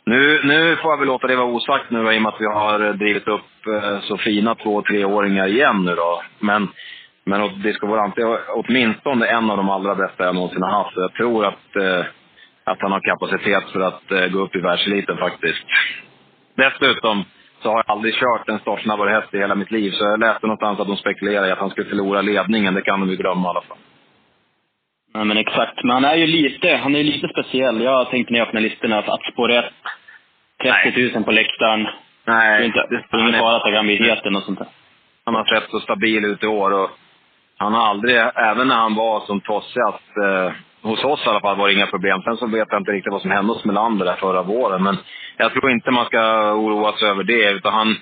nu, 0.05 0.41
nu 0.43 0.75
får 0.75 0.91
jag 0.91 0.97
väl 0.97 1.07
låta 1.07 1.27
det 1.27 1.35
vara 1.35 1.47
osagt 1.47 1.91
nu 1.91 2.13
i 2.13 2.17
och 2.17 2.21
med 2.21 2.29
att 2.33 2.41
vi 2.41 2.45
har 2.45 2.93
drivit 2.93 3.27
upp 3.27 3.67
eh, 3.67 3.99
så 4.01 4.17
fina 4.17 4.55
två 4.55 4.75
och 4.75 4.85
treåringar 4.85 5.47
igen 5.47 5.85
nu 5.85 5.95
då. 5.95 6.21
Men, 6.39 6.67
men 7.25 7.41
Volante 7.81 8.21
är 8.21 8.39
åtminstone 8.49 9.25
en 9.25 9.49
av 9.49 9.57
de 9.57 9.69
allra 9.69 9.95
bästa 9.95 10.23
jag 10.23 10.35
någonsin 10.35 10.61
har 10.61 10.83
haft. 10.83 10.97
Jag 10.97 11.13
tror 11.13 11.45
att, 11.45 11.75
eh, 11.75 12.05
att 12.63 12.81
han 12.81 12.91
har 12.91 12.99
kapacitet 12.99 13.69
för 13.73 13.79
att 13.79 14.11
eh, 14.11 14.27
gå 14.27 14.39
upp 14.39 14.55
i 14.55 14.59
världseliten 14.59 15.17
faktiskt. 15.17 15.65
Dessutom 16.55 17.23
så 17.61 17.69
har 17.69 17.77
jag 17.77 17.85
aldrig 17.87 18.13
kört 18.13 18.49
en 18.49 18.59
startsnabbare 18.59 19.09
häst 19.09 19.33
i 19.33 19.37
hela 19.37 19.55
mitt 19.55 19.71
liv. 19.71 19.91
Så 19.91 20.03
jag 20.03 20.19
läste 20.19 20.47
någonstans 20.47 20.79
att 20.79 20.87
de 20.87 20.97
spekulerar 20.97 21.47
i 21.47 21.51
att 21.51 21.59
han 21.59 21.69
skulle 21.69 21.89
förlora 21.89 22.21
ledningen. 22.21 22.73
Det 22.73 22.81
kan 22.81 22.99
de 22.99 23.09
ju 23.09 23.15
glömma 23.15 23.47
i 23.47 23.49
alla 23.49 23.61
fall. 23.61 23.77
Ja, 25.13 25.23
men 25.23 25.37
exakt. 25.37 25.83
Men 25.83 25.93
han 25.93 26.05
är 26.05 26.15
ju 26.15 26.27
lite, 26.27 26.75
han 26.83 26.95
är 26.95 27.03
lite 27.03 27.27
speciell. 27.27 27.81
Jag 27.81 28.09
tänkte 28.09 28.33
när 28.33 28.39
jag 28.39 28.47
öppnade 28.47 28.67
listorna 28.69 28.97
att 28.97 29.33
spår 29.33 29.51
1, 29.51 29.65
30 30.63 31.13
000 31.13 31.23
på 31.23 31.31
läktaren. 31.31 31.87
Nej. 32.25 32.57
Det 32.57 32.63
är, 32.63 32.65
inte, 32.65 32.87
det 32.89 33.17
är 33.17 33.19
ingen 33.19 33.39
fara 33.39 33.59
för 33.59 33.71
graviditeten 33.71 34.35
och 34.35 34.43
sånt 34.43 34.59
där. 34.59 34.67
Han 35.25 35.35
har 35.35 35.45
sett 35.45 35.69
så 35.69 35.79
stabil 35.79 36.25
ut 36.25 36.43
i 36.43 36.47
år 36.47 36.73
och 36.73 36.89
han 37.57 37.73
har 37.73 37.87
aldrig, 37.87 38.15
även 38.35 38.67
när 38.67 38.75
han 38.75 38.95
var 38.95 39.25
som 39.25 39.41
tossigast, 39.41 40.17
eh, 40.17 40.51
hos 40.81 41.03
oss 41.03 41.25
i 41.25 41.29
alla 41.29 41.39
fall, 41.39 41.57
var 41.57 41.67
det 41.67 41.73
inga 41.73 41.87
problem. 41.87 42.21
Sen 42.21 42.37
så 42.37 42.47
vet 42.47 42.67
jag 42.71 42.81
inte 42.81 42.91
riktigt 42.91 43.11
vad 43.11 43.21
som 43.21 43.31
hände 43.31 43.53
hos 43.53 43.65
Melander 43.65 44.05
där 44.05 44.15
förra 44.15 44.43
våren. 44.43 44.83
Men 44.83 44.97
jag 45.37 45.53
tror 45.53 45.71
inte 45.71 45.91
man 45.91 46.05
ska 46.05 46.53
oroa 46.53 46.93
sig 46.93 47.09
över 47.09 47.23
det, 47.23 47.51
utan 47.51 47.73
han, 47.73 47.95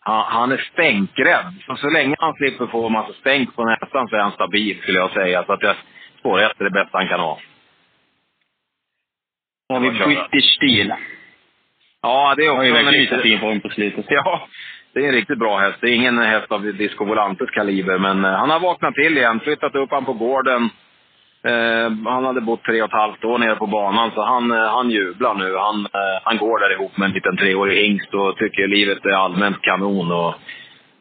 han, 0.00 0.24
han 0.28 0.52
är 0.52 0.68
stänkrädd. 0.72 1.54
Så, 1.66 1.76
så 1.76 1.90
länge 1.90 2.16
han 2.18 2.34
slipper 2.34 2.66
få 2.66 2.86
en 2.86 2.92
massa 2.92 3.12
stänk 3.12 3.56
på 3.56 3.64
näsan 3.64 4.08
så 4.08 4.16
är 4.16 4.20
han 4.20 4.32
stabil, 4.32 4.80
skulle 4.82 4.98
jag 4.98 5.12
säga. 5.12 5.44
Så 5.44 5.52
att 5.52 5.62
jag, 5.62 5.76
spår 6.18 6.40
1 6.40 6.60
är 6.60 6.64
det 6.64 6.70
bästa 6.70 6.98
han 6.98 7.08
kan 7.08 7.20
ha. 7.20 7.38
Har 9.68 9.80
vi 9.80 9.90
British 9.90 10.54
Steel. 10.56 10.94
Ja, 12.02 12.34
det 12.36 12.46
är 12.46 12.50
också 12.50 12.64
en 12.64 12.86
lite 12.86 13.18
fin 13.18 13.40
form 13.40 13.60
på 13.60 13.68
slutet. 13.68 14.04
Ja, 14.08 14.48
det 14.92 15.00
är 15.00 15.08
en 15.08 15.14
riktigt 15.14 15.38
bra 15.38 15.58
häst. 15.58 15.78
Det 15.80 15.90
är 15.90 15.94
ingen 15.94 16.18
häst 16.18 16.52
av 16.52 16.62
Disco 16.62 17.04
Volantes 17.04 17.50
kaliber, 17.50 17.98
men 17.98 18.24
eh, 18.24 18.30
han 18.30 18.50
har 18.50 18.60
vaknat 18.60 18.94
till 18.94 19.18
igen. 19.18 19.40
Flyttat 19.40 19.74
upp 19.74 19.90
han 19.90 20.04
på 20.04 20.12
gården. 20.12 20.70
Eh, 21.44 21.90
han 22.04 22.24
hade 22.24 22.40
bott 22.40 22.64
tre 22.64 22.82
och 22.82 22.88
ett 22.88 23.00
halvt 23.00 23.24
år 23.24 23.38
nere 23.38 23.56
på 23.56 23.66
banan, 23.66 24.10
så 24.14 24.22
han, 24.22 24.50
eh, 24.50 24.70
han 24.70 24.90
jublar 24.90 25.34
nu. 25.34 25.56
Han, 25.56 25.84
eh, 25.84 26.20
han 26.24 26.36
går 26.36 26.60
där 26.60 26.72
ihop 26.72 26.96
med 26.96 27.06
en 27.06 27.12
liten 27.12 27.36
treårig 27.36 27.84
hingst 27.84 28.14
och 28.14 28.36
tycker 28.36 28.66
livet 28.66 29.04
är 29.04 29.24
allmänt 29.24 29.62
kanon. 29.62 30.12
Och 30.12 30.34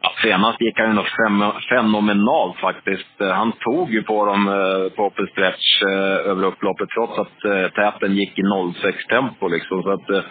Ja, 0.02 0.12
senast 0.21 0.62
gick 0.62 0.80
han 0.80 0.88
ju 0.88 0.93
något 0.93 1.63
fenomenalt 1.69 2.58
faktiskt. 2.58 3.21
Eh, 3.21 3.30
han 3.30 3.52
tog 3.52 3.91
ju 3.91 4.04
på 4.04 4.25
dem 4.25 4.47
eh, 4.47 4.95
på 4.95 5.04
open 5.06 5.28
stretch 5.28 5.84
eh, 5.84 6.30
över 6.32 6.43
upploppet 6.43 6.89
trots 6.89 7.19
att 7.19 7.45
eh, 7.45 7.67
täten 7.69 8.15
gick 8.15 8.39
i 8.39 8.41
06-tempo 8.41 9.47
liksom. 9.47 9.84
Så 9.84 9.91
att, 9.91 10.25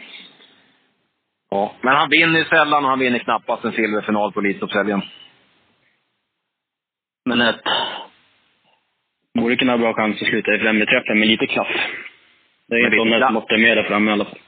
ja. 1.50 1.72
Men 1.80 1.96
han 1.96 2.10
vinner 2.10 2.44
sällan 2.44 2.84
och 2.84 2.90
han 2.90 2.98
vinner 2.98 3.18
knappast 3.18 3.64
en 3.64 3.72
silverfinal 3.72 4.32
på 4.32 4.40
Elitloppshelgen. 4.40 5.02
Men 7.24 7.40
ett 7.40 7.62
borde 9.34 9.56
kunna 9.56 9.72
ha 9.72 9.78
bra 9.78 9.94
chans 9.94 10.22
att 10.22 10.28
sluta 10.28 10.54
i 10.54 10.58
främre 10.58 10.86
träffen 10.86 11.18
med 11.18 11.28
lite 11.28 11.46
klaff. 11.46 11.76
Det 12.68 12.74
är 12.74 12.84
inte 12.84 13.20
som 13.24 13.34
måste 13.34 13.56
med 13.56 13.76
där 13.76 13.84
framme 13.84 14.10
i 14.10 14.12
alla 14.12 14.24
fall. 14.24 14.38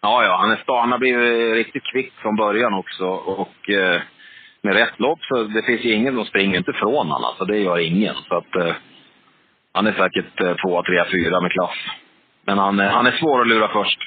Ja, 0.00 0.24
ja. 0.24 0.36
Han, 0.36 0.50
är 0.50 0.80
han 0.80 0.92
har 0.92 0.98
blivit 0.98 1.54
riktigt 1.54 1.84
kvick 1.92 2.12
från 2.22 2.36
början 2.36 2.74
också. 2.74 3.06
Och 3.06 3.70
eh, 3.70 4.00
med 4.62 4.74
rätt 4.74 5.00
lopp 5.00 5.18
så 5.22 5.42
det 5.42 5.62
finns 5.62 5.84
ju 5.84 5.92
ingen 5.92 6.14
som 6.14 6.24
springer 6.24 6.58
inte 6.58 6.72
från 6.72 6.94
honom. 6.94 7.24
Alltså, 7.24 7.44
det 7.44 7.58
gör 7.58 7.78
ingen. 7.78 8.14
Så 8.14 8.36
att, 8.36 8.56
eh, 8.56 8.74
han 9.72 9.86
är 9.86 9.92
säkert 9.92 10.40
eh, 10.40 10.54
två, 10.54 10.82
tre, 10.82 11.04
fyra 11.12 11.40
med 11.40 11.52
klass. 11.52 11.76
Men 12.46 12.58
han, 12.58 12.78
han 12.78 13.06
är 13.06 13.12
svår 13.12 13.40
att 13.40 13.48
lura 13.48 13.68
först. 13.68 13.98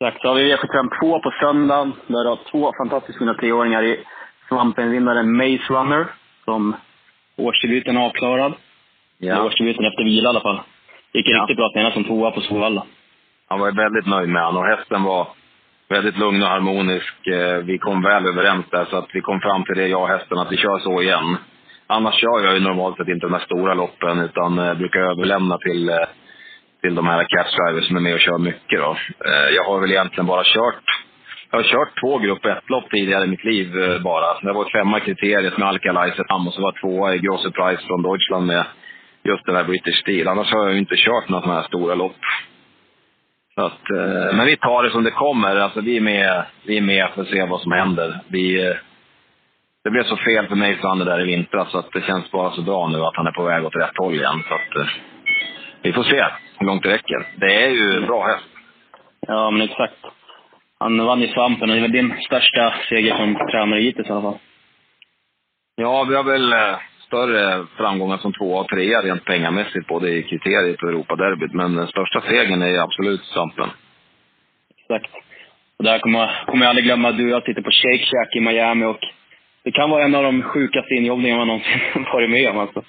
Exakt. 0.00 0.22
Så 0.22 0.28
har 0.28 0.34
vi 0.34 0.54
V752 0.54 1.22
på 1.22 1.30
söndagen. 1.40 1.92
Där 2.06 2.24
har 2.24 2.38
två 2.50 2.72
fantastiskt 2.78 3.18
fina 3.18 3.34
treåringar 3.34 3.82
i 3.82 4.04
Svampenvinnaren 4.48 5.36
Maze 5.36 5.72
Runner. 5.72 6.06
Som 6.44 6.76
årsdebuten 7.36 7.96
är 7.96 8.06
avklarad. 8.06 8.52
Ja. 9.18 9.44
Årsdebuten 9.44 9.84
efter 9.84 10.04
vila 10.04 10.28
i 10.28 10.30
alla 10.30 10.40
fall. 10.40 10.60
Gick 11.12 11.28
ja. 11.28 11.42
riktigt 11.42 11.56
bra 11.56 11.70
senast 11.74 11.94
som 11.94 12.04
tvåa 12.04 12.30
på 12.30 12.40
Solvalla. 12.40 12.86
Han 13.48 13.60
var 13.60 13.72
väldigt 13.72 14.06
nöjd 14.06 14.28
med 14.28 14.44
honom 14.44 14.62
och 14.62 14.68
hästen 14.68 15.02
var 15.02 15.28
väldigt 15.88 16.18
lugn 16.18 16.42
och 16.42 16.48
harmonisk. 16.48 17.26
Eh, 17.26 17.56
vi 17.56 17.78
kom 17.78 18.02
väl 18.02 18.26
överens 18.26 18.66
där, 18.70 18.84
så 18.84 18.96
att 18.96 19.08
vi 19.12 19.20
kom 19.20 19.40
fram 19.40 19.64
till 19.64 19.76
det, 19.76 19.88
jag 19.88 20.02
och 20.02 20.08
hästen, 20.08 20.38
att 20.38 20.52
vi 20.52 20.56
kör 20.56 20.78
så 20.78 21.02
igen. 21.02 21.36
Annars 21.86 22.14
kör 22.14 22.44
jag 22.44 22.54
ju 22.54 22.60
normalt 22.60 22.96
sett 22.96 23.08
inte 23.08 23.26
de 23.26 23.32
här 23.32 23.44
stora 23.44 23.74
loppen, 23.74 24.20
utan 24.20 24.58
eh, 24.58 24.74
brukar 24.74 25.00
överlämna 25.00 25.58
till, 25.58 25.88
eh, 25.88 25.96
till 26.80 26.94
de 26.94 27.06
här 27.06 27.24
catchdrivers 27.24 27.86
som 27.86 27.96
är 27.96 28.00
med 28.00 28.14
och 28.14 28.20
kör 28.20 28.38
mycket. 28.38 28.80
Då. 28.80 28.96
Eh, 29.26 29.48
jag 29.56 29.64
har 29.64 29.80
väl 29.80 29.90
egentligen 29.90 30.26
bara 30.26 30.44
kört 30.44 30.84
jag 31.52 31.58
har 31.58 31.64
kört 31.64 32.00
två 32.00 32.18
grupp 32.18 32.44
1-lopp 32.44 32.90
tidigare 32.90 33.24
i 33.24 33.26
mitt 33.26 33.44
liv 33.44 33.82
eh, 33.82 34.02
bara. 34.02 34.40
Det 34.42 34.52
var 34.52 34.70
femma 34.70 35.00
kriteriet 35.00 35.58
med 35.58 35.68
Alkalize 35.68 36.22
och 36.22 36.54
så 36.54 36.62
var 36.62 36.80
tvåa 36.80 37.14
i 37.14 37.18
Grosse 37.18 37.50
Price 37.50 37.82
från 37.86 38.02
Deutschland 38.02 38.46
med 38.46 38.64
just 39.24 39.46
den 39.46 39.56
här 39.56 39.64
British 39.64 40.00
Steel. 40.00 40.28
Annars 40.28 40.52
har 40.52 40.64
jag 40.64 40.72
ju 40.72 40.78
inte 40.78 40.96
kört 40.96 41.28
några 41.28 41.42
sådana 41.42 41.60
här 41.60 41.68
stora 41.68 41.94
lopp. 41.94 42.22
Så 43.54 43.62
att, 43.64 43.90
eh, 43.90 44.36
men 44.36 44.46
vi 44.46 44.56
tar 44.56 44.82
det 44.82 44.90
som 44.90 45.04
det 45.04 45.10
kommer. 45.10 45.56
Alltså, 45.56 45.80
vi, 45.80 45.96
är 45.96 46.00
med, 46.00 46.44
vi 46.66 46.76
är 46.76 46.82
med 46.82 47.10
för 47.14 47.22
att 47.22 47.28
se 47.28 47.44
vad 47.44 47.60
som 47.60 47.72
händer. 47.72 48.20
Vi, 48.28 48.66
eh, 48.66 48.76
det 49.84 49.90
blev 49.90 50.04
så 50.04 50.16
fel 50.16 50.46
för 50.46 50.56
mig 50.56 50.76
för 50.76 51.04
där 51.04 51.20
i 51.20 51.24
vintras 51.24 51.70
så 51.70 51.78
att 51.78 51.92
det 51.92 52.00
känns 52.00 52.30
bara 52.30 52.50
så 52.50 52.62
bra 52.62 52.88
nu 52.88 52.98
att 52.98 53.16
han 53.16 53.26
är 53.26 53.32
på 53.32 53.44
väg 53.44 53.64
åt 53.64 53.76
rätt 53.76 53.96
håll 53.96 54.14
igen. 54.14 54.42
Så 54.48 54.54
att, 54.54 54.76
eh, 54.76 54.90
vi 55.82 55.92
får 55.92 56.02
se 56.02 56.24
hur 56.58 56.66
långt 56.66 56.82
det 56.82 56.92
räcker. 56.92 57.26
Det 57.36 57.64
är 57.64 57.70
ju 57.70 57.96
en 57.96 58.06
bra 58.06 58.26
häst. 58.26 58.48
Ja, 59.26 59.50
men 59.50 59.62
exakt. 59.62 59.96
Han 60.78 61.06
vann 61.06 61.22
i 61.22 61.28
Svampen 61.28 61.70
och 61.70 61.76
det 61.76 61.80
är 61.80 61.88
väl 61.88 61.92
din 61.92 62.14
största 62.26 62.74
seger 62.88 63.16
som 63.16 63.34
tränare 63.34 63.80
hittills 63.80 64.08
i 64.08 64.12
alla 64.12 64.22
fall. 64.22 64.38
Ja, 65.76 66.06
vi 66.08 66.14
har 66.14 66.24
väl 66.24 66.52
eh, 66.52 66.78
större 67.06 67.66
framgångar 67.76 68.18
som 68.18 68.32
tvåa 68.32 68.60
och 68.60 68.68
trea 68.68 69.02
rent 69.02 69.24
pengamässigt, 69.24 69.86
både 69.86 70.10
i 70.10 70.22
kriteriet 70.22 70.82
och 70.82 70.88
Europaderbyt. 70.88 71.52
Men 71.52 71.76
den 71.76 71.86
största 71.86 72.20
segern 72.20 72.62
är 72.62 72.78
absolut 72.78 73.24
Svampen. 73.24 73.70
Exakt. 74.80 75.14
Och 75.78 75.84
där 75.84 75.98
kommer, 75.98 76.44
kommer 76.46 76.64
jag 76.64 76.70
aldrig 76.70 76.84
glömma 76.84 77.08
att 77.08 77.16
du 77.16 77.24
och 77.24 77.30
jag 77.30 77.44
sitter 77.44 77.62
på 77.62 77.70
Shake 77.70 78.04
Shack 78.04 78.36
i 78.36 78.40
Miami 78.40 78.84
och 78.84 79.00
det 79.64 79.72
kan 79.72 79.90
vara 79.90 80.04
en 80.04 80.14
av 80.14 80.22
de 80.22 80.42
sjukaste 80.42 80.94
injobbningarna 80.94 81.38
man 81.38 81.48
någonsin 81.48 82.04
varit 82.12 82.30
med 82.30 82.50
om 82.50 82.58
alltså. 82.58 82.82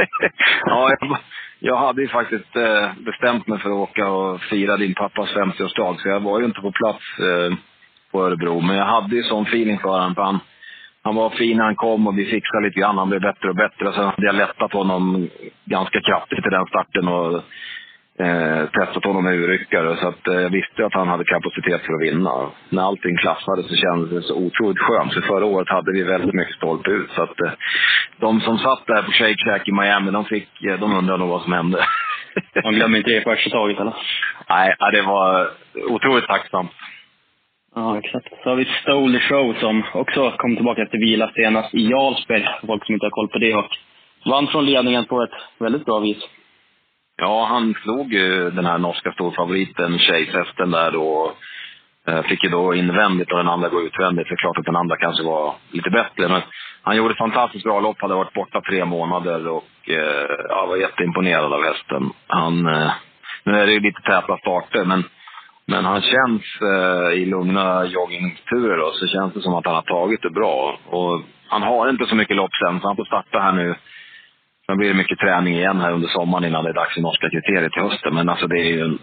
ja, 0.64 0.96
jag, 1.00 1.18
jag 1.60 1.76
hade 1.76 2.02
ju 2.02 2.08
faktiskt 2.08 2.56
eh, 2.56 2.90
bestämt 2.98 3.46
mig 3.46 3.58
för 3.58 3.70
att 3.70 3.88
åka 3.90 4.08
och 4.08 4.40
fira 4.40 4.76
din 4.76 4.94
pappas 4.94 5.28
50-årsdag, 5.30 5.96
så 5.98 6.08
jag 6.08 6.20
var 6.20 6.40
ju 6.40 6.46
inte 6.46 6.60
på 6.60 6.72
plats 6.72 7.04
eh, 7.18 7.56
på 8.10 8.26
Örebro. 8.26 8.60
Men 8.60 8.76
jag 8.76 8.84
hade 8.84 9.16
ju 9.16 9.22
sån 9.22 9.46
feeling 9.46 9.78
för 9.78 9.88
honom, 9.88 10.14
för 10.14 10.22
han, 10.22 10.38
han 11.02 11.14
var 11.14 11.30
fin 11.30 11.56
när 11.56 11.64
han 11.64 11.76
kom 11.76 12.06
och 12.06 12.18
vi 12.18 12.24
fixade 12.24 12.66
lite 12.66 12.80
grann. 12.80 12.98
Han 12.98 13.08
blev 13.08 13.20
bättre 13.20 13.48
och 13.48 13.56
bättre. 13.56 13.92
Sen 13.92 14.04
hade 14.04 14.26
jag 14.26 14.34
lättat 14.34 14.72
honom 14.72 15.28
ganska 15.64 16.00
kraftigt 16.00 16.46
i 16.46 16.50
den 16.50 16.66
starten 16.66 17.08
och 17.08 17.42
eh, 18.20 18.66
testat 18.66 19.04
honom 19.04 19.24
med 19.24 19.34
urryckare. 19.34 19.96
Så 19.96 20.08
att, 20.08 20.28
eh, 20.28 20.40
jag 20.40 20.50
visste 20.50 20.86
att 20.86 20.94
han 20.94 21.08
hade 21.08 21.24
kapacitet 21.24 21.80
för 21.86 21.94
att 21.94 22.02
vinna. 22.02 22.50
När 22.68 22.82
allting 22.82 23.16
klaffade 23.16 23.62
så 23.62 23.74
kändes 23.76 24.10
det 24.10 24.22
så 24.22 24.34
otroligt 24.34 24.78
skönt. 24.78 25.14
För 25.14 25.20
förra 25.20 25.44
året 25.44 25.68
hade 25.68 25.92
vi 25.92 26.02
väldigt 26.02 26.34
mycket 26.34 26.56
stolpe 26.56 26.90
ut. 26.90 27.10
Så 27.10 27.22
att, 27.22 27.40
eh, 27.40 27.52
de 28.18 28.40
som 28.40 28.58
satt 28.58 28.86
där 28.86 29.02
på 29.02 29.12
Shake 29.12 29.44
Shack 29.44 29.68
i 29.68 29.72
Miami, 29.72 30.10
de, 30.10 30.24
fick, 30.24 30.64
eh, 30.64 30.80
de 30.80 30.92
undrade 30.92 31.18
nog 31.18 31.28
vad 31.28 31.42
som 31.42 31.52
hände. 31.52 31.78
Man 32.64 32.74
glömmer 32.74 32.98
inte 32.98 33.10
det 33.10 33.22
första 33.22 33.50
taget, 33.50 33.80
eller? 33.80 33.94
Nej, 34.48 34.74
det 34.92 35.02
var 35.02 35.50
otroligt 35.88 36.26
tacksamt. 36.26 36.72
Ja, 37.74 37.98
exakt. 37.98 38.28
Så 38.42 38.48
har 38.48 38.56
vi 38.56 38.64
Stole 38.64 39.20
Show 39.20 39.54
som 39.60 39.82
också 39.94 40.30
kom 40.36 40.56
tillbaka 40.56 40.82
efter 40.82 40.98
vila 40.98 41.30
senast 41.34 41.74
i 41.74 41.90
Jarlsberg, 41.90 42.48
folk 42.66 42.86
som 42.86 42.92
inte 42.94 43.06
har 43.06 43.10
koll 43.10 43.28
på 43.28 43.38
det. 43.38 43.54
Och 43.54 43.70
vann 44.24 44.46
från 44.46 44.66
ledningen 44.66 45.04
på 45.04 45.22
ett 45.22 45.38
väldigt 45.58 45.84
bra 45.84 45.98
vis. 45.98 46.18
Ja, 47.20 47.46
han 47.48 47.74
slog 47.82 48.12
ju 48.12 48.50
den 48.50 48.66
här 48.66 48.78
norska 48.78 49.12
storfavoriten, 49.12 49.98
Chase-hästen 49.98 50.70
där 50.70 50.90
då. 50.90 51.32
Eh, 52.06 52.22
fick 52.22 52.44
ju 52.44 52.50
då 52.50 52.74
invändigt 52.74 53.32
och 53.32 53.38
den 53.38 53.48
andra 53.48 53.68
gå 53.68 53.82
utvändigt. 53.82 54.28
Det 54.28 54.34
är 54.34 54.36
klart 54.36 54.58
att 54.58 54.64
den 54.64 54.76
andra 54.76 54.96
kanske 54.96 55.24
var 55.24 55.54
lite 55.70 55.90
bättre. 55.90 56.28
Men 56.28 56.42
han 56.82 56.96
gjorde 56.96 57.12
ett 57.12 57.18
fantastiskt 57.18 57.64
bra 57.64 57.80
lopp, 57.80 58.00
hade 58.00 58.14
varit 58.14 58.32
borta 58.32 58.60
tre 58.60 58.84
månader 58.84 59.48
och 59.48 59.64
eh, 59.86 60.46
ja, 60.48 60.66
var 60.66 60.76
jätteimponerad 60.76 61.52
av 61.52 61.64
hästen. 61.64 62.10
Han, 62.26 62.66
eh, 62.66 62.90
nu 63.44 63.60
är 63.60 63.66
det 63.66 63.72
ju 63.72 63.80
lite 63.80 64.02
täta 64.02 64.38
starter, 64.38 64.84
men, 64.84 65.04
men 65.66 65.84
han 65.84 66.02
känns 66.02 66.42
eh, 66.62 67.18
i 67.20 67.26
lugna 67.26 67.84
joggingturer 67.84 68.76
då, 68.76 68.92
så 68.92 69.06
känns 69.06 69.34
det 69.34 69.40
som 69.40 69.54
att 69.54 69.66
han 69.66 69.74
har 69.74 69.82
tagit 69.82 70.22
det 70.22 70.30
bra. 70.30 70.78
Och 70.86 71.22
han 71.48 71.62
har 71.62 71.88
inte 71.90 72.06
så 72.06 72.14
mycket 72.14 72.36
lopp 72.36 72.54
sen, 72.54 72.80
så 72.80 72.86
han 72.86 72.96
får 72.96 73.04
starta 73.04 73.38
här 73.38 73.52
nu 73.52 73.74
Sen 74.70 74.78
blir 74.78 74.88
det 74.88 74.94
mycket 74.94 75.18
träning 75.18 75.54
igen 75.54 75.80
här 75.80 75.92
under 75.92 76.08
sommaren 76.08 76.44
innan 76.44 76.64
det 76.64 76.70
är 76.70 76.74
dags 76.74 76.94
för 76.94 77.00
norska 77.00 77.30
kriteriet 77.30 77.72
till 77.72 77.82
hösten. 77.82 78.14
Men 78.14 78.28
alltså 78.28 78.46
det 78.46 78.60
är 78.60 78.72
ju 78.74 78.80
en 78.80 78.98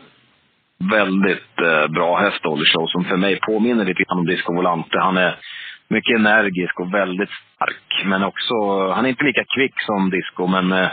väldigt 0.89 1.60
eh, 1.62 1.88
bra 1.88 2.17
häst, 2.17 2.43
Show, 2.43 2.88
som 2.88 3.03
för 3.03 3.17
mig 3.17 3.39
påminner 3.41 3.86
lite 3.86 4.03
grann 4.03 4.19
om 4.19 4.25
Disco 4.25 4.53
Volante. 4.53 4.99
Han 4.99 5.17
är 5.17 5.36
mycket 5.88 6.15
energisk 6.15 6.80
och 6.80 6.93
väldigt 6.93 7.30
stark. 7.30 8.06
Men 8.06 8.23
också, 8.23 8.56
han 8.95 9.06
är 9.06 9.10
inte 9.10 9.23
lika 9.23 9.43
kvick 9.56 9.73
som 9.82 10.10
Disco, 10.10 10.47
men 10.47 10.71
eh, 10.71 10.89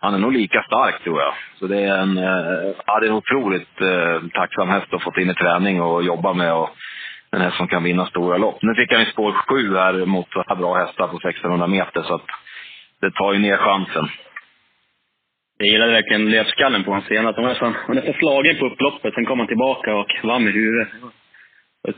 han 0.00 0.14
är 0.14 0.18
nog 0.18 0.32
lika 0.32 0.62
stark 0.62 1.02
tror 1.04 1.20
jag. 1.20 1.34
Så 1.58 1.66
det 1.66 1.80
är 1.80 1.98
en, 1.98 2.18
eh, 2.18 2.74
ja, 2.86 3.00
det 3.00 3.06
är 3.06 3.10
en 3.10 3.22
otroligt 3.22 3.80
eh, 3.80 4.28
tacksam 4.32 4.68
häst 4.68 4.94
att 4.94 5.02
fått 5.02 5.18
in 5.18 5.30
i 5.30 5.34
träning 5.34 5.82
och 5.82 6.02
jobba 6.02 6.32
med. 6.32 6.54
Och 6.54 6.70
en 7.30 7.40
häst 7.40 7.56
som 7.56 7.68
kan 7.68 7.82
vinna 7.82 8.06
stora 8.06 8.36
lopp. 8.36 8.62
Nu 8.62 8.74
fick 8.74 8.92
han 8.92 9.00
ju 9.00 9.06
spår 9.06 9.32
sju 9.32 9.76
här 9.76 10.06
mot 10.06 10.32
så 10.32 10.44
här 10.48 10.56
bra 10.56 10.74
hästar 10.74 11.06
på 11.06 11.16
1600 11.16 11.66
meter. 11.66 12.02
Så 12.02 12.14
att 12.14 12.26
det 13.00 13.10
tar 13.10 13.32
ju 13.32 13.38
ner 13.38 13.56
chansen. 13.56 14.08
Jag 15.58 15.68
gillade 15.68 15.92
verkligen 15.92 16.30
löpskallen 16.30 16.84
på 16.84 16.90
honom 16.90 17.04
senast. 17.08 17.36
Han 17.36 17.44
var 17.44 17.50
nästan, 17.50 17.74
var 17.88 17.94
nästan 17.94 18.14
slagen 18.14 18.58
på 18.58 18.66
upploppet. 18.66 19.14
Sen 19.14 19.26
kom 19.26 19.38
han 19.38 19.48
tillbaka 19.48 19.94
och 19.94 20.08
vann 20.22 20.44
med 20.44 20.52
huvudet. 20.52 20.88
Ett 21.88 21.96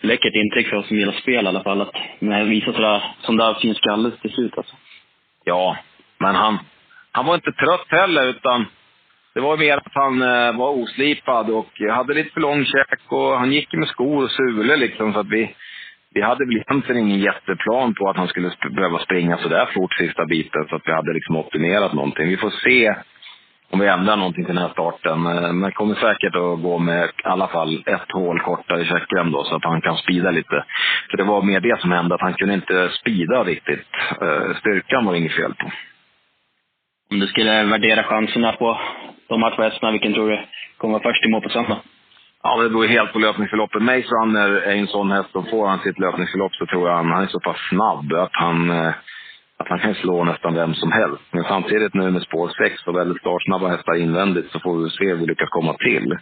läckert 0.00 0.34
intryck 0.34 0.68
för 0.68 0.76
oss 0.76 0.88
som 0.88 0.96
gillar 0.96 1.12
spel 1.12 1.44
i 1.44 1.48
alla 1.48 1.62
fall. 1.62 1.80
Att 1.80 1.94
visa 2.46 2.72
sådär, 2.72 3.02
sån 3.20 3.36
där 3.36 3.54
fin 3.54 3.74
skalle 3.74 4.10
till 4.10 4.32
slut 4.32 4.52
alltså. 4.56 4.76
Ja, 5.44 5.76
men 6.18 6.34
han, 6.34 6.58
han 7.12 7.26
var 7.26 7.34
inte 7.34 7.52
trött 7.52 7.86
heller 7.88 8.26
utan 8.26 8.66
det 9.34 9.40
var 9.40 9.56
mer 9.56 9.76
att 9.76 9.92
han 9.94 10.22
eh, 10.22 10.58
var 10.58 10.70
oslipad 10.70 11.50
och 11.50 11.80
hade 11.90 12.14
lite 12.14 12.30
för 12.30 12.40
lång 12.40 12.64
käk 12.64 13.00
och 13.08 13.38
han 13.38 13.52
gick 13.52 13.72
med 13.72 13.88
skor 13.88 14.24
och 14.24 14.30
sulor 14.30 14.76
liksom 14.76 15.12
så 15.12 15.18
att 15.18 15.28
vi, 15.28 15.54
vi 16.14 16.22
hade 16.22 16.44
väl 16.44 16.56
egentligen 16.56 17.02
ingen 17.06 17.20
jätteplan 17.20 17.94
på 17.94 18.08
att 18.10 18.16
han 18.16 18.28
skulle 18.28 18.50
sp 18.56 18.62
behöva 18.70 18.98
springa 18.98 19.36
så 19.36 19.48
där 19.48 19.66
fort 19.66 19.94
sista 19.94 20.26
biten 20.26 20.66
så 20.68 20.76
att 20.76 20.82
vi 20.86 20.92
hade 20.92 21.12
liksom 21.12 21.36
optimerat 21.36 21.92
någonting. 21.92 22.28
Vi 22.28 22.36
får 22.36 22.50
se 22.50 22.94
om 23.70 23.78
vi 23.78 23.86
ändrar 23.86 24.16
någonting 24.16 24.44
till 24.44 24.54
den 24.54 24.64
här 24.64 24.72
starten. 24.72 25.26
Eh, 25.26 25.52
men 25.52 25.58
men 25.58 25.72
kommer 25.72 25.94
säkert 25.94 26.34
att 26.34 26.62
gå 26.62 26.78
med 26.78 27.04
i 27.04 27.10
alla 27.24 27.48
fall 27.48 27.82
ett 27.86 28.12
hål 28.12 28.40
kortare 28.40 28.82
i 28.82 28.84
checkrem 28.84 29.32
då 29.32 29.44
så 29.44 29.56
att 29.56 29.64
han 29.64 29.80
kan 29.80 29.96
spida 29.96 30.30
lite. 30.30 30.64
För 31.10 31.16
det 31.16 31.24
var 31.24 31.42
mer 31.42 31.60
det 31.60 31.80
som 31.80 31.92
hände, 31.92 32.14
att 32.14 32.20
han 32.20 32.34
kunde 32.34 32.54
inte 32.54 32.88
spida 32.88 33.44
riktigt. 33.44 33.88
Eh, 34.22 34.56
styrkan 34.60 35.04
var 35.04 35.14
inget 35.14 35.36
fel 35.36 35.54
på. 35.54 35.70
Om 37.10 37.18
du 37.18 37.26
skulle 37.26 37.64
värdera 37.64 38.02
chanserna 38.02 38.52
på 38.52 38.80
de 39.28 39.42
här 39.42 39.56
två 39.56 39.62
hästarna, 39.62 39.92
vilken 39.92 40.14
tror 40.14 40.30
du 40.30 40.38
kommer 40.76 40.92
vara 40.92 41.02
först 41.02 41.24
i 41.24 41.28
mål 41.28 41.42
på 41.42 41.48
söndag? 41.48 41.80
Ja, 42.42 42.62
det 42.62 42.70
beror 42.70 42.86
helt 42.86 43.12
på 43.12 43.18
löpningsförloppet. 43.18 43.82
Mace 43.82 44.08
Runner 44.14 44.50
är 44.50 44.76
en 44.76 44.86
sån 44.86 45.10
häst 45.10 45.32
som 45.32 45.44
får 45.46 45.68
han 45.68 45.78
sitt 45.78 45.98
löpningsförlopp 45.98 46.54
så 46.54 46.66
tror 46.66 46.88
jag 46.88 46.96
han, 46.96 47.10
han 47.10 47.22
är 47.22 47.26
så 47.26 47.40
pass 47.40 47.68
snabb 47.68 48.12
att 48.12 48.32
han, 48.32 48.70
eh, 48.70 48.92
att 49.56 49.68
han 49.68 49.78
kan 49.78 49.94
slå 49.94 50.24
nästan 50.24 50.54
vem 50.54 50.74
som 50.74 50.92
helst. 50.92 51.22
Men 51.30 51.44
samtidigt 51.44 51.94
nu 51.94 52.10
med 52.10 52.22
spår 52.22 52.50
6 52.58 52.86
och 52.86 52.96
väldigt 52.96 53.20
startsnabba 53.20 53.68
hästar 53.68 53.94
invändigt 53.94 54.52
så 54.52 54.60
får 54.60 54.78
vi 54.78 54.90
se 54.90 55.04
hur 55.04 55.16
vi 55.16 55.26
lyckas 55.26 55.48
komma 55.48 55.74
till. 55.74 56.16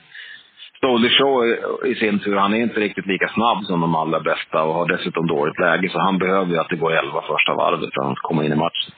Stolder 0.76 1.08
Show 1.08 1.36
i 1.86 1.94
sin 1.94 2.18
tur, 2.18 2.36
han 2.36 2.54
är 2.54 2.62
inte 2.62 2.80
riktigt 2.80 3.06
lika 3.06 3.28
snabb 3.28 3.64
som 3.64 3.80
de 3.80 3.94
allra 3.94 4.20
bästa 4.20 4.62
och 4.62 4.74
har 4.74 4.86
dessutom 4.88 5.26
dåligt 5.26 5.58
läge. 5.58 5.88
Så 5.88 5.98
han 5.98 6.18
behöver 6.18 6.52
ju 6.52 6.58
att 6.58 6.68
det 6.68 6.76
går 6.76 6.92
11 6.92 7.22
första 7.22 7.54
varvet 7.54 7.94
för 7.94 8.00
att 8.00 8.06
han 8.06 8.14
ska 8.16 8.28
komma 8.28 8.44
in 8.44 8.52
i 8.52 8.56
matchen. 8.56 8.92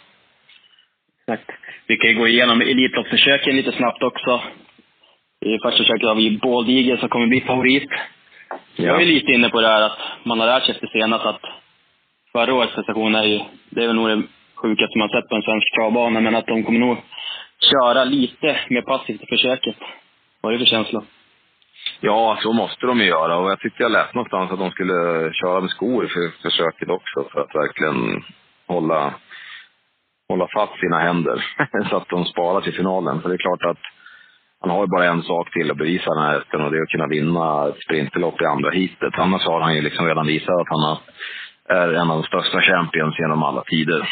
Exakt. 1.28 1.50
Vi 1.86 1.96
kan 1.96 2.10
ju 2.10 2.18
gå 2.18 2.28
igenom 2.28 2.60
Elitloppsförsöken 2.60 3.56
lite 3.56 3.72
snabbt 3.72 4.02
också. 4.02 4.42
I 5.40 5.58
första 5.58 5.82
försöket 5.82 6.08
har 6.08 6.14
vi 6.14 6.38
Bald 6.42 6.68
Eagle 6.68 6.98
som 6.98 7.08
kommer 7.08 7.26
bli 7.26 7.40
favorit. 7.40 7.90
Ja. 8.76 8.84
Jag 8.84 9.02
är 9.02 9.06
lite 9.06 9.32
inne 9.32 9.48
på 9.48 9.60
det 9.60 9.68
här 9.68 9.82
att 9.82 9.98
man 10.24 10.40
har 10.40 10.46
lärt 10.46 10.64
sig 10.64 10.74
efter 10.74 10.86
senast 10.86 11.26
att 11.26 11.40
förra 12.32 12.54
årets 12.54 12.74
prestation 12.74 13.14
är 13.14 13.24
ju, 13.24 13.40
det 13.70 13.82
är 13.82 13.86
väl 13.86 13.96
nog 13.96 14.08
det 14.08 14.22
sjukaste 14.54 14.98
man 14.98 15.08
sett 15.08 15.28
på 15.28 15.34
en 15.34 15.42
svensk 15.42 15.74
travbana, 15.74 16.20
men 16.20 16.34
att 16.34 16.46
de 16.46 16.64
kommer 16.64 16.78
nog 16.78 16.96
köra 17.70 18.04
lite 18.04 18.60
mer 18.68 18.82
passivt 18.82 19.22
i 19.22 19.26
försöket. 19.26 19.76
Vad 20.40 20.52
är 20.52 20.58
det 20.58 20.64
för 20.64 20.70
känsla? 20.70 21.02
Ja, 22.00 22.38
så 22.42 22.52
måste 22.52 22.86
de 22.86 22.98
ju 22.98 23.06
göra. 23.06 23.36
Och 23.36 23.50
jag 23.50 23.60
tyckte 23.60 23.82
jag 23.82 23.92
läste 23.92 24.14
någonstans 24.14 24.52
att 24.52 24.58
de 24.58 24.70
skulle 24.70 25.30
köra 25.32 25.60
med 25.60 25.70
skor 25.70 26.06
för 26.06 26.42
försöket 26.42 26.88
också, 26.88 27.28
för 27.32 27.40
att 27.40 27.54
verkligen 27.54 28.24
hålla, 28.66 29.14
hålla 30.28 30.48
fast 30.54 30.80
sina 30.80 30.98
händer. 30.98 31.44
så 31.90 31.96
att 31.96 32.08
de 32.08 32.24
sparar 32.24 32.60
till 32.60 32.74
finalen. 32.74 33.22
För 33.22 33.28
det 33.28 33.34
är 33.34 33.38
klart 33.38 33.64
att 33.64 33.82
han 34.60 34.70
har 34.70 34.80
ju 34.80 34.86
bara 34.86 35.06
en 35.06 35.22
sak 35.22 35.52
till 35.52 35.70
att 35.70 35.76
bevisa 35.76 36.14
den 36.14 36.22
här 36.22 36.38
hästen 36.38 36.60
och 36.60 36.70
det 36.70 36.78
är 36.78 36.82
att 36.82 36.88
kunna 36.88 37.06
vinna 37.06 37.68
ett 37.68 37.82
sprinterlopp 37.82 38.42
i 38.42 38.44
andra 38.44 38.70
heatet. 38.70 39.18
Annars 39.18 39.44
har 39.44 39.60
han 39.60 39.74
ju 39.76 39.82
liksom 39.82 40.06
redan 40.06 40.26
visat 40.26 40.60
att 40.60 40.68
han 40.68 40.96
är 41.78 41.88
en 41.92 42.10
av 42.10 42.16
de 42.16 42.22
största 42.22 42.60
champions 42.60 43.18
genom 43.18 43.42
alla 43.42 43.62
tider. 43.64 44.08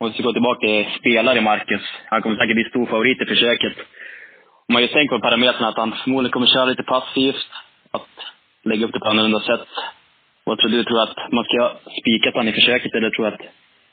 Om 0.00 0.08
vi 0.08 0.14
ska 0.14 0.22
gå 0.22 0.32
tillbaka 0.32 0.60
till 0.60 0.86
spelare, 0.98 1.40
Marcus. 1.40 1.82
Han 2.06 2.22
kommer 2.22 2.36
säkert 2.36 2.54
bli 2.54 2.64
stor 2.64 2.86
favorit 2.86 3.22
i 3.22 3.26
försöket. 3.26 3.76
Om 4.68 4.72
man 4.72 4.82
ju 4.82 4.88
tänker 4.88 5.16
på 5.16 5.22
parametrarna 5.22 5.68
att 5.68 5.76
han 5.76 5.92
förmodligen 6.04 6.32
kommer 6.32 6.46
köra 6.46 6.64
lite 6.64 6.82
passivt, 6.82 7.50
att 7.90 8.08
lägga 8.62 8.86
upp 8.86 8.92
det 8.92 9.00
på 9.00 9.08
annorlunda 9.08 9.40
sätt. 9.40 9.68
Vad 10.44 10.58
tror 10.58 10.70
du? 10.70 10.84
Tror 10.84 11.02
att 11.02 11.32
man 11.32 11.44
ska 11.44 11.72
spika 12.00 12.32
han 12.34 12.48
i 12.48 12.52
försöket 12.52 12.94
eller 12.94 13.10
tror 13.10 13.26
du 13.26 13.32
att 13.34 13.40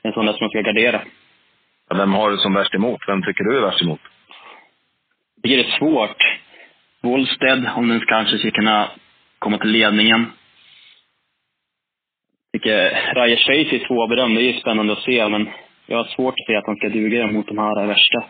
en 0.04 0.14
sån 0.14 0.26
där 0.26 0.34
som 0.34 0.44
man 0.44 0.50
ska 0.50 0.62
gardera? 0.62 1.02
Vem 1.96 2.14
har 2.14 2.32
du 2.32 2.38
som 2.38 2.54
värst 2.54 2.76
emot? 2.76 3.02
Vem 3.08 3.24
tycker 3.24 3.44
du 3.44 3.58
är 3.58 3.62
värst 3.62 3.82
emot? 3.82 4.00
Tycker 5.46 5.64
det 5.64 5.70
är 5.70 5.78
svårt. 5.78 6.24
Wollsted, 7.02 7.70
om 7.76 7.90
den 7.90 8.00
kanske 8.00 8.38
ska 8.38 8.52
kunna 8.52 8.90
komma 9.40 9.58
till 9.58 9.70
ledningen. 9.70 10.32
Jag 12.52 12.62
tycker 12.62 13.14
Raja 13.16 13.38
Schweiz 13.38 13.74
är 13.74 13.88
svårbedömd. 13.88 14.38
Det 14.38 14.42
är 14.42 14.54
ju 14.54 14.60
spännande 14.60 14.94
att 14.94 15.04
se, 15.04 15.30
men 15.30 15.50
jag 15.86 15.98
har 15.98 16.04
svårt 16.04 16.34
att 16.34 16.48
se 16.48 16.56
att 16.56 16.66
han 16.66 16.76
ska 16.76 16.90
duga 16.90 17.28
mot 17.28 17.48
de 17.48 17.58
här 17.58 17.88
värsta. 17.88 18.24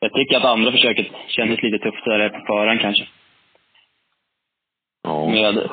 Jag 0.00 0.12
tycker 0.12 0.36
att 0.36 0.44
andra 0.44 0.72
försöket 0.72 1.06
kändes 1.28 1.62
lite 1.62 1.78
tuffare 1.78 2.28
på 2.28 2.40
förhand 2.46 2.80
kanske. 2.80 3.08
Ja. 5.02 5.28
Med 5.28 5.68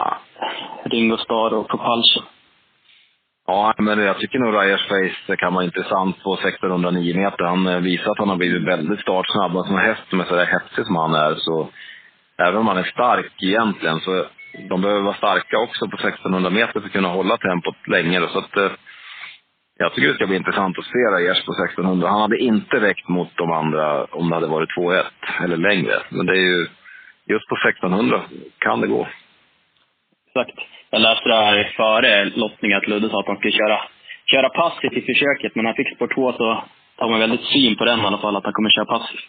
Ringo 0.85 1.17
Starr 1.17 1.53
och 1.53 1.69
Propulsion. 1.69 2.23
Ja, 3.49 3.73
men 3.77 3.99
jag 3.99 4.19
tycker 4.19 4.39
nog 4.39 4.53
Ryers 4.53 4.87
Face 4.87 5.35
kan 5.35 5.53
vara 5.53 5.65
intressant 5.65 6.23
på 6.23 6.33
1609 6.33 7.15
meter. 7.15 7.43
Han 7.43 7.67
eh, 7.67 7.79
visar 7.79 8.11
att 8.11 8.19
han 8.19 8.29
har 8.29 8.35
blivit 8.35 8.67
väldigt 8.67 8.99
startsnabb. 8.99 9.51
Som 9.51 9.77
en 9.77 9.85
häst 9.85 10.09
som 10.09 10.19
är 10.19 10.25
så 10.25 10.35
där 10.35 10.45
hetsig 10.45 10.85
som 10.85 10.95
han 10.95 11.13
är 11.13 11.35
så, 11.35 11.69
även 12.37 12.57
om 12.57 12.67
han 12.67 12.77
är 12.77 12.83
stark 12.83 13.43
egentligen, 13.43 13.99
så 13.99 14.25
de 14.69 14.81
behöver 14.81 15.01
vara 15.01 15.15
starka 15.15 15.57
också 15.57 15.87
på 15.87 15.97
1600 15.97 16.49
meter 16.49 16.79
för 16.79 16.87
att 16.87 16.91
kunna 16.91 17.07
hålla 17.07 17.37
tempot 17.37 17.87
längre. 17.87 18.27
Så 18.27 18.39
att, 18.39 18.57
eh, 18.57 18.71
jag 19.77 19.93
tycker 19.93 20.07
det 20.07 20.15
ska 20.15 20.27
bli 20.27 20.37
intressant 20.37 20.79
att 20.79 20.85
se 20.85 20.97
Ryers 20.97 21.45
på 21.45 21.53
1600. 21.53 22.09
Han 22.09 22.21
hade 22.21 22.37
inte 22.37 22.79
räckt 22.79 23.07
mot 23.07 23.31
de 23.35 23.51
andra 23.51 24.05
om 24.05 24.29
det 24.29 24.35
hade 24.35 24.47
varit 24.47 24.75
2-1 24.77 25.05
eller 25.43 25.57
längre. 25.57 25.95
Men 26.09 26.25
det 26.25 26.33
är 26.33 26.47
ju, 26.51 26.67
just 27.25 27.47
på 27.47 27.55
1600 27.55 28.21
kan 28.59 28.81
det 28.81 28.87
gå. 28.87 29.07
Exakt. 30.37 30.59
Jag 30.89 31.01
läste 31.01 31.29
det 31.29 31.35
här 31.35 31.73
före 31.75 32.25
lottningen 32.25 32.77
att 32.77 32.87
Ludde 32.87 33.09
sa 33.09 33.19
att 33.19 33.27
han 33.27 33.37
skulle 33.37 33.53
köra, 33.53 33.79
köra 34.31 34.49
passivt 34.49 34.93
i 34.93 35.01
försöket, 35.01 35.55
men 35.55 35.63
när 35.63 35.69
han 35.69 35.75
fick 35.75 35.95
spår 35.95 36.07
2 36.07 36.33
så 36.33 36.63
tar 36.97 37.09
man 37.09 37.19
väldigt 37.19 37.41
syn 37.41 37.75
på 37.77 37.85
den 37.85 37.99
i 37.99 38.05
alla 38.05 38.17
fall, 38.17 38.35
att 38.35 38.43
han 38.43 38.53
kommer 38.53 38.69
köra 38.69 38.85
passivt. 38.85 39.25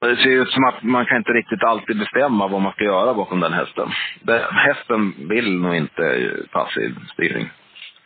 Det 0.00 0.16
ser 0.16 0.30
ut 0.30 0.50
som 0.50 0.64
att 0.64 0.82
man 0.82 1.06
kan 1.06 1.16
inte 1.16 1.32
riktigt 1.32 1.64
alltid 1.64 1.98
bestämma 1.98 2.48
vad 2.48 2.60
man 2.60 2.72
ska 2.72 2.84
göra 2.84 3.14
bakom 3.14 3.40
den 3.40 3.52
hästen. 3.52 3.88
Det, 4.22 4.46
hästen 4.52 5.28
vill 5.28 5.58
nog 5.58 5.74
inte 5.76 6.30
passiv 6.52 6.94
styrning. 7.12 7.48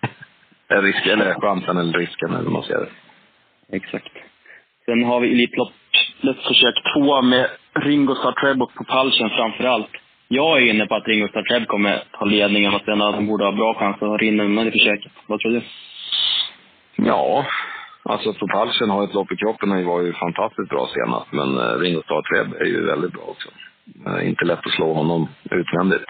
Risk, 0.68 1.06
eller 1.06 1.40
chansen 1.40 1.76
eller 1.76 1.98
risken, 1.98 2.30
eller 2.30 2.44
vad 2.44 2.52
man 2.52 2.62
säger. 2.62 2.88
Exakt. 3.72 4.12
Sen 4.84 5.04
har 5.04 5.20
vi 5.20 5.32
Elitloppet 5.32 6.44
försök 6.46 6.74
två 6.94 7.22
med 7.22 7.50
Ringo 7.74 8.14
Starr 8.14 8.32
Treb 8.32 8.62
och 8.62 8.74
Propulsion 8.74 9.30
framför 9.30 9.64
allt. 9.64 9.90
Jag 10.34 10.58
är 10.58 10.70
inne 10.70 10.86
på 10.86 10.94
att 10.94 11.08
Ringo 11.08 11.28
Starr 11.28 11.42
Treb 11.42 11.66
kommer 11.66 12.02
ta 12.12 12.24
ledningen 12.24 12.74
och 12.74 12.80
sen 12.84 13.02
att 13.02 13.14
de 13.14 13.26
borde 13.26 13.44
ha 13.44 13.52
bra 13.52 13.74
chans 13.74 14.02
att 14.02 14.20
rinna 14.20 14.44
undan 14.44 14.68
i 14.68 14.70
försöket. 14.70 15.12
Vad 15.26 15.40
tror 15.40 15.52
du? 15.52 15.62
Ja, 16.96 17.46
alltså 18.02 18.32
Propulsion 18.32 18.90
har 18.90 19.04
ett 19.04 19.14
lopp 19.14 19.32
i 19.32 19.36
kroppen 19.36 19.72
och 19.72 19.84
var 19.84 20.02
ju 20.02 20.12
fantastiskt 20.12 20.68
bra 20.68 20.88
senast. 20.94 21.32
Men 21.32 21.58
eh, 21.58 21.78
Ringo 21.78 22.02
Starr 22.02 22.22
Treb 22.22 22.60
är 22.60 22.64
ju 22.64 22.86
väldigt 22.86 23.12
bra 23.12 23.22
också. 23.22 23.48
Eh, 24.06 24.28
inte 24.28 24.44
lätt 24.44 24.66
att 24.66 24.72
slå 24.72 24.92
honom 24.92 25.28
utvändigt. 25.50 26.06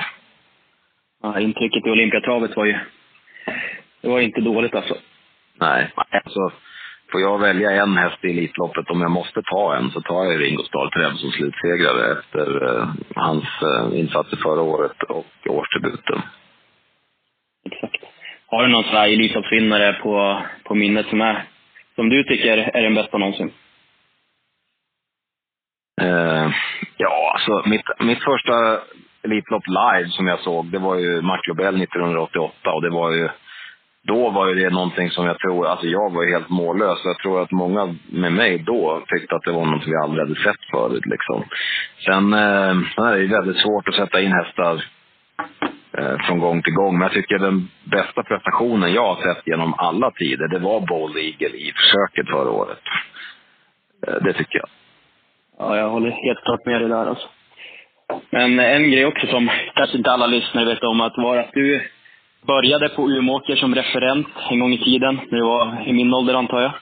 Ja, 1.23 1.41
intrycket 1.41 1.87
i 1.87 1.91
Olympiatravet 1.91 2.57
var 2.57 2.65
ju... 2.65 2.79
Det 4.01 4.09
var 4.09 4.21
inte 4.21 4.41
dåligt 4.41 4.75
alltså. 4.75 4.95
Nej, 5.61 5.93
alltså 5.97 6.53
får 7.15 7.21
jag 7.21 7.39
välja 7.39 7.71
en 7.71 7.97
häst 7.97 8.25
i 8.25 8.31
Elitloppet, 8.31 8.91
om 8.91 9.01
jag 9.01 9.11
måste 9.11 9.43
ta 9.43 9.77
en, 9.77 9.91
så 9.91 10.01
tar 10.01 10.25
jag 10.25 10.41
Ringo 10.41 10.63
Starr 10.63 10.91
Treb 10.91 11.17
som 11.17 11.31
slutsegrare 11.31 12.19
efter 12.19 12.47
eh, 12.65 12.89
hans 13.15 13.45
eh, 13.45 13.99
insatser 14.01 14.37
förra 14.37 14.63
året 14.63 15.03
och 15.03 15.27
årsdebuten. 15.49 16.23
Exakt. 17.67 18.05
Har 18.47 18.63
du 18.63 18.69
någon 18.69 18.85
sån 18.85 18.93
här 18.93 19.09
Elitloppsvinnare 19.09 19.93
på, 19.93 20.43
på 20.65 20.75
minnet 20.75 21.07
som, 21.07 21.21
är, 21.21 21.45
som 21.95 22.09
du 22.09 22.25
tycker 22.25 22.59
är 22.59 22.83
den 22.83 22.95
bästa 22.95 23.19
någonsin? 23.19 23.53
Eh, 26.03 26.49
ja, 26.97 27.33
alltså 27.35 27.69
mitt, 27.69 27.87
mitt 28.01 28.25
första 28.25 28.81
Elitlopp 29.23 29.67
live 29.67 30.09
som 30.09 30.27
jag 30.27 30.41
såg, 30.41 30.67
det 30.67 30.79
var 30.79 30.97
ju 30.97 31.23
Mark 31.23 31.47
Lobel 31.47 31.83
1988 31.83 32.73
och 32.73 32.83
det 32.83 32.91
var 32.91 33.11
ju 33.13 33.29
då 34.07 34.31
var 34.31 34.49
ju 34.49 34.55
det 34.55 34.71
någonting 34.71 35.11
som 35.11 35.27
jag 35.27 35.39
tror, 35.39 35.67
alltså 35.67 35.87
jag 35.87 36.13
var 36.13 36.23
ju 36.23 36.33
helt 36.33 36.49
mållös. 36.49 36.99
Jag 37.05 37.19
tror 37.19 37.43
att 37.43 37.51
många 37.51 37.95
med 38.07 38.33
mig 38.33 38.59
då 38.59 39.03
tyckte 39.09 39.37
att 39.37 39.43
det 39.43 39.53
var 39.53 39.65
något 39.65 39.87
vi 39.87 39.97
aldrig 39.97 40.21
hade 40.21 40.41
sett 40.41 40.71
förut. 40.71 41.07
Liksom. 41.07 41.45
Sen 42.05 42.33
eh, 42.33 43.09
är 43.09 43.19
det 43.19 43.27
väldigt 43.27 43.63
svårt 43.63 43.89
att 43.89 43.95
sätta 43.95 44.21
in 44.21 44.33
hästar 44.33 44.85
eh, 45.99 46.17
från 46.27 46.39
gång 46.39 46.63
till 46.63 46.75
gång. 46.75 46.99
Men 46.99 47.03
jag 47.03 47.13
tycker 47.13 47.39
den 47.39 47.69
bästa 47.85 48.23
prestationen 48.23 48.93
jag 48.93 49.15
har 49.15 49.35
sett 49.35 49.47
genom 49.47 49.75
alla 49.75 50.11
tider, 50.11 50.49
det 50.49 50.59
var 50.59 50.81
Bold 50.81 51.17
Eagle 51.17 51.57
i 51.57 51.73
försöket 51.73 52.31
förra 52.31 52.51
året. 52.51 52.83
Eh, 54.07 54.15
det 54.15 54.33
tycker 54.33 54.59
jag. 54.59 54.69
Ja, 55.59 55.77
jag 55.77 55.91
håller 55.91 56.11
helt 56.11 56.45
klart 56.45 56.67
med 56.67 56.81
dig 56.81 56.89
där 56.89 57.07
alltså. 57.07 57.29
Men 58.31 58.61
eh, 58.61 58.77
en 58.77 58.91
grej 58.91 59.07
också 59.07 59.27
som 59.27 59.51
kanske 59.75 59.97
inte 59.97 60.11
alla 60.11 60.27
lyssnare 60.27 60.65
vet 60.65 60.83
om, 60.83 61.01
att 61.01 61.17
var 61.17 61.37
att 61.37 61.53
du 61.53 61.89
började 62.47 62.89
på 62.89 63.11
Umeåker 63.11 63.57
som 63.57 63.75
referent 63.75 64.29
en 64.51 64.61
gång 64.61 64.73
i 64.73 64.85
tiden, 64.85 65.21
när 65.31 65.39
du 65.39 65.45
var 65.45 65.89
i 65.89 65.93
min 65.93 66.15
ålder 66.15 66.35
antar 66.35 66.61
jag? 66.61 66.73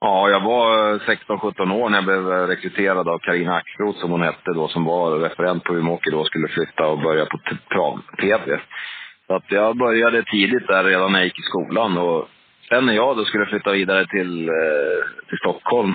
Ja, 0.00 0.28
jag 0.28 0.40
var 0.40 0.98
16-17 0.98 1.72
år 1.72 1.88
när 1.88 1.98
jag 1.98 2.04
blev 2.04 2.26
rekryterad 2.26 3.08
av 3.08 3.18
Karina 3.18 3.56
Axroth, 3.56 4.00
som 4.00 4.10
hon 4.10 4.22
hette 4.22 4.52
då, 4.54 4.68
som 4.68 4.84
var 4.84 5.18
referent 5.18 5.64
på 5.64 5.74
Umeåker 5.74 6.10
då, 6.10 6.24
skulle 6.24 6.48
flytta 6.48 6.86
och 6.86 6.98
börja 6.98 7.26
på 7.26 7.38
trav-tv. 7.72 8.60
Så 9.26 9.34
att 9.34 9.44
jag 9.48 9.76
började 9.76 10.22
tidigt 10.22 10.66
där 10.66 10.84
redan 10.84 11.12
när 11.12 11.18
jag 11.18 11.26
gick 11.26 11.38
i 11.38 11.42
skolan. 11.42 11.98
Och 11.98 12.28
sen 12.68 12.86
när 12.86 12.92
jag 12.92 13.16
då 13.16 13.24
skulle 13.24 13.46
flytta 13.46 13.72
vidare 13.72 14.06
till, 14.06 14.48
eh, 14.48 15.28
till 15.28 15.38
Stockholm 15.38 15.94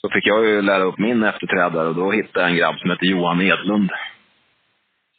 så 0.00 0.08
fick 0.08 0.26
jag 0.26 0.46
ju 0.46 0.62
lära 0.62 0.82
upp 0.82 0.98
min 0.98 1.24
efterträdare 1.24 1.88
och 1.88 1.94
då 1.94 2.10
hittade 2.10 2.40
jag 2.40 2.50
en 2.50 2.56
grabb 2.56 2.78
som 2.78 2.90
hette 2.90 3.06
Johan 3.06 3.40
Edlund. 3.40 3.90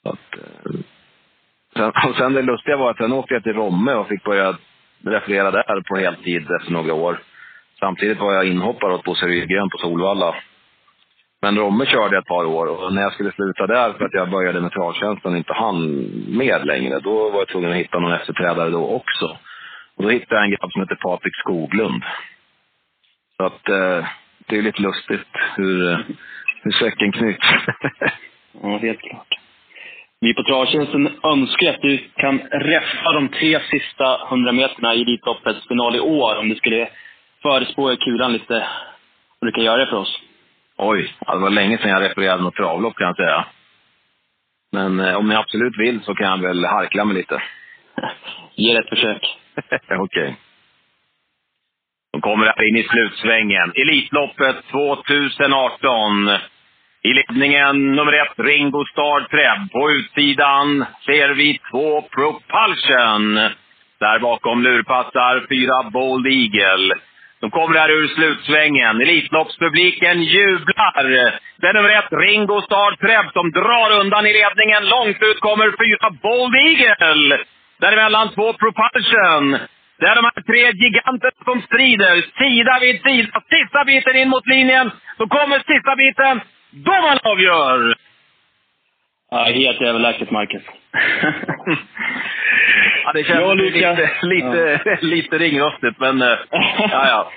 Så 0.03 0.09
att, 0.09 0.33
eh, 0.37 0.79
Sen, 1.75 1.91
och 2.09 2.15
sen 2.17 2.33
det 2.33 2.41
lustiga 2.41 2.77
var 2.77 2.91
att 2.91 2.97
sen 2.97 3.13
åkte 3.13 3.33
jag 3.33 3.43
till 3.43 3.53
Romme 3.53 3.93
och 3.93 4.07
fick 4.07 4.23
börja 4.23 4.57
referera 5.05 5.51
där 5.51 5.81
på 5.81 5.95
heltid 5.95 6.51
efter 6.51 6.71
några 6.71 6.93
år. 6.93 7.19
Samtidigt 7.79 8.19
var 8.19 8.33
jag 8.33 8.47
inhoppare 8.47 8.93
åt 8.93 9.03
Bosse 9.03 9.25
Rydgren 9.25 9.69
på 9.69 9.77
Solvalla. 9.77 10.35
Men 11.41 11.57
Romme 11.57 11.85
körde 11.85 12.15
jag 12.15 12.21
ett 12.21 12.27
par 12.27 12.45
år 12.45 12.65
och 12.65 12.93
när 12.93 13.01
jag 13.01 13.13
skulle 13.13 13.31
sluta 13.31 13.67
där 13.67 13.93
för 13.93 14.05
att 14.05 14.13
jag 14.13 14.29
började 14.29 14.61
med 14.61 14.71
travtjänsten 14.71 15.31
och 15.31 15.37
inte 15.37 15.53
hann 15.53 16.05
med 16.37 16.65
längre, 16.65 16.99
då 16.99 17.29
var 17.29 17.39
jag 17.39 17.47
tvungen 17.47 17.71
att 17.71 17.77
hitta 17.77 17.99
någon 17.99 18.13
efterträdare 18.13 18.69
då 18.69 18.89
också. 18.89 19.37
Och 19.95 20.03
då 20.03 20.09
hittade 20.09 20.35
jag 20.35 20.43
en 20.43 20.51
grabb 20.51 20.71
som 20.71 20.81
heter 20.81 20.95
Patrik 20.95 21.35
Skoglund. 21.35 22.03
Så 23.37 23.45
att 23.45 23.69
eh, 23.69 24.05
det 24.47 24.57
är 24.57 24.61
lite 24.61 24.81
lustigt 24.81 25.27
hur, 25.57 25.91
eh, 25.91 25.99
hur 26.63 26.71
säcken 26.71 27.11
knyts. 27.11 27.47
ja, 28.61 28.77
helt 28.77 29.01
klart. 29.01 29.40
Vi 30.23 30.33
på 30.33 30.43
Travtjänsten 30.43 31.09
önskar 31.23 31.69
att 31.69 31.81
du 31.81 31.97
kan 32.15 32.39
räffa 32.39 33.11
de 33.13 33.29
tre 33.29 33.59
sista 33.59 34.17
hundra 34.29 34.51
meterna 34.51 34.93
i 34.93 35.01
Elitloppets 35.01 35.67
final 35.67 35.95
i 35.95 35.99
år. 35.99 36.35
Om 36.39 36.49
du 36.49 36.55
skulle 36.55 36.89
förespå 37.41 37.95
kulan 37.95 38.33
lite. 38.33 38.67
Om 39.39 39.45
du 39.45 39.51
kan 39.51 39.63
göra 39.63 39.77
det 39.77 39.87
för 39.87 39.97
oss. 39.97 40.19
Oj, 40.77 41.13
det 41.27 41.37
var 41.37 41.49
länge 41.49 41.77
sedan 41.77 41.89
jag 41.89 42.01
refererade 42.01 42.43
något 42.43 42.55
travlopp 42.55 42.95
kan 42.95 43.07
jag 43.07 43.15
säga. 43.15 43.45
Men 44.71 44.99
eh, 44.99 45.15
om 45.15 45.29
ni 45.29 45.35
absolut 45.35 45.77
vill 45.77 46.01
så 46.03 46.15
kan 46.15 46.29
jag 46.29 46.47
väl 46.47 46.65
harkla 46.65 47.05
mig 47.05 47.15
lite. 47.15 47.41
Ge 48.55 48.73
det 48.73 48.79
ett 48.79 48.89
försök. 48.89 49.37
Okej. 49.55 49.97
Okay. 49.97 50.33
De 52.11 52.21
kommer 52.21 52.45
här 52.45 52.69
in 52.69 52.77
i 52.77 52.83
slutsvängen. 52.83 53.73
Elitloppet 53.75 54.55
2018. 54.71 56.29
I 57.03 57.13
ledningen 57.13 57.91
nummer 57.95 58.13
ett, 58.13 58.39
Ringo 58.39 58.85
Starr 58.85 59.21
Treb. 59.33 59.71
På 59.71 59.91
utsidan 59.91 60.85
ser 61.05 61.29
vi 61.29 61.59
två 61.71 62.01
Propulsion. 62.01 63.35
Där 63.99 64.19
bakom 64.19 64.63
lurpassar 64.63 65.45
fyra 65.49 65.89
Bold 65.89 66.27
Eagle. 66.27 66.95
De 67.39 67.51
kommer 67.51 67.79
här 67.79 67.89
ur 67.89 68.07
slutsvängen. 68.07 69.01
Elitloppspubliken 69.01 70.23
jublar. 70.23 71.03
Det 71.61 71.67
är 71.67 71.73
nummer 71.73 71.89
ett, 71.89 72.11
Ringo 72.11 72.61
Starr 72.61 72.95
Treb, 72.95 73.25
som 73.33 73.51
drar 73.51 73.99
undan 73.99 74.25
i 74.25 74.33
ledningen. 74.33 74.89
Långt 74.89 75.21
ut 75.21 75.39
kommer 75.39 75.67
fyra 75.83 76.07
Bold 76.25 76.55
Eagle. 76.55 77.37
Däremellan 77.79 78.29
två 78.35 78.53
Propulsion. 78.53 79.51
Det 79.99 80.07
är 80.07 80.15
de 80.15 80.25
här 80.25 80.41
tre 80.49 80.63
giganterna 80.81 81.43
som 81.43 81.61
strider, 81.61 82.15
sida 82.41 82.77
vid 82.81 83.01
sida. 83.01 83.41
Sista 83.49 83.85
biten 83.85 84.15
in 84.15 84.29
mot 84.29 84.47
linjen. 84.47 84.91
Så 85.17 85.27
kommer 85.27 85.57
sista 85.59 85.95
biten. 85.95 86.41
Då 86.71 86.91
man 86.91 87.17
avgör! 87.23 87.95
Ja, 89.31 89.43
helt 89.43 89.81
överlägset, 89.81 90.31
Marcus. 90.31 90.63
ja, 93.03 93.11
det 93.13 93.23
känns 93.23 93.39
ja, 93.39 93.53
lite, 93.53 94.11
lite, 94.21 94.81
ja. 94.85 94.97
lite 95.01 95.37
ringrostigt, 95.37 95.99
men 95.99 96.21
eh, 96.21 96.27
ja, 96.51 96.89
ja. 96.91 97.31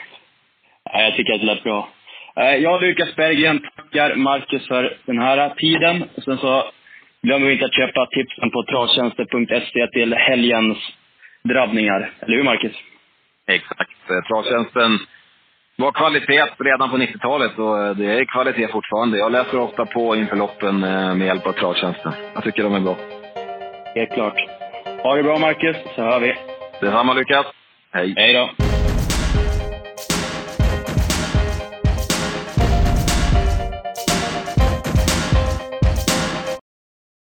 ja. 0.85 1.01
Jag 1.03 1.17
tycker 1.17 1.35
att 1.35 1.41
det 1.41 1.47
lät 1.47 1.63
bra. 1.63 1.89
Eh, 2.37 2.55
jag, 2.55 2.83
Lukas 2.83 3.17
Berggren, 3.17 3.61
tackar 3.77 4.15
Marcus 4.15 4.69
för 4.69 4.97
den 5.07 5.19
här 5.19 5.55
tiden. 5.55 6.05
Och 6.17 6.23
sen 6.23 6.39
så 6.39 6.65
glömmer 7.23 7.47
vi 7.47 7.53
inte 7.53 7.65
att 7.65 7.75
köpa 7.75 8.07
tipsen 8.07 8.51
på 8.51 8.63
travtjänster.se 8.63 9.87
till 9.87 10.15
helgens 10.15 10.79
drabbningar. 11.45 12.13
Eller 12.21 12.37
hur, 12.37 12.43
Marcus? 12.43 12.73
Exakt. 13.47 14.11
Eh, 14.11 14.29
travtjänsten 14.29 14.99
var 15.77 15.93
kvalitet 15.93 16.47
redan 16.59 16.91
på 16.91 16.97
90-talet 16.97 17.59
och 17.59 17.83
eh, 17.83 17.95
det 17.97 18.07
är 18.07 18.25
kvalitet 18.25 18.69
fortfarande. 18.69 19.19
Jag 19.19 19.33
läser 19.33 19.59
ofta 19.59 19.87
på 19.87 20.17
inför 20.17 20.37
loppen 20.37 20.85
eh, 20.85 21.15
med 21.15 21.27
hjälp 21.27 21.47
av 21.47 21.53
travtjänsten. 21.53 22.13
Jag 22.35 22.45
tycker 22.45 22.63
de 22.63 22.75
är 22.75 22.81
bra. 22.81 22.97
Helt 23.95 24.13
klart. 24.13 24.37
Ha 25.03 25.15
det 25.15 25.23
bra 25.23 25.39
Marcus, 25.39 25.77
så 25.97 26.03
hör 26.03 26.21
vi. 26.21 26.35
Detsamma 26.81 27.15
Lukas. 27.15 27.47
Hej. 27.93 28.15
Hej 28.17 28.33
då. 28.35 28.74